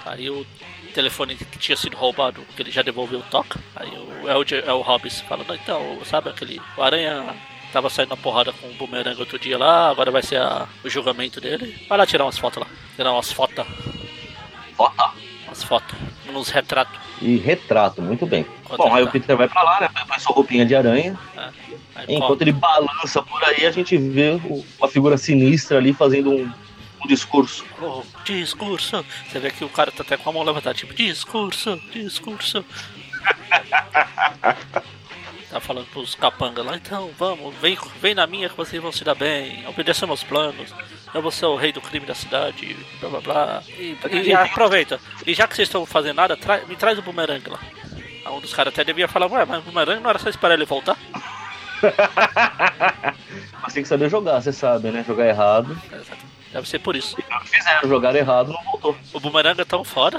Aí 0.05 0.29
o 0.29 0.45
telefone 0.93 1.37
que 1.37 1.59
tinha 1.59 1.77
sido 1.77 1.97
roubado, 1.97 2.43
que 2.55 2.63
ele 2.63 2.71
já 2.71 2.83
devolveu 2.83 3.23
toca. 3.31 3.59
Aí 3.77 3.89
o, 3.89 4.29
é, 4.29 4.37
o, 4.37 4.45
é 4.69 4.73
o 4.73 4.81
Hobbs 4.83 5.21
falando, 5.23 5.49
"Não, 5.49 5.55
então, 5.55 5.99
sabe 6.05 6.29
aquele. 6.29 6.61
O 6.77 6.83
Aranha 6.83 7.35
tava 7.73 7.89
saindo 7.89 8.11
na 8.11 8.17
porrada 8.17 8.53
com 8.53 8.67
o 8.69 8.75
Boomerang 8.75 9.19
outro 9.19 9.39
dia 9.39 9.57
lá, 9.57 9.89
agora 9.91 10.11
vai 10.11 10.23
ser 10.23 10.37
a- 10.41 10.69
o 10.85 10.91
julgamento 10.91 11.41
dele. 11.41 11.87
Vai 11.89 11.97
lá 11.99 12.07
tirar 12.07 12.25
umas 12.25 12.39
fotos 12.39 12.61
lá. 12.63 12.69
Tirar 12.97 13.13
umas 13.13 13.33
fotos. 13.33 13.65
Bota. 14.77 15.11
Umas 15.47 15.63
fotos. 15.63 15.97
Uns 16.39 16.49
retratos. 16.51 16.99
E 17.21 17.37
retrato, 17.37 18.01
muito 18.01 18.27
bem. 18.27 18.47
Bom, 18.77 18.95
aí 18.95 19.03
tá- 19.03 19.09
o 19.09 19.13
Peter 19.13 19.37
vai 19.37 19.49
pra 19.49 19.63
lá, 19.63 19.81
né? 19.81 19.89
Põe 20.07 20.19
sua 20.19 20.35
roupinha 20.35 20.65
de 20.65 20.75
aranha. 20.75 21.19
Aí, 21.95 22.07
Enquanto 22.09 22.43
ele 22.43 22.53
balança 22.53 23.23
por 23.23 23.43
aí, 23.45 23.67
a 23.67 23.71
gente 23.71 23.97
vê 23.97 24.41
o- 24.45 24.65
uma 24.79 24.89
figura 24.89 25.19
sinistra 25.19 25.77
ali 25.79 25.93
fazendo 25.93 26.31
um, 26.31 26.51
um 27.05 27.07
discurso. 27.07 27.65
Oh, 27.83 28.03
discurso. 28.25 29.05
Você 29.29 29.39
vê 29.39 29.51
que 29.51 29.65
o 29.65 29.69
cara 29.69 29.91
tá 29.91 30.03
até 30.03 30.17
com 30.17 30.31
a 30.31 30.33
mão 30.33 30.43
levantada, 30.43 30.75
tipo, 30.75 30.95
discurso, 30.95 31.79
discurso. 31.93 32.65
tá 35.51 35.61
falando 35.61 35.87
pros 35.87 36.15
capangas 36.15 36.65
lá, 36.65 36.77
então 36.77 37.11
vamos, 37.19 37.55
vem, 37.57 37.77
vem 38.01 38.15
na 38.15 38.27
minha 38.27 38.49
que 38.49 38.57
vocês 38.57 38.81
vão 38.81 38.93
se 38.93 39.03
dar 39.05 39.15
bem, 39.17 39.67
obedeça 39.67 40.07
meus 40.07 40.23
planos, 40.23 40.73
eu 41.15 41.23
vou 41.23 41.31
ser 41.31 41.47
o 41.47 41.57
rei 41.57 41.73
do 41.73 41.81
crime 41.81 42.07
da 42.07 42.15
cidade, 42.15 42.77
blá 43.01 43.09
blá 43.11 43.21
blá. 43.21 43.63
E, 43.69 43.97
e- 44.11 44.23
e 44.29 44.33
aproveita, 44.35 44.99
e 45.27 45.35
já 45.35 45.47
que 45.49 45.55
vocês 45.57 45.69
estão 45.69 45.85
fazendo 45.87 46.17
nada, 46.17 46.37
tra- 46.37 46.63
me 46.69 46.77
traz 46.77 46.99
o 46.99 47.03
bumerangue 47.03 47.51
lá. 47.51 47.59
Aí 48.25 48.33
Um 48.33 48.41
dos 48.41 48.53
caras 48.55 48.73
até 48.73 48.85
devia 48.85 49.09
falar, 49.09 49.27
ué, 49.31 49.45
mas 49.45 49.59
o 49.61 49.63
bumerangue 49.63 50.03
não 50.03 50.11
era 50.11 50.19
só 50.19 50.29
esperar 50.29 50.55
ele 50.55 50.65
voltar? 50.65 50.97
Mas 53.63 53.73
tem 53.73 53.83
que 53.83 53.89
saber 53.89 54.09
jogar, 54.11 54.41
você 54.41 54.53
sabe, 54.53 54.91
né? 54.91 55.05
Jogar 55.07 55.27
errado. 55.27 55.77
Deve 56.53 56.69
ser 56.69 56.79
por 56.79 56.97
isso. 56.97 57.17
E 57.19 57.25
não 57.33 57.41
fizeram, 57.41 57.89
jogaram 57.89 58.19
errado, 58.19 58.53
não 58.53 58.63
voltou. 58.65 58.97
O 59.13 59.21
bumerangue 59.21 59.61
é 59.63 59.65
tão 59.65 59.85
foda 59.85 60.19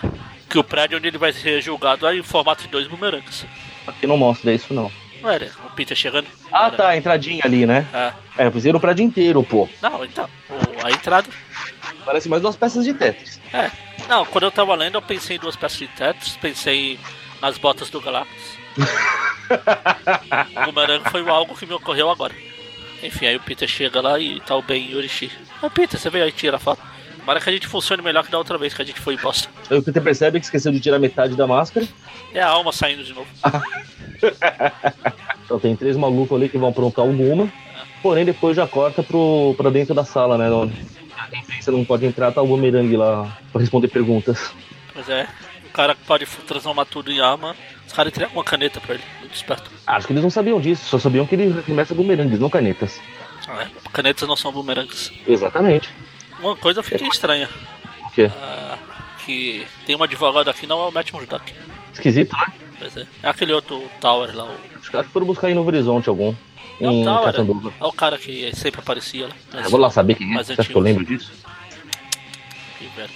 que 0.50 0.58
o 0.58 0.64
prédio 0.64 0.98
onde 0.98 1.08
ele 1.08 1.18
vai 1.18 1.34
ser 1.34 1.62
julgado 1.62 2.08
é 2.08 2.16
em 2.16 2.24
formato 2.24 2.64
de 2.64 2.70
dois 2.70 2.88
bumerangues. 2.88 3.46
Aqui 3.86 4.08
não 4.08 4.18
mostra 4.18 4.54
isso, 4.54 4.74
não. 4.74 4.92
Era 5.24 5.52
o 5.66 5.70
Peter 5.72 5.96
chegando? 5.96 6.28
Ah, 6.52 6.68
Era. 6.68 6.78
tá, 6.78 6.88
a 6.90 6.98
entradinha 6.98 7.42
ali, 7.46 7.66
né? 7.66 7.86
É. 8.38 8.46
É, 8.48 8.52
fizeram 8.52 8.78
o 8.78 8.82
prédio 8.82 9.04
inteiro, 9.06 9.44
pô. 9.44 9.68
Não, 9.82 10.04
então, 10.06 10.28
o- 10.50 10.86
a 10.86 10.92
entrada. 10.92 11.28
Parece 12.06 12.28
mais 12.30 12.42
duas 12.42 12.56
peças 12.56 12.84
de 12.86 12.94
Tetris. 12.94 13.40
É. 13.54 13.70
Não, 14.10 14.26
quando 14.26 14.46
eu 14.46 14.52
tava 14.52 14.74
lendo, 14.76 14.96
eu 14.96 15.02
pensei 15.02 15.38
em 15.38 15.40
duas 15.40 15.56
peças 15.56 15.78
de 15.78 15.88
Tetris, 15.88 16.36
pensei 16.38 17.00
nas 17.42 17.58
botas 17.58 17.90
do 17.90 18.02
Galactus. 18.02 18.58
o 20.56 20.66
bumerangue 20.66 21.10
foi 21.10 21.28
algo 21.30 21.56
que 21.56 21.66
me 21.66 21.74
ocorreu 21.74 22.10
agora. 22.10 22.34
Enfim, 23.04 23.26
aí 23.28 23.36
o 23.36 23.40
Peter 23.40 23.68
chega 23.68 24.00
lá 24.02 24.20
e 24.20 24.40
tá 24.42 24.56
o 24.56 24.62
Ben 24.62 24.92
Yorishi. 24.92 25.32
Ah, 25.62 25.70
Peter, 25.70 26.00
você 26.00 26.10
veio 26.10 26.24
aí 26.26 26.32
tirar 26.32 26.60
foto? 26.60 26.82
Tomara 27.22 27.40
que 27.40 27.50
a 27.50 27.54
gente 27.54 27.68
funcione 27.68 28.02
melhor 28.02 28.26
que 28.26 28.32
da 28.32 28.38
outra 28.38 28.58
vez 28.58 28.74
que 28.74 28.82
a 28.82 28.86
gente 28.86 29.00
foi 29.00 29.14
em 29.14 29.18
bosta. 29.18 29.48
Aí 29.70 29.78
o 29.78 29.84
Peter 29.84 30.02
percebe 30.02 30.40
que 30.40 30.46
esqueceu 30.46 30.72
de 30.72 30.80
tirar 30.80 31.00
metade 31.00 31.36
da 31.36 31.48
máscara. 31.48 31.88
É 32.34 32.42
a 32.42 32.48
alma 32.50 32.72
saindo 32.72 33.04
de 33.04 33.14
novo. 33.14 33.28
Então 35.44 35.60
tem 35.60 35.76
três 35.76 35.98
malucos 35.98 36.38
ali 36.38 36.48
que 36.48 36.58
vão 36.58 36.70
aprontar 36.70 37.04
alguma. 37.04 37.52
Porém, 38.02 38.24
depois 38.24 38.56
já 38.56 38.66
corta 38.66 39.04
pro, 39.04 39.54
pra 39.58 39.70
dentro 39.70 39.94
da 39.94 40.06
sala, 40.06 40.38
né? 40.38 40.48
Imprensa 41.34 41.72
não 41.74 41.84
pode 41.84 42.06
entrar, 42.06 42.32
tá 42.32 42.42
o 42.42 42.48
bumerangue 42.48 42.96
lá 42.96 43.38
pra 43.52 43.60
responder 43.60 43.90
perguntas. 43.90 44.54
Pois 44.94 45.10
é, 45.10 45.28
o 45.66 45.70
cara 45.72 45.94
pode 46.08 46.26
transformar 46.48 46.86
tudo 46.86 47.12
em 47.12 47.20
arma. 47.20 47.54
Os 47.86 47.92
caras 47.92 48.14
entregam 48.14 48.36
uma 48.36 48.44
caneta 48.46 48.80
pra 48.80 48.96
ele, 48.96 49.04
muito 49.20 49.36
esperto. 49.36 49.70
Acho 49.86 50.08
que 50.08 50.14
eles 50.14 50.24
não 50.24 50.30
sabiam 50.30 50.62
disso, 50.62 50.86
só 50.86 50.98
sabiam 50.98 51.28
que 51.28 51.36
ele 51.36 51.60
arremessa 51.60 51.94
bumerangues, 51.94 52.40
não 52.40 52.50
canetas. 52.50 53.02
Ah, 53.48 53.64
é, 53.64 53.68
Canetas 53.92 54.28
não 54.30 54.38
são 54.38 54.54
bumerangues. 54.54 55.12
Exatamente. 55.28 55.90
Uma 56.42 56.56
coisa 56.56 56.80
eu 56.80 56.84
fiquei 56.84 57.08
estranha. 57.08 57.50
O 58.06 58.10
quê? 58.12 58.30
ah, 58.42 58.78
que 59.26 59.66
tem 59.86 59.96
um 59.96 60.04
advogado 60.04 60.50
aqui, 60.50 60.66
não 60.68 60.82
é 60.84 60.88
o 60.88 60.92
Matt 60.92 61.12
Murdock. 61.14 61.54
Esquisito, 61.94 62.36
né? 62.36 62.46
Pois 62.80 62.98
é. 62.98 63.06
É 63.24 63.30
aquele 63.30 63.54
outro 63.54 63.82
Tower 64.00 64.36
lá. 64.36 64.46
O, 64.46 64.52
Acho 64.80 64.90
que 64.90 64.98
acho 64.98 65.08
que 65.08 65.14
foram 65.14 65.28
buscar 65.28 65.50
em 65.52 65.54
Novo 65.54 65.68
Horizonte 65.70 66.10
algum. 66.10 66.34
é 66.80 66.90
o 66.90 67.04
Tower. 67.04 67.26
Catanduva. 67.26 67.74
É 67.80 67.86
o 67.86 67.92
cara 67.94 68.18
que 68.18 68.56
sempre 68.56 68.82
aparecia 68.82 69.28
lá. 69.28 69.62
Eu 69.62 69.70
vou 69.70 69.80
lá 69.80 69.90
saber 69.92 70.16
quem 70.16 70.32
é. 70.32 70.34
Mas 70.34 70.48
Você 70.48 70.54
acha 70.54 70.64
que 70.70 70.76
eu 70.76 70.82
lembro 70.82 71.06
disso? 71.06 71.32
Que 72.80 72.88
velho. 72.88 73.10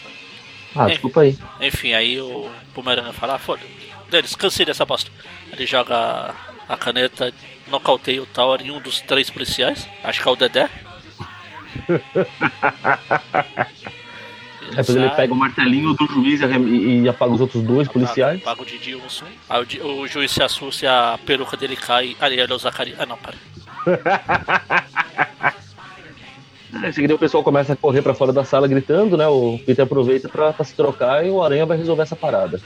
Ah, 0.75 0.85
É. 0.85 0.89
desculpa 0.91 1.21
aí. 1.21 1.37
Enfim, 1.61 1.93
aí 1.93 2.19
o 2.21 2.49
Bumerangue 2.75 3.13
fala, 3.13 3.35
ah, 3.35 3.39
foda 3.39 3.61
Deles, 4.09 4.35
cansei 4.35 4.65
dessa 4.65 4.85
bosta. 4.85 5.09
Ele 5.51 5.65
joga 5.65 6.35
a 6.69 6.77
caneta, 6.77 7.33
nocauteia 7.67 8.21
o 8.21 8.25
Tower 8.27 8.61
em 8.61 8.69
um 8.69 8.79
dos 8.79 9.01
três 9.01 9.29
policiais. 9.31 9.87
Acho 10.03 10.21
que 10.21 10.27
é 10.27 10.31
o 10.31 10.35
Dedé. 10.35 10.69
Depois 14.69 14.95
ele 14.97 15.09
pega 15.11 15.33
o 15.33 15.35
martelinho 15.35 15.93
do 15.93 16.07
juiz 16.07 16.41
e, 16.41 17.01
e 17.01 17.09
apaga 17.09 17.33
os 17.33 17.41
outros 17.41 17.63
dois 17.63 17.87
policiais. 17.87 18.41
Apaga 18.41 18.63
o 18.63 18.65
Didi 18.65 18.95
Mussum. 18.95 19.25
Aí 19.49 19.63
o, 19.81 20.01
o, 20.01 20.07
juiz 20.07 20.31
se 20.31 20.41
assusta 20.41 20.85
e 20.85 20.87
a 20.87 21.19
peruca 21.23 21.55
dele 21.55 21.75
cai. 21.75 22.15
Ali, 22.19 22.39
ele 22.39 22.51
é 22.51 22.55
o 22.55 22.57
Zacarias. 22.57 22.99
Ah, 22.99 23.05
não, 23.05 23.17
para. 23.17 23.35
Em 26.83 26.91
seguida 26.91 27.15
o 27.15 27.19
pessoal 27.19 27.41
começa 27.43 27.71
a 27.73 27.75
correr 27.75 28.01
para 28.01 28.13
fora 28.13 28.33
da 28.33 28.43
sala 28.43 28.67
gritando, 28.67 29.15
né? 29.15 29.25
O 29.27 29.57
Peter 29.65 29.85
aproveita 29.85 30.27
para 30.27 30.53
se 30.63 30.75
trocar 30.75 31.25
e 31.25 31.29
o 31.29 31.41
Aranha 31.41 31.65
vai 31.65 31.77
resolver 31.77 32.03
essa 32.03 32.15
parada. 32.17 32.59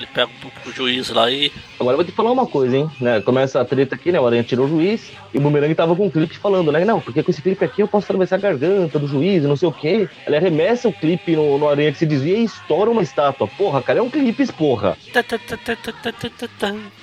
Ele 0.00 0.06
pega 0.06 0.30
o, 0.64 0.70
o 0.70 0.72
juiz 0.72 1.10
lá 1.10 1.30
e. 1.30 1.52
Agora 1.78 1.92
eu 1.92 1.98
vou 1.98 2.04
te 2.04 2.12
falar 2.12 2.32
uma 2.32 2.46
coisa, 2.46 2.74
hein? 2.74 2.90
Né? 2.98 3.20
Começa 3.20 3.60
a 3.60 3.64
treta 3.66 3.94
aqui, 3.94 4.10
né? 4.10 4.18
O 4.18 4.26
Aranha 4.26 4.42
tirou 4.42 4.64
o 4.64 4.68
juiz 4.68 5.12
e 5.34 5.36
o 5.36 5.40
Boomerang 5.42 5.74
tava 5.74 5.94
com 5.94 6.06
um 6.06 6.10
clipe 6.10 6.38
falando, 6.38 6.72
né? 6.72 6.86
Não, 6.86 7.00
porque 7.00 7.22
com 7.22 7.30
esse 7.30 7.42
clipe 7.42 7.62
aqui 7.62 7.82
eu 7.82 7.88
posso 7.88 8.06
atravessar 8.06 8.36
a 8.36 8.38
garganta 8.38 8.98
do 8.98 9.06
juiz, 9.06 9.42
não 9.44 9.56
sei 9.56 9.68
o 9.68 9.72
quê. 9.72 10.08
Ele 10.26 10.36
arremessa 10.36 10.88
o 10.88 10.92
clipe 10.92 11.36
no, 11.36 11.58
no 11.58 11.68
Aranha 11.68 11.92
que 11.92 11.98
se 11.98 12.06
desvia 12.06 12.38
e 12.38 12.44
estoura 12.44 12.90
uma 12.90 13.02
estátua. 13.02 13.46
Porra, 13.46 13.82
cara, 13.82 13.98
é 13.98 14.02
um 14.02 14.08
clipe, 14.08 14.50
porra. 14.52 14.96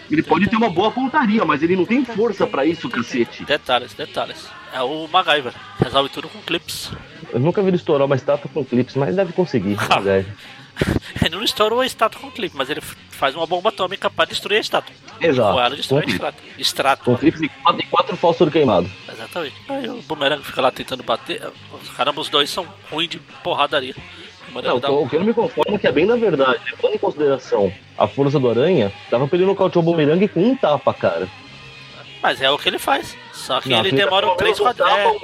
Ele 0.09 0.23
pode 0.23 0.47
ter 0.47 0.55
uma 0.55 0.69
boa 0.69 0.89
pontaria, 0.89 1.45
mas 1.45 1.61
ele 1.61 1.75
não 1.75 1.85
tem 1.85 2.03
força 2.03 2.47
para 2.47 2.65
isso, 2.65 2.89
cacete. 2.89 3.45
Detalhes, 3.45 3.93
detalhes. 3.93 4.47
É 4.73 4.81
o 4.81 5.07
MacGyver. 5.07 5.53
Resolve 5.79 6.09
tudo 6.09 6.29
com 6.29 6.39
clips. 6.39 6.91
Eu 7.31 7.39
nunca 7.39 7.61
vi 7.61 7.67
ele 7.67 7.77
estourar 7.77 8.05
uma 8.05 8.15
estátua 8.15 8.49
com 8.51 8.65
clips, 8.65 8.95
mas 8.95 9.15
deve 9.15 9.33
conseguir, 9.33 9.75
MacGyver. 9.75 10.25
ele 11.23 11.35
não 11.35 11.43
estourou 11.43 11.81
a 11.81 11.85
estátua 11.85 12.21
com 12.21 12.31
clipe, 12.31 12.55
mas 12.55 12.69
ele 12.69 12.81
faz 12.81 13.35
uma 13.35 13.45
bomba 13.45 13.69
atômica 13.69 14.09
para 14.09 14.29
destruir 14.29 14.57
a 14.57 14.61
estátua. 14.61 14.95
Exato. 15.19 15.59
Ela 15.59 15.75
destrói 15.75 16.03
a 16.03 16.09
estátua. 16.09 16.43
Extrato. 16.57 17.03
Com 17.03 17.17
clipes 17.17 17.41
e 17.41 17.49
quatro, 17.49 17.81
e 17.81 17.85
quatro 17.87 18.17
fósforos 18.17 18.53
queimados. 18.53 18.91
Exatamente. 19.11 19.55
Aí 19.69 19.89
o 19.89 20.01
Boomerang 20.03 20.43
fica 20.43 20.61
lá 20.61 20.71
tentando 20.71 21.03
bater. 21.03 21.41
Caramba, 21.95 22.21
os 22.21 22.29
dois 22.29 22.49
são 22.49 22.67
ruins 22.91 23.09
de 23.09 23.19
porradaria. 23.43 23.95
Não, 24.63 24.77
o 25.01 25.09
que 25.09 25.15
eu 25.15 25.19
não 25.19 25.27
me 25.27 25.33
conformo 25.33 25.75
é 25.75 25.77
que 25.77 25.87
é 25.87 25.91
bem 25.91 26.05
na 26.05 26.15
verdade, 26.15 26.59
levando 26.71 26.95
em 26.95 26.97
consideração 26.97 27.71
a 27.97 28.07
força 28.07 28.39
do 28.39 28.49
Aranha, 28.49 28.91
dava 29.11 29.27
pra 29.27 29.37
ele 29.37 29.45
nocautear 29.45 29.83
o 29.83 29.85
Boomerang 29.85 30.25
com 30.29 30.39
um 30.39 30.55
tapa, 30.55 30.93
cara. 30.93 31.27
Mas 32.21 32.41
é 32.41 32.49
o 32.49 32.57
que 32.57 32.69
ele 32.69 32.79
faz. 32.79 33.15
Só 33.33 33.61
que 33.61 33.69
não, 33.69 33.79
ele 33.79 33.91
demora 33.91 34.35
três 34.35 34.57
quadrinhos. 34.57 35.21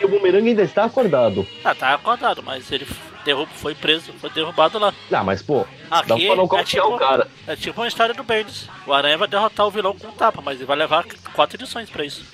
É... 0.00 0.04
O 0.04 0.08
Boomerang 0.08 0.48
ainda 0.48 0.62
está 0.62 0.84
acordado. 0.84 1.46
Ah, 1.64 1.74
tá 1.74 1.94
acordado, 1.94 2.42
mas 2.42 2.70
ele 2.70 2.86
derrub... 3.26 3.48
foi 3.54 3.74
preso, 3.74 4.12
foi 4.14 4.30
derrubado 4.30 4.78
lá. 4.78 4.94
Ah, 5.12 5.22
mas 5.22 5.42
pô, 5.42 5.66
Aqui 5.90 6.08
dá 6.08 6.16
pra 6.16 6.36
nocautear 6.36 6.60
é 6.60 6.64
tipo, 6.64 6.94
o 6.94 6.98
cara. 6.98 7.28
É 7.46 7.56
tipo 7.56 7.80
uma 7.80 7.88
história 7.88 8.14
do 8.14 8.22
Bendis. 8.22 8.68
O 8.86 8.92
Aranha 8.92 9.18
vai 9.18 9.28
derrotar 9.28 9.66
o 9.66 9.70
vilão 9.70 9.94
com 9.94 10.06
um 10.06 10.12
tapa, 10.12 10.40
mas 10.40 10.56
ele 10.56 10.66
vai 10.66 10.76
levar 10.76 11.04
quatro 11.34 11.56
edições 11.56 11.90
pra 11.90 12.04
isso. 12.04 12.24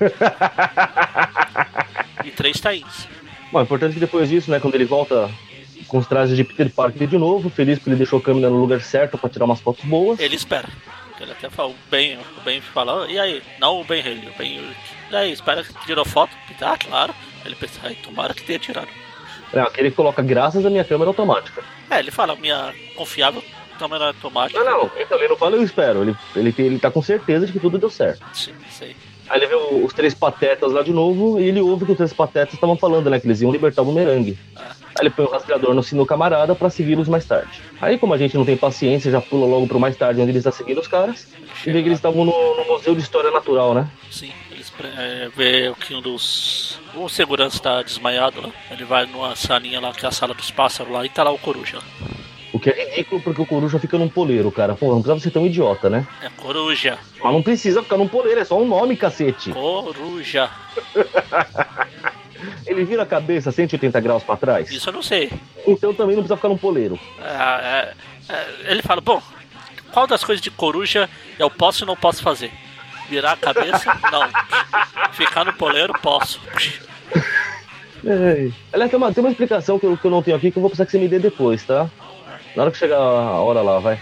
e 2.24 2.30
três 2.30 2.58
tains. 2.58 3.06
Bom, 3.52 3.60
é 3.60 3.62
importante 3.62 3.94
que 3.94 4.00
depois 4.00 4.28
disso, 4.28 4.50
né, 4.50 4.58
quando 4.58 4.74
ele 4.74 4.84
volta 4.84 5.30
com 5.86 5.98
os 5.98 6.06
trajes 6.06 6.36
de 6.36 6.44
Peter 6.44 6.70
Parker 6.70 7.06
de 7.06 7.18
novo, 7.18 7.50
feliz 7.50 7.78
porque 7.78 7.90
ele 7.90 7.96
deixou 7.96 8.18
a 8.18 8.22
câmera 8.22 8.48
no 8.48 8.60
lugar 8.60 8.80
certo 8.80 9.18
para 9.18 9.28
tirar 9.28 9.44
umas 9.44 9.60
fotos 9.60 9.84
boas. 9.84 10.18
Ele 10.18 10.36
espera. 10.36 10.68
Ele 11.20 11.32
até 11.32 11.50
falou, 11.50 11.74
bem, 11.90 12.16
o 12.16 12.40
Ben 12.42 12.62
fala, 12.62 13.10
e 13.10 13.18
aí? 13.18 13.42
Não 13.58 13.80
o 13.80 13.84
Ben 13.84 14.00
Haley, 14.00 14.28
o 14.28 14.38
Ben 14.38 14.74
E 15.10 15.16
aí, 15.16 15.32
espera 15.32 15.62
que 15.62 15.74
tirou 15.84 16.04
foto? 16.04 16.34
Ah, 16.62 16.78
claro. 16.78 17.14
Ele 17.44 17.54
pensa, 17.54 17.78
ai, 17.82 17.94
tomara 17.96 18.32
que 18.32 18.42
tenha 18.42 18.58
tirado. 18.58 18.88
É, 19.52 19.66
ele 19.78 19.90
coloca 19.90 20.22
graças 20.22 20.64
à 20.64 20.70
minha 20.70 20.84
câmera 20.84 21.10
automática. 21.10 21.62
É, 21.90 21.98
ele 21.98 22.10
fala, 22.10 22.36
minha 22.36 22.72
confiável 22.94 23.42
câmera 23.78 24.08
automática. 24.08 24.62
Não, 24.62 24.82
não, 24.82 24.90
então 24.98 25.18
ele 25.18 25.28
não 25.28 25.36
fala, 25.36 25.56
eu 25.56 25.62
espero. 25.62 26.02
Ele, 26.02 26.16
ele, 26.36 26.54
ele 26.58 26.78
tá 26.78 26.90
com 26.90 27.00
certeza 27.00 27.46
de 27.46 27.52
que 27.52 27.58
tudo 27.58 27.78
deu 27.78 27.88
certo. 27.88 28.22
Sim, 28.34 28.52
sei. 28.70 28.94
Aí 29.30 29.38
ele 29.38 29.46
vê 29.46 29.54
os 29.54 29.92
três 29.94 30.12
patetas 30.12 30.72
lá 30.72 30.82
de 30.82 30.92
novo 30.92 31.40
e 31.40 31.44
ele 31.44 31.60
ouve 31.60 31.86
que 31.86 31.92
os 31.92 31.96
três 31.96 32.12
patetas 32.12 32.54
estavam 32.54 32.76
falando, 32.76 33.08
né? 33.08 33.20
Que 33.20 33.28
eles 33.28 33.40
iam 33.40 33.52
libertar 33.52 33.82
o 33.82 33.84
bumerangue. 33.84 34.36
Ah. 34.56 34.72
Aí 34.98 35.06
ele 35.06 35.10
põe 35.10 35.24
o 35.24 35.30
rastreador 35.30 35.72
no 35.72 35.84
sino 35.84 36.04
camarada 36.04 36.52
para 36.52 36.68
segui-los 36.68 37.08
mais 37.08 37.24
tarde. 37.24 37.62
Aí, 37.80 37.96
como 37.96 38.12
a 38.12 38.18
gente 38.18 38.36
não 38.36 38.44
tem 38.44 38.56
paciência, 38.56 39.10
já 39.10 39.20
pula 39.20 39.46
logo 39.46 39.68
pro 39.68 39.78
mais 39.78 39.96
tarde 39.96 40.20
onde 40.20 40.32
ele 40.32 40.38
está 40.38 40.50
seguindo 40.50 40.80
os 40.80 40.88
caras. 40.88 41.28
Chega. 41.54 41.70
E 41.70 41.72
vê 41.72 41.82
que 41.82 41.88
eles 41.88 41.98
estavam 41.98 42.24
no, 42.24 42.56
no, 42.56 42.64
Museu 42.66 42.92
de 42.92 43.00
História 43.00 43.30
Natural, 43.30 43.72
né? 43.72 43.88
Sim, 44.10 44.32
eles 44.49 44.49
é, 44.84 45.28
vê 45.34 45.72
que 45.80 45.94
um 45.94 46.00
dos. 46.00 46.78
O 46.94 47.08
segurança 47.08 47.56
está 47.56 47.82
desmaiado 47.82 48.40
lá. 48.40 48.50
Ele 48.70 48.84
vai 48.84 49.06
numa 49.06 49.36
salinha 49.36 49.80
lá, 49.80 49.92
que 49.92 50.04
é 50.04 50.08
a 50.08 50.12
sala 50.12 50.34
dos 50.34 50.50
pássaros 50.50 50.92
lá, 50.92 51.04
e 51.04 51.08
tá 51.08 51.22
lá 51.22 51.30
o 51.30 51.38
coruja. 51.38 51.78
O 52.52 52.58
que 52.58 52.70
é 52.70 52.90
ridículo 52.90 53.20
porque 53.22 53.40
o 53.40 53.46
coruja 53.46 53.78
fica 53.78 53.96
num 53.96 54.08
poleiro, 54.08 54.50
cara. 54.50 54.74
Pô, 54.74 54.86
não 54.86 54.94
precisava 54.94 55.20
ser 55.20 55.30
tão 55.30 55.46
idiota, 55.46 55.88
né? 55.88 56.06
É 56.22 56.28
coruja. 56.30 56.98
Mas 57.22 57.32
não 57.32 57.42
precisa 57.42 57.82
ficar 57.82 57.96
num 57.96 58.08
poleiro, 58.08 58.40
é 58.40 58.44
só 58.44 58.60
um 58.60 58.66
nome, 58.66 58.96
cacete. 58.96 59.52
Coruja. 59.52 60.50
Ele 62.66 62.84
vira 62.84 63.02
a 63.02 63.06
cabeça 63.06 63.52
180 63.52 64.00
graus 64.00 64.22
para 64.22 64.36
trás? 64.36 64.70
Isso 64.70 64.88
eu 64.88 64.92
não 64.92 65.02
sei. 65.02 65.30
Então 65.66 65.92
também 65.92 66.16
não 66.16 66.22
precisa 66.22 66.36
ficar 66.36 66.48
num 66.48 66.56
poleiro. 66.56 66.98
É, 67.20 67.26
é, 67.28 67.94
é, 68.28 68.72
ele 68.72 68.82
fala, 68.82 69.00
bom, 69.00 69.22
qual 69.92 70.06
das 70.06 70.24
coisas 70.24 70.42
de 70.42 70.50
coruja 70.50 71.08
eu 71.38 71.50
posso 71.50 71.84
e 71.84 71.86
não 71.86 71.96
posso 71.96 72.22
fazer? 72.22 72.50
Virar 73.10 73.32
a 73.32 73.36
cabeça? 73.36 73.92
não. 74.12 75.12
Ficar 75.12 75.44
no 75.44 75.52
poleiro? 75.52 75.92
Posso. 76.00 76.40
Aliás, 78.72 78.90
tem 78.90 78.96
uma, 78.96 79.12
tem 79.12 79.22
uma 79.22 79.30
explicação 79.30 79.78
que 79.78 79.84
eu, 79.84 79.96
que 79.96 80.06
eu 80.06 80.10
não 80.10 80.22
tenho 80.22 80.36
aqui 80.36 80.50
que 80.50 80.56
eu 80.56 80.60
vou 80.60 80.70
precisar 80.70 80.86
que 80.86 80.92
você 80.92 80.98
me 80.98 81.08
dê 81.08 81.18
depois, 81.18 81.64
tá? 81.64 81.90
Na 82.54 82.62
hora 82.62 82.70
que 82.70 82.78
chegar 82.78 82.96
a 82.96 83.40
hora 83.40 83.60
lá, 83.60 83.80
vai. 83.80 84.00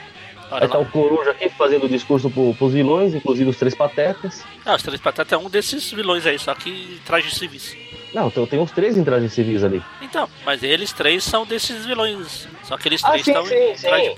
Aí 0.50 0.68
tá 0.68 0.78
o 0.78 0.86
Coruja 0.86 1.30
aqui 1.30 1.48
fazendo 1.50 1.84
o 1.84 1.88
discurso 1.88 2.30
pro, 2.30 2.54
pros 2.54 2.72
vilões, 2.72 3.14
inclusive 3.14 3.50
os 3.50 3.56
Três 3.56 3.74
Patetas. 3.74 4.44
Ah, 4.64 4.76
os 4.76 4.82
Três 4.82 5.00
Patetas 5.00 5.32
é 5.32 5.36
um 5.36 5.48
desses 5.50 5.90
vilões 5.90 6.26
aí, 6.26 6.38
só 6.38 6.54
que 6.54 7.00
traje 7.04 7.34
civis. 7.34 7.76
Não, 8.14 8.28
então 8.28 8.46
tem 8.46 8.58
uns 8.58 8.70
três 8.70 8.96
em 8.96 9.04
traje 9.04 9.28
civis 9.28 9.62
ali. 9.62 9.82
Então, 10.00 10.28
mas 10.44 10.62
eles 10.62 10.92
três 10.92 11.22
são 11.22 11.44
desses 11.44 11.84
vilões. 11.84 12.48
Só 12.62 12.78
que 12.78 12.88
eles 12.88 13.04
ah, 13.04 13.10
três 13.10 13.24
sim, 13.24 13.30
estão 13.32 13.44
sim, 13.44 13.54
em 13.54 13.74
traje 13.74 14.14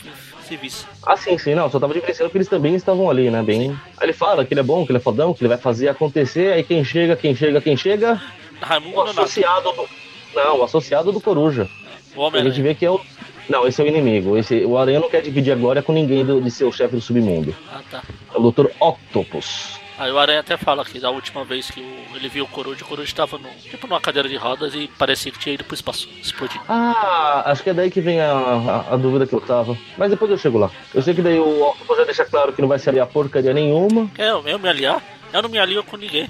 civis. 0.51 0.87
Ah, 1.07 1.17
sim, 1.17 1.39
sim, 1.39 1.55
não, 1.55 1.71
só 1.71 1.79
tava 1.79 1.95
diferenciando 1.95 2.31
que 2.31 2.37
eles 2.37 2.49
também 2.49 2.75
estavam 2.75 3.09
ali, 3.09 3.31
né? 3.31 3.43
Bem. 3.43 3.71
Aí 3.71 4.07
ele 4.07 4.13
fala 4.13 4.45
que 4.45 4.53
ele 4.53 4.61
é 4.61 4.65
bom, 4.65 4.85
que 4.85 4.91
ele 4.91 4.99
é 4.99 5.01
fodão, 5.01 5.33
que 5.33 5.43
ele 5.43 5.49
vai 5.49 5.59
fazer 5.59 5.89
acontecer, 5.89 6.53
aí 6.53 6.65
quem 6.65 6.85
chega, 6.85 7.15
quem 7.15 7.35
chega, 7.35 7.61
quem 7.61 7.77
chega. 7.77 8.21
Raimundo 8.61 8.97
o 8.97 9.03
associado 9.03 9.73
do. 9.73 9.89
Não, 10.35 10.59
o 10.59 10.65
associado 10.65 11.13
do 11.13 11.21
Coruja. 11.21 11.69
O 12.17 12.21
homem. 12.21 12.43
A 12.43 12.45
gente 12.45 12.61
vê 12.61 12.75
que 12.75 12.85
é 12.85 12.91
o 12.91 13.01
não, 13.49 13.67
esse 13.67 13.81
é 13.83 13.85
o 13.85 13.89
inimigo. 13.89 14.37
Esse, 14.37 14.65
o 14.65 14.79
Aranha 14.79 15.01
não 15.01 15.11
quer 15.11 15.23
dividir 15.23 15.53
a 15.53 15.57
glória 15.57 15.83
com 15.83 15.93
ninguém 15.93 16.25
do, 16.25 16.41
de 16.41 16.51
ser 16.53 16.65
o 16.65 16.73
chefe 16.73 16.95
do 16.95 17.01
submundo. 17.01 17.53
Ah, 17.73 17.81
tá. 17.91 18.03
É 18.33 18.39
o 18.39 18.51
Dr. 18.51 18.67
Octopus. 18.79 19.81
Aí 20.01 20.11
o 20.11 20.19
Aranha 20.19 20.41
até 20.41 20.57
fala 20.57 20.83
que 20.83 20.99
da 20.99 21.11
última 21.11 21.45
vez 21.45 21.71
que 21.71 21.79
o, 21.79 22.17
ele 22.17 22.27
viu 22.31 22.47
o 22.47 22.49
Coruja, 22.49 22.83
o 22.83 22.89
Coruja 22.89 23.11
estava 23.11 23.37
no, 23.37 23.51
tipo 23.61 23.87
numa 23.87 24.01
cadeira 24.01 24.27
de 24.27 24.35
rodas 24.35 24.75
e 24.75 24.89
parecia 24.89 25.31
que 25.31 25.39
tinha 25.39 25.55
ido 25.55 25.65
pro 25.65 25.75
espaço, 25.75 26.09
explodir. 26.23 26.59
Ah, 26.67 27.43
acho 27.45 27.63
que 27.63 27.69
é 27.69 27.75
daí 27.75 27.91
que 27.91 28.01
vem 28.01 28.19
a, 28.19 28.33
a, 28.33 28.95
a, 28.95 28.97
dúvida 28.97 29.27
que 29.27 29.35
eu 29.35 29.43
tava. 29.43 29.77
Mas 29.99 30.09
depois 30.09 30.31
eu 30.31 30.39
chego 30.39 30.57
lá. 30.57 30.71
Eu 30.95 31.03
sei 31.03 31.13
que 31.13 31.21
daí 31.21 31.39
o 31.39 31.69
Octopus 31.69 31.99
já 31.99 32.05
deixa 32.05 32.25
claro 32.25 32.51
que 32.51 32.63
não 32.63 32.69
vai 32.69 32.79
se 32.79 32.89
aliar 32.89 33.09
porcaria 33.09 33.53
nenhuma. 33.53 34.11
É, 34.17 34.31
eu, 34.31 34.43
eu 34.49 34.59
me 34.59 34.71
aliar? 34.71 35.03
Eu 35.35 35.43
não 35.43 35.51
me 35.51 35.59
alio 35.59 35.85
com 35.85 35.99
ninguém. 35.99 36.27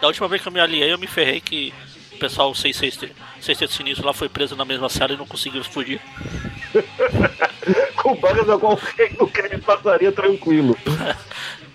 Da 0.00 0.06
última 0.06 0.28
vez 0.28 0.40
que 0.40 0.46
eu 0.46 0.52
me 0.52 0.60
aliei, 0.60 0.92
eu 0.92 0.98
me 0.98 1.08
ferrei 1.08 1.40
que 1.40 1.74
o 2.12 2.18
pessoal 2.18 2.54
66 2.54 3.10
Sexteto 3.40 3.72
Sinistro 3.72 4.06
lá 4.06 4.12
foi 4.12 4.28
preso 4.28 4.54
na 4.54 4.64
mesma 4.64 4.88
sala 4.88 5.12
e 5.12 5.16
não 5.16 5.26
conseguiu 5.26 5.64
fugir. 5.64 6.00
Com 7.96 8.14
vagas 8.14 8.48
a 8.48 8.56
qual 8.56 8.78
o 9.18 9.26
crime 9.26 9.58
passaria 9.58 10.12
tranquilo. 10.12 10.76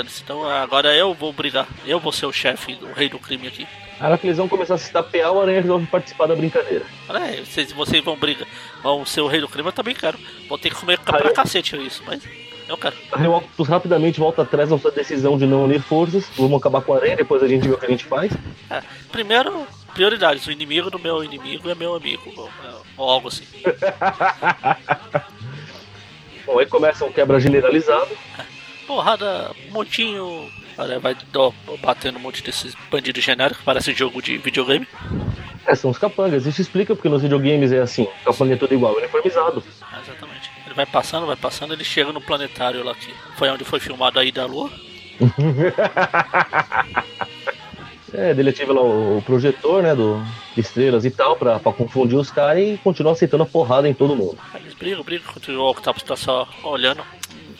então 0.00 0.48
agora 0.48 0.94
eu 0.94 1.14
vou 1.14 1.32
brigar. 1.32 1.66
Eu 1.86 1.98
vou 1.98 2.12
ser 2.12 2.26
o 2.26 2.32
chefe, 2.32 2.78
o 2.82 2.92
rei 2.92 3.08
do 3.08 3.18
crime 3.18 3.48
aqui. 3.48 3.66
Cara, 3.98 4.16
que 4.16 4.26
eles 4.26 4.36
vão 4.36 4.48
começar 4.48 4.74
a 4.74 4.78
se 4.78 4.92
tapear, 4.92 5.32
o 5.32 5.40
Aranha 5.40 5.60
resolve 5.60 5.86
participar 5.86 6.26
da 6.26 6.36
brincadeira. 6.36 6.84
É, 7.08 7.42
vocês, 7.42 7.72
vocês 7.72 8.04
vão 8.04 8.16
brigar, 8.16 8.46
vão 8.82 9.04
ser 9.04 9.22
o 9.22 9.26
rei 9.26 9.40
do 9.40 9.48
crime, 9.48 9.68
eu 9.68 9.72
também 9.72 9.94
quero. 9.94 10.18
Vou 10.48 10.56
ter 10.56 10.70
que 10.70 10.76
comer 10.76 10.98
pra 11.00 11.18
eu... 11.18 11.32
cacete 11.32 11.76
isso, 11.84 12.02
mas 12.06 12.22
eu 12.68 12.76
quero. 12.76 12.94
Aí 13.12 13.26
o 13.26 13.36
Octopus 13.36 13.66
rapidamente 13.66 14.20
volta 14.20 14.42
atrás 14.42 14.70
na 14.70 14.78
sua 14.78 14.90
decisão 14.90 15.36
de 15.36 15.46
não 15.46 15.64
unir 15.64 15.80
forças. 15.80 16.28
Vamos 16.36 16.60
acabar 16.60 16.82
com 16.82 16.92
a 16.92 16.96
Aranha, 16.96 17.16
depois 17.16 17.42
a 17.42 17.48
gente 17.48 17.66
vê 17.66 17.74
o 17.74 17.78
que 17.78 17.86
a 17.86 17.90
gente 17.90 18.04
faz. 18.04 18.30
É, 18.70 18.82
primeiro, 19.10 19.66
prioridades. 19.94 20.46
O 20.46 20.52
inimigo 20.52 20.90
do 20.90 20.98
meu 20.98 21.24
inimigo 21.24 21.68
é 21.68 21.74
meu 21.74 21.94
amigo. 21.94 22.32
Ou, 22.36 22.50
ou 22.96 23.10
algo 23.10 23.28
assim. 23.28 23.46
Bom, 26.46 26.58
aí 26.58 26.66
começa 26.66 27.04
um 27.04 27.12
quebra 27.12 27.40
generalizado. 27.40 28.10
Porrada, 28.88 29.54
montinho. 29.70 30.50
Olha, 30.78 30.98
vai 30.98 31.14
ó, 31.36 31.52
batendo 31.82 32.18
um 32.18 32.22
monte 32.22 32.42
desses 32.42 32.74
bandidos 32.90 33.22
genéricos, 33.22 33.62
parece 33.62 33.92
jogo 33.92 34.22
de 34.22 34.38
videogame. 34.38 34.88
É, 35.66 35.74
são 35.74 35.90
os 35.90 35.98
capangas. 35.98 36.46
Isso 36.46 36.62
explica 36.62 36.94
porque 36.94 37.10
nos 37.10 37.20
videogames 37.20 37.70
é 37.70 37.80
assim: 37.80 38.04
o 38.04 38.24
capanga 38.24 38.54
é 38.54 38.56
tudo 38.56 38.72
igual, 38.72 38.96
uniformizado. 38.96 39.62
exatamente. 40.02 40.50
Ele 40.64 40.74
vai 40.74 40.86
passando, 40.86 41.26
vai 41.26 41.36
passando, 41.36 41.74
ele 41.74 41.84
chega 41.84 42.12
no 42.12 42.20
planetário 42.22 42.82
lá 42.82 42.94
que 42.94 43.12
foi 43.36 43.50
onde 43.50 43.62
foi 43.62 43.78
filmado 43.78 44.18
aí 44.18 44.32
da 44.32 44.46
Lua. 44.46 44.70
É, 48.14 48.30
ele 48.30 48.48
ativa 48.48 48.72
lá 48.72 48.80
o, 48.80 49.22
projetor, 49.24 49.82
né, 49.82 49.94
do 49.94 50.24
de 50.54 50.62
estrelas 50.62 51.04
e 51.04 51.10
tal, 51.10 51.36
pra, 51.36 51.58
pra 51.58 51.72
confundir 51.72 52.18
os 52.18 52.30
caras 52.30 52.62
e 52.62 52.80
continua 52.82 53.12
aceitando 53.12 53.42
a 53.42 53.46
porrada 53.46 53.86
em 53.86 53.92
todo 53.92 54.16
mundo. 54.16 54.38
Eles 54.54 54.72
brigam, 54.72 55.04
brigam, 55.04 55.30
continua 55.30 55.64
o 55.64 55.70
Octopus 55.70 56.02
tá 56.02 56.16
só 56.16 56.48
olhando. 56.64 57.02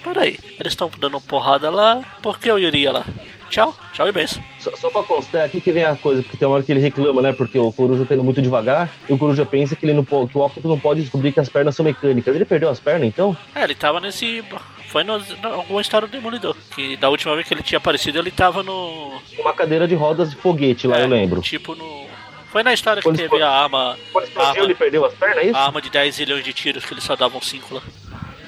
Peraí, 0.03 0.39
eles 0.59 0.73
estão 0.73 0.91
dando 0.99 1.21
porrada 1.21 1.71
lá, 1.71 2.03
por 2.23 2.39
que 2.39 2.51
eu 2.51 2.59
iria 2.59 2.93
lá? 2.93 3.05
Tchau, 3.51 3.75
tchau 3.95 4.07
e 4.07 4.13
benção. 4.13 4.43
Só, 4.61 4.71
só 4.77 4.91
pra 4.91 5.03
constar, 5.03 5.45
aqui 5.47 5.59
que 5.61 5.73
vem 5.73 5.83
a 5.85 5.97
coisa, 5.97 6.23
porque 6.23 6.37
tem 6.37 6.47
uma 6.47 6.55
hora 6.57 6.63
que 6.63 6.71
ele 6.71 6.81
reclama, 6.81 7.23
né? 7.23 7.33
Porque 7.33 7.59
o 7.59 7.73
Coruja 7.73 8.05
tá 8.05 8.15
indo 8.15 8.23
muito 8.23 8.43
devagar, 8.43 8.91
e 9.09 9.13
o 9.13 9.17
Coruja 9.19 9.47
pensa 9.47 9.75
que, 9.75 9.87
ele 9.87 9.95
não, 9.95 10.05
po- 10.05 10.29
que 10.29 10.37
o 10.37 10.43
Octopus 10.45 10.71
não 10.71 10.79
pode 10.79 11.01
descobrir 11.01 11.33
que 11.33 11.41
as 11.41 11.49
pernas 11.49 11.75
são 11.75 11.83
mecânicas. 11.85 12.35
Ele 12.35 12.45
perdeu 12.45 12.69
as 12.69 12.79
pernas, 12.79 13.09
então? 13.09 13.35
É, 13.55 13.65
ele 13.65 13.75
tava 13.75 14.01
nesse. 14.01 14.45
Foi 14.89 15.03
no, 15.03 15.15
alguma 15.45 15.81
história 15.81 16.07
do 16.07 16.11
Demolidor. 16.13 16.55
Que 16.75 16.97
da 16.99 17.09
última 17.09 17.35
vez 17.35 17.49
que 17.49 17.55
ele 17.55 17.63
tinha 17.63 17.79
aparecido, 17.79 18.19
ele 18.19 18.31
tava 18.31 18.63
no. 18.63 19.19
Uma 19.39 19.55
cadeira 19.55 19.89
de 19.89 19.95
rodas 19.95 20.31
de 20.31 20.37
foguete 20.37 20.87
lá, 20.87 20.99
é, 20.99 21.05
eu 21.05 21.09
lembro. 21.09 21.41
Tipo 21.41 21.75
no. 21.75 22.07
Foi 22.53 22.63
na 22.63 22.73
história 22.75 23.03
que 23.03 23.09
Quando 23.09 23.17
teve 23.17 23.43
a 23.43 23.51
arma. 23.51 23.97
Quando 24.13 24.25
explodiu, 24.25 24.51
arma, 24.53 24.65
ele 24.65 24.75
perdeu 24.75 25.05
as 25.07 25.15
pernas, 25.15 25.39
é 25.39 25.45
isso? 25.47 25.57
a 25.57 25.65
arma 25.65 25.81
de 25.83 25.89
10 25.91 26.19
milhões 26.21 26.45
de 26.45 26.53
tiros 26.53 26.85
que 26.85 26.93
eles 26.95 27.05
só 27.05 27.17
davam 27.17 27.41
5 27.41 27.75
lá. 27.75 27.83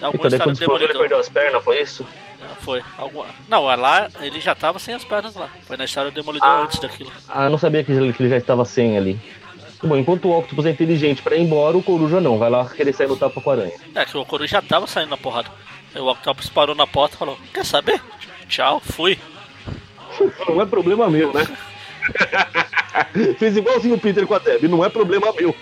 Alguma 0.01 0.26
então, 0.28 0.46
do 0.46 0.53
explodiu, 0.53 0.88
ele 0.88 0.98
perdeu 0.98 1.18
as 1.18 1.28
pernas, 1.28 1.62
foi 1.62 1.80
isso? 1.80 2.07
É, 2.40 2.62
Foi. 2.62 2.82
Alguma... 2.96 3.26
Não, 3.48 3.64
lá 3.64 4.09
ele 4.20 4.40
já 4.40 4.55
tava 4.55 4.78
sem 4.78 4.94
as 4.94 5.05
pernas 5.05 5.34
lá. 5.34 5.48
Foi 5.66 5.76
na 5.76 5.84
história 5.84 6.11
do 6.11 6.14
Demolidor 6.14 6.48
Ah. 6.48 6.62
antes 6.62 6.78
daquilo. 6.78 7.12
Ah, 7.28 7.48
não 7.48 7.59
sabia 7.59 7.84
que 7.84 7.92
ele, 7.92 8.12
que 8.12 8.22
ele 8.22 8.30
já 8.30 8.38
estava 8.38 8.64
sem 8.64 8.96
ali. 8.96 9.20
Bom, 9.82 9.96
enquanto 9.96 10.26
o 10.26 10.38
Octopus 10.38 10.66
é 10.66 10.70
inteligente 10.70 11.22
pra 11.22 11.36
ir 11.36 11.42
embora, 11.42 11.76
o 11.76 11.82
Coruja 11.82 12.20
não. 12.20 12.38
Vai 12.38 12.51
lá 12.51 12.68
querer 12.68 12.92
sair 12.92 13.14
tapa 13.16 13.40
com 13.40 13.51
a 13.51 13.55
aranha. 13.55 13.72
É 13.94 14.05
que 14.05 14.16
o 14.16 14.24
Coruja 14.24 14.61
já 14.61 14.62
tava 14.62 14.86
saindo 14.86 15.11
na 15.11 15.16
porrada. 15.16 15.51
Aí 15.94 16.01
o 16.01 16.11
Octopus 16.11 16.48
parou 16.51 16.74
na 16.74 16.86
porta 16.86 17.14
e 17.14 17.18
falou: 17.18 17.38
Quer 17.53 17.64
saber? 17.64 18.01
Tchau, 18.48 18.80
fui. 18.80 19.18
Não 20.48 20.61
é 20.61 20.66
problema 20.66 21.09
meu, 21.09 21.32
né? 21.32 21.46
Fez 23.38 23.57
igualzinho 23.57 23.94
o 23.94 24.01
Peter 24.01 24.26
com 24.26 24.34
a 24.34 24.38
Deb. 24.38 24.64
Não 24.64 24.84
é 24.84 24.88
problema 24.88 25.32
meu. 25.32 25.55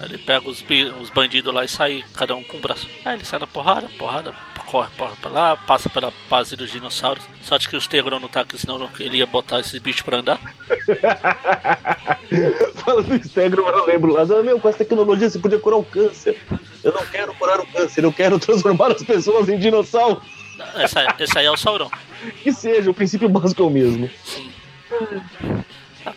Ele 0.00 0.18
pega 0.18 0.48
os, 0.48 0.64
os 1.00 1.10
bandidos 1.10 1.52
lá 1.52 1.64
e 1.64 1.68
sai, 1.68 2.04
cada 2.14 2.36
um 2.36 2.44
com 2.44 2.58
um 2.58 2.60
braço. 2.60 2.88
Aí 3.04 3.14
ele 3.14 3.24
sai 3.24 3.38
na 3.38 3.46
porrada, 3.46 3.88
porrada, 3.98 4.34
corre, 4.66 4.90
porra 4.96 5.16
pra 5.20 5.30
lá, 5.30 5.56
passa 5.56 5.88
pela 5.88 6.12
base 6.28 6.54
dos 6.54 6.70
dinossauros. 6.70 7.24
Sorte 7.42 7.68
que 7.68 7.76
os 7.76 7.86
Tegron 7.86 8.20
não 8.20 8.28
tá 8.28 8.40
aqui, 8.40 8.58
senão 8.58 8.90
ele 9.00 9.18
ia 9.18 9.26
botar 9.26 9.60
esses 9.60 9.80
bichos 9.80 10.02
pra 10.02 10.18
andar. 10.18 10.38
Fala 12.76 13.02
do 13.02 13.24
Stegron, 13.24 13.64
mas 13.64 13.76
eu 13.76 13.86
lembro 13.86 14.12
lá. 14.12 14.22
Ah, 14.22 14.42
Meu, 14.42 14.60
com 14.60 14.68
essa 14.68 14.78
tecnologia 14.78 15.30
você 15.30 15.38
podia 15.38 15.58
curar 15.58 15.78
o 15.78 15.84
câncer. 15.84 16.38
Eu 16.84 16.92
não 16.92 17.04
quero 17.06 17.34
curar 17.34 17.60
o 17.60 17.66
câncer, 17.66 18.04
eu 18.04 18.12
quero 18.12 18.38
transformar 18.38 18.92
as 18.92 19.02
pessoas 19.02 19.48
em 19.48 19.58
dinossauro. 19.58 20.20
Essa, 20.76 21.06
esse 21.18 21.38
aí 21.38 21.46
é 21.46 21.50
o 21.50 21.56
Sauron. 21.56 21.90
Que 22.42 22.52
seja, 22.52 22.90
o 22.90 22.94
princípio 22.94 23.28
básico 23.28 23.62
é 23.62 23.66
o 23.66 23.70
mesmo. 23.70 24.10
Sim. 24.24 24.50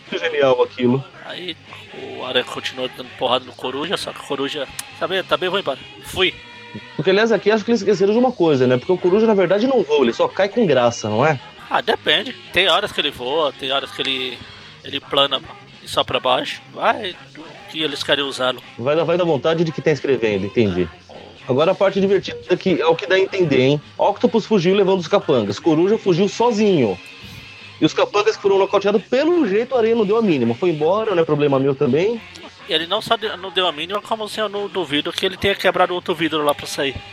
Que 0.10 0.18
genial 0.18 0.64
aquilo. 0.64 1.04
Aí 1.26 1.56
o 2.18 2.26
Aranha 2.26 2.46
continua 2.46 2.90
dando 2.96 3.10
porrada 3.18 3.46
no 3.46 3.54
Coruja, 3.54 3.98
só 3.98 4.12
que 4.12 4.20
o 4.20 4.24
Coruja. 4.24 4.68
Sabe, 5.00 5.22
tá 5.24 5.38
bem, 5.38 5.50
vou 5.50 5.60
embora. 5.60 5.80
Fui. 6.04 6.34
Porque, 6.96 7.10
aliás, 7.10 7.32
aqui 7.32 7.50
acho 7.50 7.66
que 7.66 7.72
eles 7.72 7.82
esqueceram 7.82 8.14
de 8.14 8.20
uma 8.20 8.32
coisa, 8.32 8.68
né? 8.68 8.78
Porque 8.78 8.92
o 8.92 8.98
Coruja, 8.98 9.26
na 9.26 9.34
verdade, 9.34 9.68
não 9.68 9.84
voa, 9.84 10.02
ele 10.02 10.14
só 10.14 10.28
cai 10.28 10.50
com 10.50 10.66
graça, 10.66 11.10
não 11.10 11.26
é? 11.26 11.40
Ah, 11.70 11.82
depende. 11.82 12.34
Tem 12.52 12.68
horas 12.68 12.92
que 12.92 13.02
ele 13.02 13.12
voa, 13.12 13.54
tem 13.54 13.72
horas 13.72 13.92
que 13.92 14.02
ele. 14.02 14.38
ele 14.84 15.00
plana 15.00 15.42
e 15.84 15.88
só 15.88 16.04
pra 16.04 16.20
baixo. 16.20 16.62
Vai 16.74 17.16
do 17.34 17.44
que 17.70 17.82
eles 17.82 18.04
querem 18.04 18.24
usá-lo. 18.24 18.62
Vai 18.78 18.96
vai 18.96 19.18
dar 19.18 19.24
vontade 19.24 19.64
de 19.64 19.72
quem 19.72 19.84
tá 19.84 19.92
escrevendo, 19.92 20.46
entendi. 20.46 20.90
Agora 21.48 21.72
a 21.72 21.76
parte 21.76 22.00
divertida 22.00 22.38
aqui 22.52 22.80
é 22.80 22.86
o 22.86 22.96
que 22.96 23.08
dá 23.08 23.16
a 23.16 23.20
entender, 23.20 23.62
hein? 23.62 23.82
Octopus 23.98 24.46
fugiu 24.46 24.76
levando 24.76 25.00
os 25.00 25.08
capangas, 25.08 25.58
Coruja 25.58 25.98
fugiu 25.98 26.28
sozinho. 26.30 26.98
E 27.80 27.86
os 27.86 27.94
capangas 27.94 28.36
que 28.36 28.42
foram 28.42 28.58
nocauteados, 28.58 29.02
pelo 29.04 29.48
jeito, 29.48 29.76
a 29.76 29.78
areia 29.78 29.96
não 29.96 30.06
deu 30.06 30.18
a 30.18 30.22
mínima. 30.22 30.54
Foi 30.54 30.70
embora, 30.70 31.16
não 31.16 31.22
é 31.22 31.26
problema 31.26 31.60
meu 31.60 31.74
também. 31.74 32.22
E 32.68 32.74
ele 32.74 32.86
não 32.86 33.02
só 33.02 33.16
não 33.42 33.52
deu 33.52 33.68
a 33.68 33.72
mínima, 33.72 34.02
como 34.02 34.26
assim, 34.26 34.42
eu 34.42 34.50
não 34.50 34.68
duvido 34.68 35.12
que 35.12 35.26
ele 35.26 35.38
tenha 35.38 35.56
quebrado 35.56 35.94
outro 35.94 36.14
vidro 36.14 36.44
lá 36.44 36.54
pra 36.54 36.68
sair. 36.68 36.96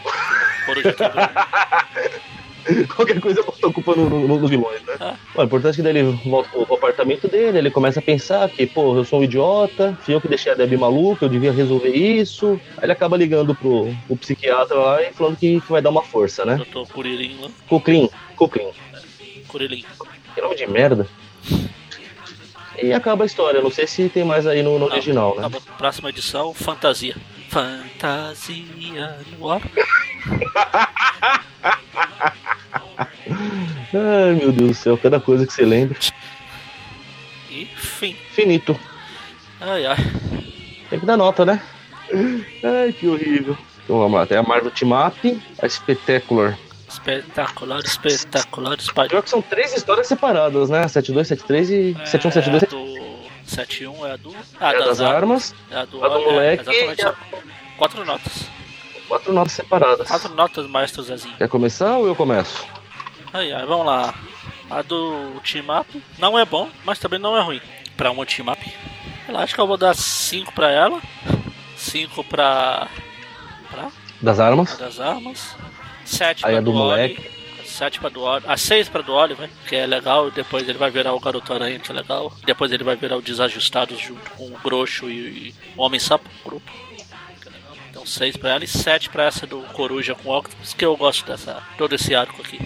Qualquer 2.97 3.21
coisa 3.21 3.45
botou 3.45 3.73
culpa 3.73 3.95
no, 3.95 4.11
no, 4.11 4.41
nos 4.41 4.51
vilões, 4.51 4.83
né? 4.83 4.97
Ah. 5.01 5.15
O 5.37 5.43
importante 5.43 5.75
é 5.75 5.77
que 5.77 5.83
daí 5.83 5.97
ele 5.97 6.19
volta 6.29 6.51
pro, 6.51 6.75
apartamento 6.75 7.29
dele, 7.29 7.59
ele 7.59 7.71
começa 7.71 8.01
a 8.01 8.03
pensar 8.03 8.49
que, 8.51 8.67
pô, 8.67 8.97
eu 8.97 9.05
sou 9.05 9.21
um 9.21 9.23
idiota, 9.23 9.97
fui 10.03 10.15
eu 10.15 10.21
que 10.21 10.27
deixei 10.27 10.51
a 10.51 10.57
Debbie 10.57 10.77
maluca, 10.77 11.25
eu 11.25 11.29
devia 11.29 11.53
resolver 11.53 11.91
isso. 11.91 12.61
Aí 12.77 12.85
ele 12.85 12.93
acaba 12.93 13.17
ligando 13.17 13.55
pro, 13.55 13.95
pro 14.07 14.17
psiquiatra 14.17 14.77
lá 14.77 15.03
e 15.03 15.13
falando 15.13 15.37
que, 15.37 15.61
que 15.61 15.71
vai 15.71 15.81
dar 15.81 15.91
uma 15.91 16.03
força, 16.03 16.45
né? 16.45 16.57
Doutor 16.57 16.89
Curirim 16.89 17.39
lá. 17.41 17.49
Cocrim, 17.69 18.11
Cocrim. 18.35 18.71
Curirim. 19.47 19.85
Que 20.37 20.43
nome 20.43 20.55
de 20.55 20.67
merda. 20.67 21.09
E 22.83 22.93
acaba 22.93 23.25
a 23.25 23.27
história, 23.27 23.63
não 23.63 23.71
sei 23.71 23.87
se 23.87 24.07
tem 24.11 24.23
mais 24.23 24.47
aí 24.47 24.63
no, 24.63 24.79
no 24.79 24.81
Não, 24.81 24.93
original, 24.93 25.35
né? 25.35 25.49
Próxima 25.79 26.11
edição, 26.11 26.53
fantasia. 26.53 27.17
Fantasia 27.49 29.17
no 29.39 29.51
ar. 29.51 29.63
Ai, 33.95 34.35
meu 34.35 34.53
Deus 34.53 34.71
do 34.73 34.75
céu, 34.75 34.99
cada 34.99 35.19
coisa 35.19 35.47
que 35.47 35.55
você 35.55 35.65
lembra. 35.65 35.99
E 37.51 37.65
fim. 37.65 38.15
Finito. 38.33 38.79
Ai 39.59 39.87
ai. 39.87 39.97
Tem 40.91 41.01
que 41.01 41.07
dar 41.07 41.17
nota, 41.17 41.47
né? 41.47 41.63
Ai, 42.63 42.93
que 42.93 43.09
horrível. 43.09 43.57
Então 43.85 44.01
vamos 44.01 44.19
lá, 44.19 44.27
tem 44.27 44.37
a 44.37 44.43
Marvel 44.43 44.71
Team 44.71 44.91
Up, 44.93 45.43
a 45.63 45.67
Spectacular. 45.67 46.59
Espetacular, 46.89 47.81
espetacular, 47.81 48.81
Spider. 48.81 49.09
Pior 49.11 49.23
que 49.23 49.31
são 49.31 49.43
três 49.43 49.75
histórias 49.77 50.07
separadas, 50.07 50.71
né? 50.71 50.87
72, 50.87 51.29
73 51.29 51.71
e 51.71 51.97
71, 52.07 52.31
72. 52.33 52.63
É 52.63 52.67
a 52.67 52.69
do 52.69 53.07
71 53.47 54.07
é 54.07 54.13
a 54.13 54.17
do. 54.17 54.37
Ah, 54.61 54.73
É 54.73 54.77
a 54.77 54.85
das 54.87 55.01
armas, 55.01 55.55
É 55.71 55.77
a 55.79 55.85
do, 55.85 56.05
a 56.05 56.09
do 56.09 56.19
é, 56.19 56.25
moleque 56.25 56.65
e 56.71 57.03
a- 57.03 57.15
Quatro 57.77 58.05
notas. 58.05 58.45
quatro 59.09 59.33
notas 59.33 59.53
separadas. 59.53 60.09
Quatro 60.09 60.35
notas, 60.35 60.67
maestro 60.67 61.03
Zezinho. 61.03 61.37
Quer 61.37 61.49
começar 61.49 61.99
ou 61.99 62.07
eu 62.07 62.15
começo? 62.17 62.65
Aí, 63.33 63.53
aí, 63.53 63.67
vamos 63.67 63.87
lá. 63.87 64.15
A 64.71 64.83
do 64.83 65.41
Team 65.45 65.65
Up 65.81 66.03
não 66.19 66.39
é 66.39 66.45
bom, 66.45 66.69
mas 66.85 66.99
também 66.99 67.19
não 67.19 67.37
é 67.37 67.41
ruim. 67.43 67.61
Pra 67.97 68.11
uma 68.11 68.25
Team 68.27 68.49
Up. 68.51 68.73
Eu 69.29 69.37
acho 69.39 69.55
que 69.55 69.61
eu 69.61 69.67
vou 69.67 69.77
dar 69.77 69.95
5 69.95 70.53
pra 70.53 70.71
ela. 70.71 71.01
5 71.77 72.25
pra. 72.25 72.89
pra. 73.71 73.91
Das 74.23 74.41
armas. 74.41 74.77
das 74.79 74.99
armas. 74.99 75.55
7 76.07 76.47
Aí 76.47 76.53
pra 76.53 76.61
do 76.61 76.73
moleque. 76.73 77.31
7 77.65 78.01
pra 78.01 78.09
do 78.09 78.23
Oli. 78.23 78.45
A 78.47 78.57
6 78.57 78.89
pra 78.89 79.03
do 79.03 79.13
Oliver, 79.13 79.51
que 79.69 79.77
é 79.77 79.87
legal. 79.87 80.31
Depois 80.31 80.69
ele 80.69 80.79
vai 80.79 80.91
virar 80.91 81.13
o 81.13 81.21
Garoto 81.21 81.53
Aranha, 81.53 81.79
que 81.79 81.91
é 81.91 81.95
legal. 81.95 82.33
Depois 82.45 82.73
ele 82.73 82.85
vai 82.85 82.97
virar 82.97 83.17
o 83.17 83.23
Desajustados 83.23 83.99
junto 83.99 84.31
com 84.31 84.47
o 84.47 84.59
Groxo 84.63 85.11
e, 85.11 85.49
e 85.49 85.55
o 85.77 85.83
Homem 85.83 86.01
Sapo, 86.01 86.29
grupo. 86.45 86.71
Então 87.91 88.07
6 88.07 88.37
pra 88.37 88.51
ela 88.51 88.65
e 88.65 88.69
7 88.69 89.11
pra 89.11 89.25
essa 89.25 89.47
do 89.47 89.61
Coruja 89.73 90.15
com 90.15 90.31
Octopus, 90.31 90.75
que 90.75 90.85
eu 90.85 90.97
gosto 90.97 91.27
dessa. 91.27 91.63
todo 91.77 91.95
esse 91.95 92.15
arco 92.15 92.41
aqui. 92.41 92.59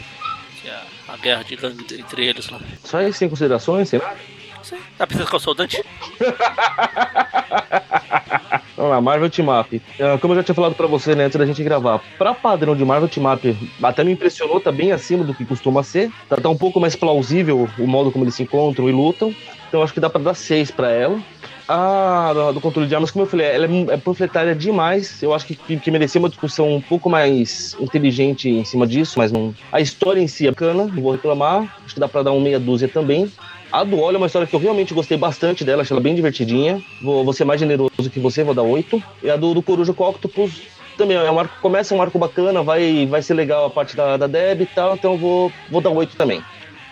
Que 0.60 0.68
é 0.68 0.80
a 1.08 1.16
guerra 1.16 1.42
de 1.42 1.56
gangue 1.56 1.98
entre 1.98 2.26
eles 2.26 2.48
lá. 2.48 2.60
Só 2.84 2.98
aí 2.98 3.12
sem 3.12 3.28
considerações, 3.28 3.90
nada. 3.92 4.16
Sim. 4.62 4.78
Tá 4.98 5.06
pensando 5.06 5.28
que 5.28 5.34
eu 5.34 5.40
sou 5.40 5.52
o 5.52 5.56
Dante? 5.56 5.82
Vamos 8.80 8.94
lá, 8.94 9.00
Marvel 9.02 9.28
Team 9.28 9.60
Up. 9.60 9.82
Ah, 10.00 10.16
como 10.18 10.32
eu 10.32 10.38
já 10.38 10.42
tinha 10.42 10.54
falado 10.54 10.74
pra 10.74 10.86
você 10.86 11.14
né, 11.14 11.24
antes 11.24 11.38
da 11.38 11.44
gente 11.44 11.62
gravar, 11.62 12.00
pra 12.16 12.32
padrão 12.32 12.74
de 12.74 12.82
Marvel 12.82 13.10
Team 13.10 13.30
Up, 13.30 13.54
até 13.82 14.02
me 14.02 14.12
impressionou, 14.12 14.58
tá 14.58 14.72
bem 14.72 14.90
acima 14.90 15.22
do 15.22 15.34
que 15.34 15.44
costuma 15.44 15.82
ser. 15.82 16.10
Tá, 16.30 16.36
tá 16.36 16.48
um 16.48 16.56
pouco 16.56 16.80
mais 16.80 16.96
plausível 16.96 17.68
o 17.78 17.86
modo 17.86 18.10
como 18.10 18.24
eles 18.24 18.34
se 18.34 18.42
encontram 18.42 18.88
e 18.88 18.92
lutam. 18.92 19.34
Então 19.68 19.82
acho 19.82 19.92
que 19.92 20.00
dá 20.00 20.08
pra 20.08 20.22
dar 20.22 20.32
6 20.32 20.70
pra 20.70 20.90
ela. 20.90 21.20
A 21.68 22.32
do, 22.32 22.54
do 22.54 22.60
controle 22.62 22.88
de 22.88 22.94
armas, 22.94 23.10
como 23.10 23.26
eu 23.26 23.28
falei, 23.28 23.48
ela 23.48 23.66
é, 23.66 24.50
é 24.50 24.54
demais. 24.54 25.22
Eu 25.22 25.34
acho 25.34 25.44
que, 25.44 25.54
que, 25.54 25.76
que 25.76 25.90
merecia 25.90 26.18
uma 26.18 26.30
discussão 26.30 26.74
um 26.74 26.80
pouco 26.80 27.10
mais 27.10 27.76
inteligente 27.78 28.48
em 28.48 28.64
cima 28.64 28.86
disso, 28.86 29.18
mas 29.18 29.30
não. 29.30 29.54
A 29.70 29.82
história 29.82 30.22
em 30.22 30.26
si 30.26 30.46
é 30.46 30.50
bacana, 30.50 30.86
não 30.86 31.02
vou 31.02 31.12
reclamar. 31.12 31.76
Acho 31.84 31.92
que 31.92 32.00
dá 32.00 32.08
pra 32.08 32.22
dar 32.22 32.32
um 32.32 32.40
meia 32.40 32.58
dúzia 32.58 32.88
também. 32.88 33.30
A 33.72 33.84
do 33.84 34.00
Óleo 34.00 34.16
é 34.16 34.18
uma 34.18 34.26
história 34.26 34.46
que 34.48 34.54
eu 34.54 34.58
realmente 34.60 34.92
gostei 34.92 35.16
bastante 35.16 35.64
dela, 35.64 35.82
achei 35.82 35.94
ela 35.94 36.02
bem 36.02 36.14
divertidinha. 36.14 36.82
Vou, 37.00 37.24
vou 37.24 37.32
ser 37.32 37.44
mais 37.44 37.60
generoso 37.60 38.10
que 38.12 38.18
você, 38.18 38.42
vou 38.42 38.54
dar 38.54 38.62
8. 38.62 39.02
E 39.22 39.30
a 39.30 39.36
do, 39.36 39.54
do 39.54 39.62
Coruja 39.62 39.92
com 39.92 40.08
Octopus 40.08 40.62
também 40.98 41.16
é 41.16 41.30
um 41.30 41.38
arco, 41.38 41.54
começa 41.62 41.94
um 41.94 42.02
arco 42.02 42.18
bacana, 42.18 42.62
vai, 42.62 43.06
vai 43.06 43.22
ser 43.22 43.34
legal 43.34 43.64
a 43.66 43.70
parte 43.70 43.96
da, 43.96 44.16
da 44.16 44.26
Deb 44.26 44.62
e 44.62 44.66
tal, 44.66 44.94
então 44.94 45.12
eu 45.12 45.18
vou, 45.18 45.52
vou 45.70 45.80
dar 45.80 45.90
8 45.90 46.16
também. 46.16 46.42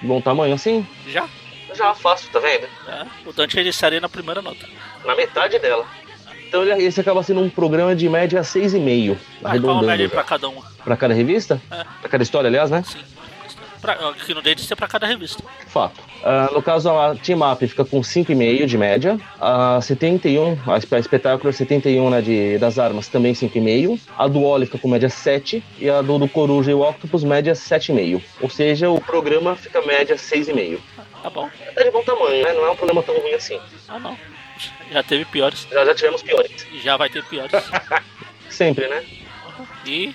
Bom 0.01 0.21
tamanho 0.21 0.55
assim? 0.55 0.87
Já? 1.09 1.29
Já 1.75 1.95
fácil, 1.95 2.31
tá 2.33 2.39
vendo? 2.39 2.67
É. 2.89 3.05
O 3.27 3.33
Dante 3.33 3.59
ele 3.59 3.69
estaria 3.69 4.01
na 4.01 4.09
primeira 4.09 4.41
nota. 4.41 4.65
Na 5.05 5.15
metade 5.15 5.59
dela. 5.59 5.85
Então 6.49 6.63
ele- 6.63 6.83
esse 6.85 6.99
acaba 7.01 7.23
sendo 7.23 7.41
um 7.41 7.51
programa 7.51 7.95
de 7.95 8.09
média 8.09 8.41
6,5, 8.43 9.13
Ah, 9.13 9.19
qual 9.19 9.47
a 9.47 9.51
arredondando. 9.51 9.87
média 9.87 10.09
pra 10.09 10.23
cada 10.23 10.49
uma? 10.49 10.63
Pra 10.83 10.97
cada 10.97 11.13
revista? 11.13 11.61
É. 11.71 11.85
Pra 12.01 12.09
cada 12.09 12.23
história, 12.23 12.49
aliás, 12.49 12.71
né? 12.71 12.83
Sim. 12.87 13.01
Pra, 13.81 13.93
aqui 14.11 14.35
no 14.35 14.43
deles 14.43 14.71
é 14.71 14.75
pra 14.75 14.89
cada 14.89 15.07
revista. 15.07 15.43
Fato. 15.67 16.01
Ah, 16.25 16.51
no 16.53 16.63
caso, 16.63 16.91
a 16.91 17.15
Team 17.15 17.41
Up 17.41 17.67
fica 17.67 17.85
com 17.85 18.01
5,5 18.01 18.67
de 18.67 18.79
média. 18.79 19.19
A 19.41 19.81
71, 19.81 20.59
a 20.67 20.75
a 20.75 20.99
Espetacular 20.99 21.53
71 21.53 22.11
né, 22.11 22.21
de, 22.21 22.59
das 22.59 22.79
armas, 22.79 23.09
também 23.09 23.33
5,5. 23.33 24.01
A 24.17 24.27
do 24.27 24.43
Oli 24.43 24.67
fica 24.67 24.79
com 24.79 24.89
média 24.89 25.09
7. 25.09 25.63
E 25.79 25.89
a 25.89 26.03
do, 26.03 26.19
do 26.19 26.29
Coruja 26.29 26.71
e 26.71 26.75
o 26.75 26.81
Octopus, 26.81 27.25
média 27.25 27.53
7,5. 27.53 28.23
Ou 28.41 28.51
seja, 28.51 28.91
o 28.91 29.01
programa 29.01 29.55
fica 29.55 29.81
média 29.83 30.17
6,5. 30.17 30.79
Tá 31.23 31.31
bom. 31.31 31.49
É 31.77 31.85
de 31.85 31.91
bom 31.91 32.03
tamanho, 32.03 32.45
né? 32.45 32.53
Não 32.53 32.67
é 32.67 32.71
um 32.71 32.77
problema 32.77 33.03
tão 33.03 33.19
ruim 33.19 33.35
assim. 33.35 33.59
Ah, 33.89 33.99
não. 33.99 34.17
Já 34.91 35.03
teve 35.03 35.25
piores. 35.27 35.67
Já, 35.71 35.85
já 35.85 35.95
tivemos 35.95 36.23
piores. 36.23 36.67
Já 36.83 36.97
vai 36.97 37.09
ter 37.09 37.25
piores. 37.25 37.53
Sempre, 38.49 38.89
né? 38.89 39.05
E 39.85 40.09
Que? 40.09 40.15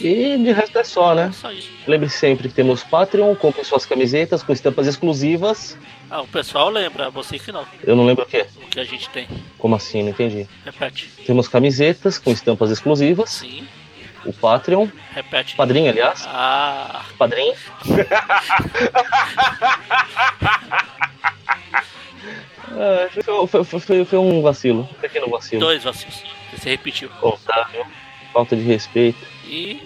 E 0.00 0.36
de 0.38 0.52
resto 0.52 0.78
é 0.78 0.84
só, 0.84 1.14
né? 1.14 1.30
Só 1.32 1.50
isso. 1.52 1.70
Lembre 1.86 2.08
sempre 2.08 2.48
que 2.48 2.54
temos 2.54 2.82
Patreon, 2.82 3.34
compre 3.36 3.62
suas 3.64 3.84
camisetas 3.86 4.42
com 4.42 4.52
estampas 4.52 4.86
exclusivas. 4.86 5.76
Ah, 6.10 6.22
o 6.22 6.26
pessoal 6.28 6.68
lembra, 6.70 7.10
você 7.10 7.38
que 7.38 7.52
não. 7.52 7.64
Eu 7.84 7.94
não 7.96 8.06
lembro 8.06 8.24
o 8.24 8.26
que. 8.26 8.40
O 8.56 8.66
que 8.70 8.80
a 8.80 8.84
gente 8.84 9.08
tem. 9.10 9.28
Como 9.58 9.74
assim? 9.76 10.02
Não 10.02 10.10
entendi. 10.10 10.48
Repete. 10.64 11.08
Temos 11.26 11.46
camisetas 11.48 12.18
com 12.18 12.30
estampas 12.32 12.70
exclusivas. 12.70 13.30
Sim. 13.30 13.66
O 14.24 14.32
Patreon. 14.32 14.88
Repete. 15.14 15.54
Padrinho, 15.56 15.90
aliás. 15.90 16.24
Ah, 16.28 17.04
Padrinho. 17.18 17.54
Foi, 23.24 23.46
foi- 23.46 23.64
foi- 23.64 23.80
foi- 23.80 24.04
foi 24.04 24.18
um 24.18 24.42
vacilo. 24.42 24.82
Um 24.90 24.94
pequeno 25.00 25.28
vacilo. 25.30 25.60
dois 25.60 25.84
vacilos. 25.84 26.22
Você 26.52 26.70
repetiu. 26.70 27.08
Contável. 27.20 27.86
Falta 28.32 28.56
de 28.56 28.62
respeito. 28.62 29.18
E 29.46 29.80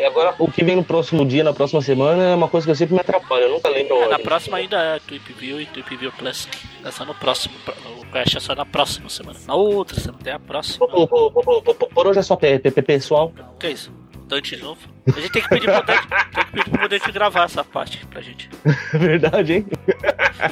E 0.00 0.04
agora, 0.04 0.34
o 0.38 0.50
que 0.50 0.64
vem 0.64 0.76
no 0.76 0.84
próximo 0.84 1.26
dia, 1.26 1.42
na 1.42 1.52
próxima 1.52 1.82
semana, 1.82 2.22
é 2.22 2.34
uma 2.34 2.48
coisa 2.48 2.64
que 2.66 2.70
eu 2.70 2.74
sempre 2.76 2.94
me 2.94 3.00
atrapalho. 3.00 3.42
Eu 3.44 3.50
nunca 3.50 3.68
lembro. 3.68 3.96
é, 3.96 4.08
na 4.08 4.18
próxima 4.18 4.56
ainda 4.58 4.76
é 4.80 5.00
Tweep 5.00 5.32
View 5.32 5.60
e 5.60 5.66
Tweep 5.66 5.96
View 5.96 6.12
Classic. 6.12 6.56
É 6.84 6.90
só 6.90 7.04
no 7.04 7.14
próximo. 7.14 7.54
O 8.00 8.06
Crash 8.06 8.36
é 8.36 8.40
só 8.40 8.54
na 8.54 8.64
próxima 8.64 9.08
semana. 9.08 9.38
Na 9.46 9.54
outra 9.54 9.98
semana, 9.98 10.22
tem 10.22 10.32
a 10.32 10.38
próxima. 10.38 10.86
Por 10.86 12.06
hoje 12.06 12.20
é 12.20 12.22
só 12.22 12.36
P- 12.36 12.58
P- 12.60 12.70
P- 12.70 12.82
pessoal. 12.82 13.32
Que 13.58 13.66
é 13.66 13.70
isso? 13.72 13.92
Dante 14.28 14.56
de 14.56 14.62
novo? 14.62 14.80
A 15.06 15.20
gente 15.20 15.32
tem 15.32 15.42
que 15.42 15.48
pedir 15.48 15.64
pro 15.72 15.82
Dante, 15.82 16.06
tem 16.34 16.44
que 16.44 16.52
pedir 16.52 16.70
pro 16.70 16.88
Dante 16.88 17.12
gravar 17.12 17.44
essa 17.44 17.64
parte 17.64 18.06
pra 18.06 18.20
gente. 18.20 18.48
É 18.94 18.98
verdade, 18.98 19.52
hein? 19.54 19.66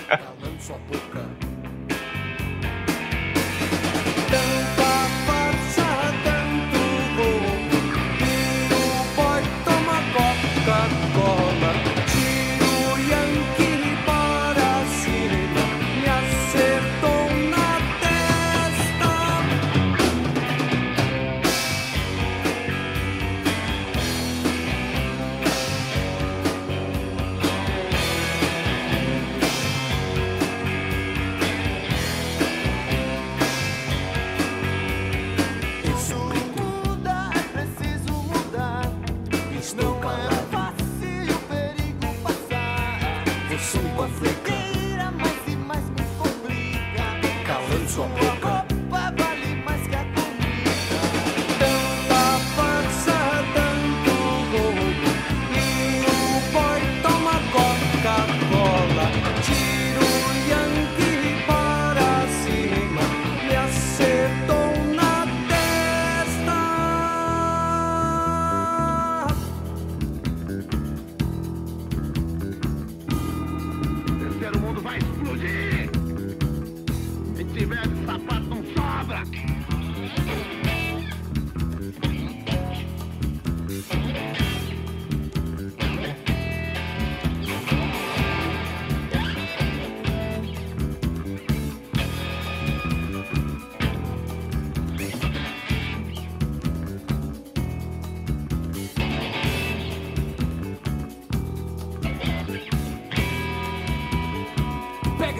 calando 0.09 0.61
sua 0.61 0.77
boca. 0.79 1.36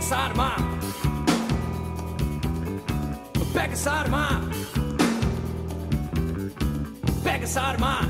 Pega 0.07 0.15
essa 0.15 0.23
arma! 0.23 0.55
Pega 3.53 3.73
essa 3.73 3.91
arma! 3.91 4.41
Pega 7.25 7.45
essa 7.45 7.61
arma! 7.61 8.01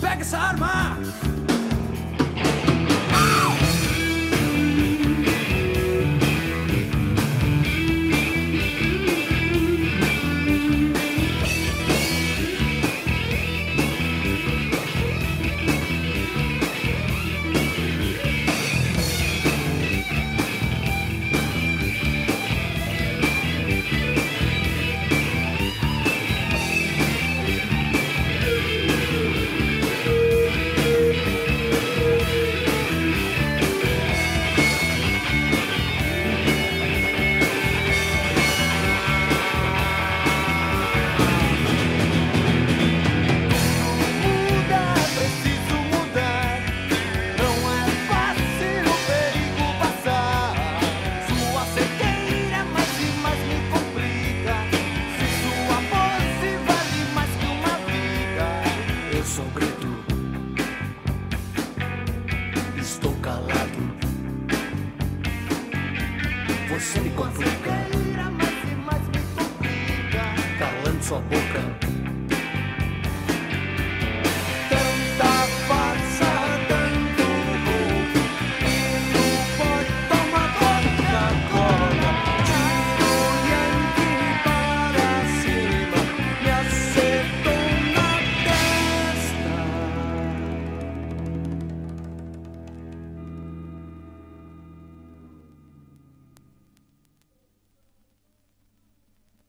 Pega 0.00 0.20
essa 0.20 0.38
arma! 0.38 0.96
Muda, 0.96 1.29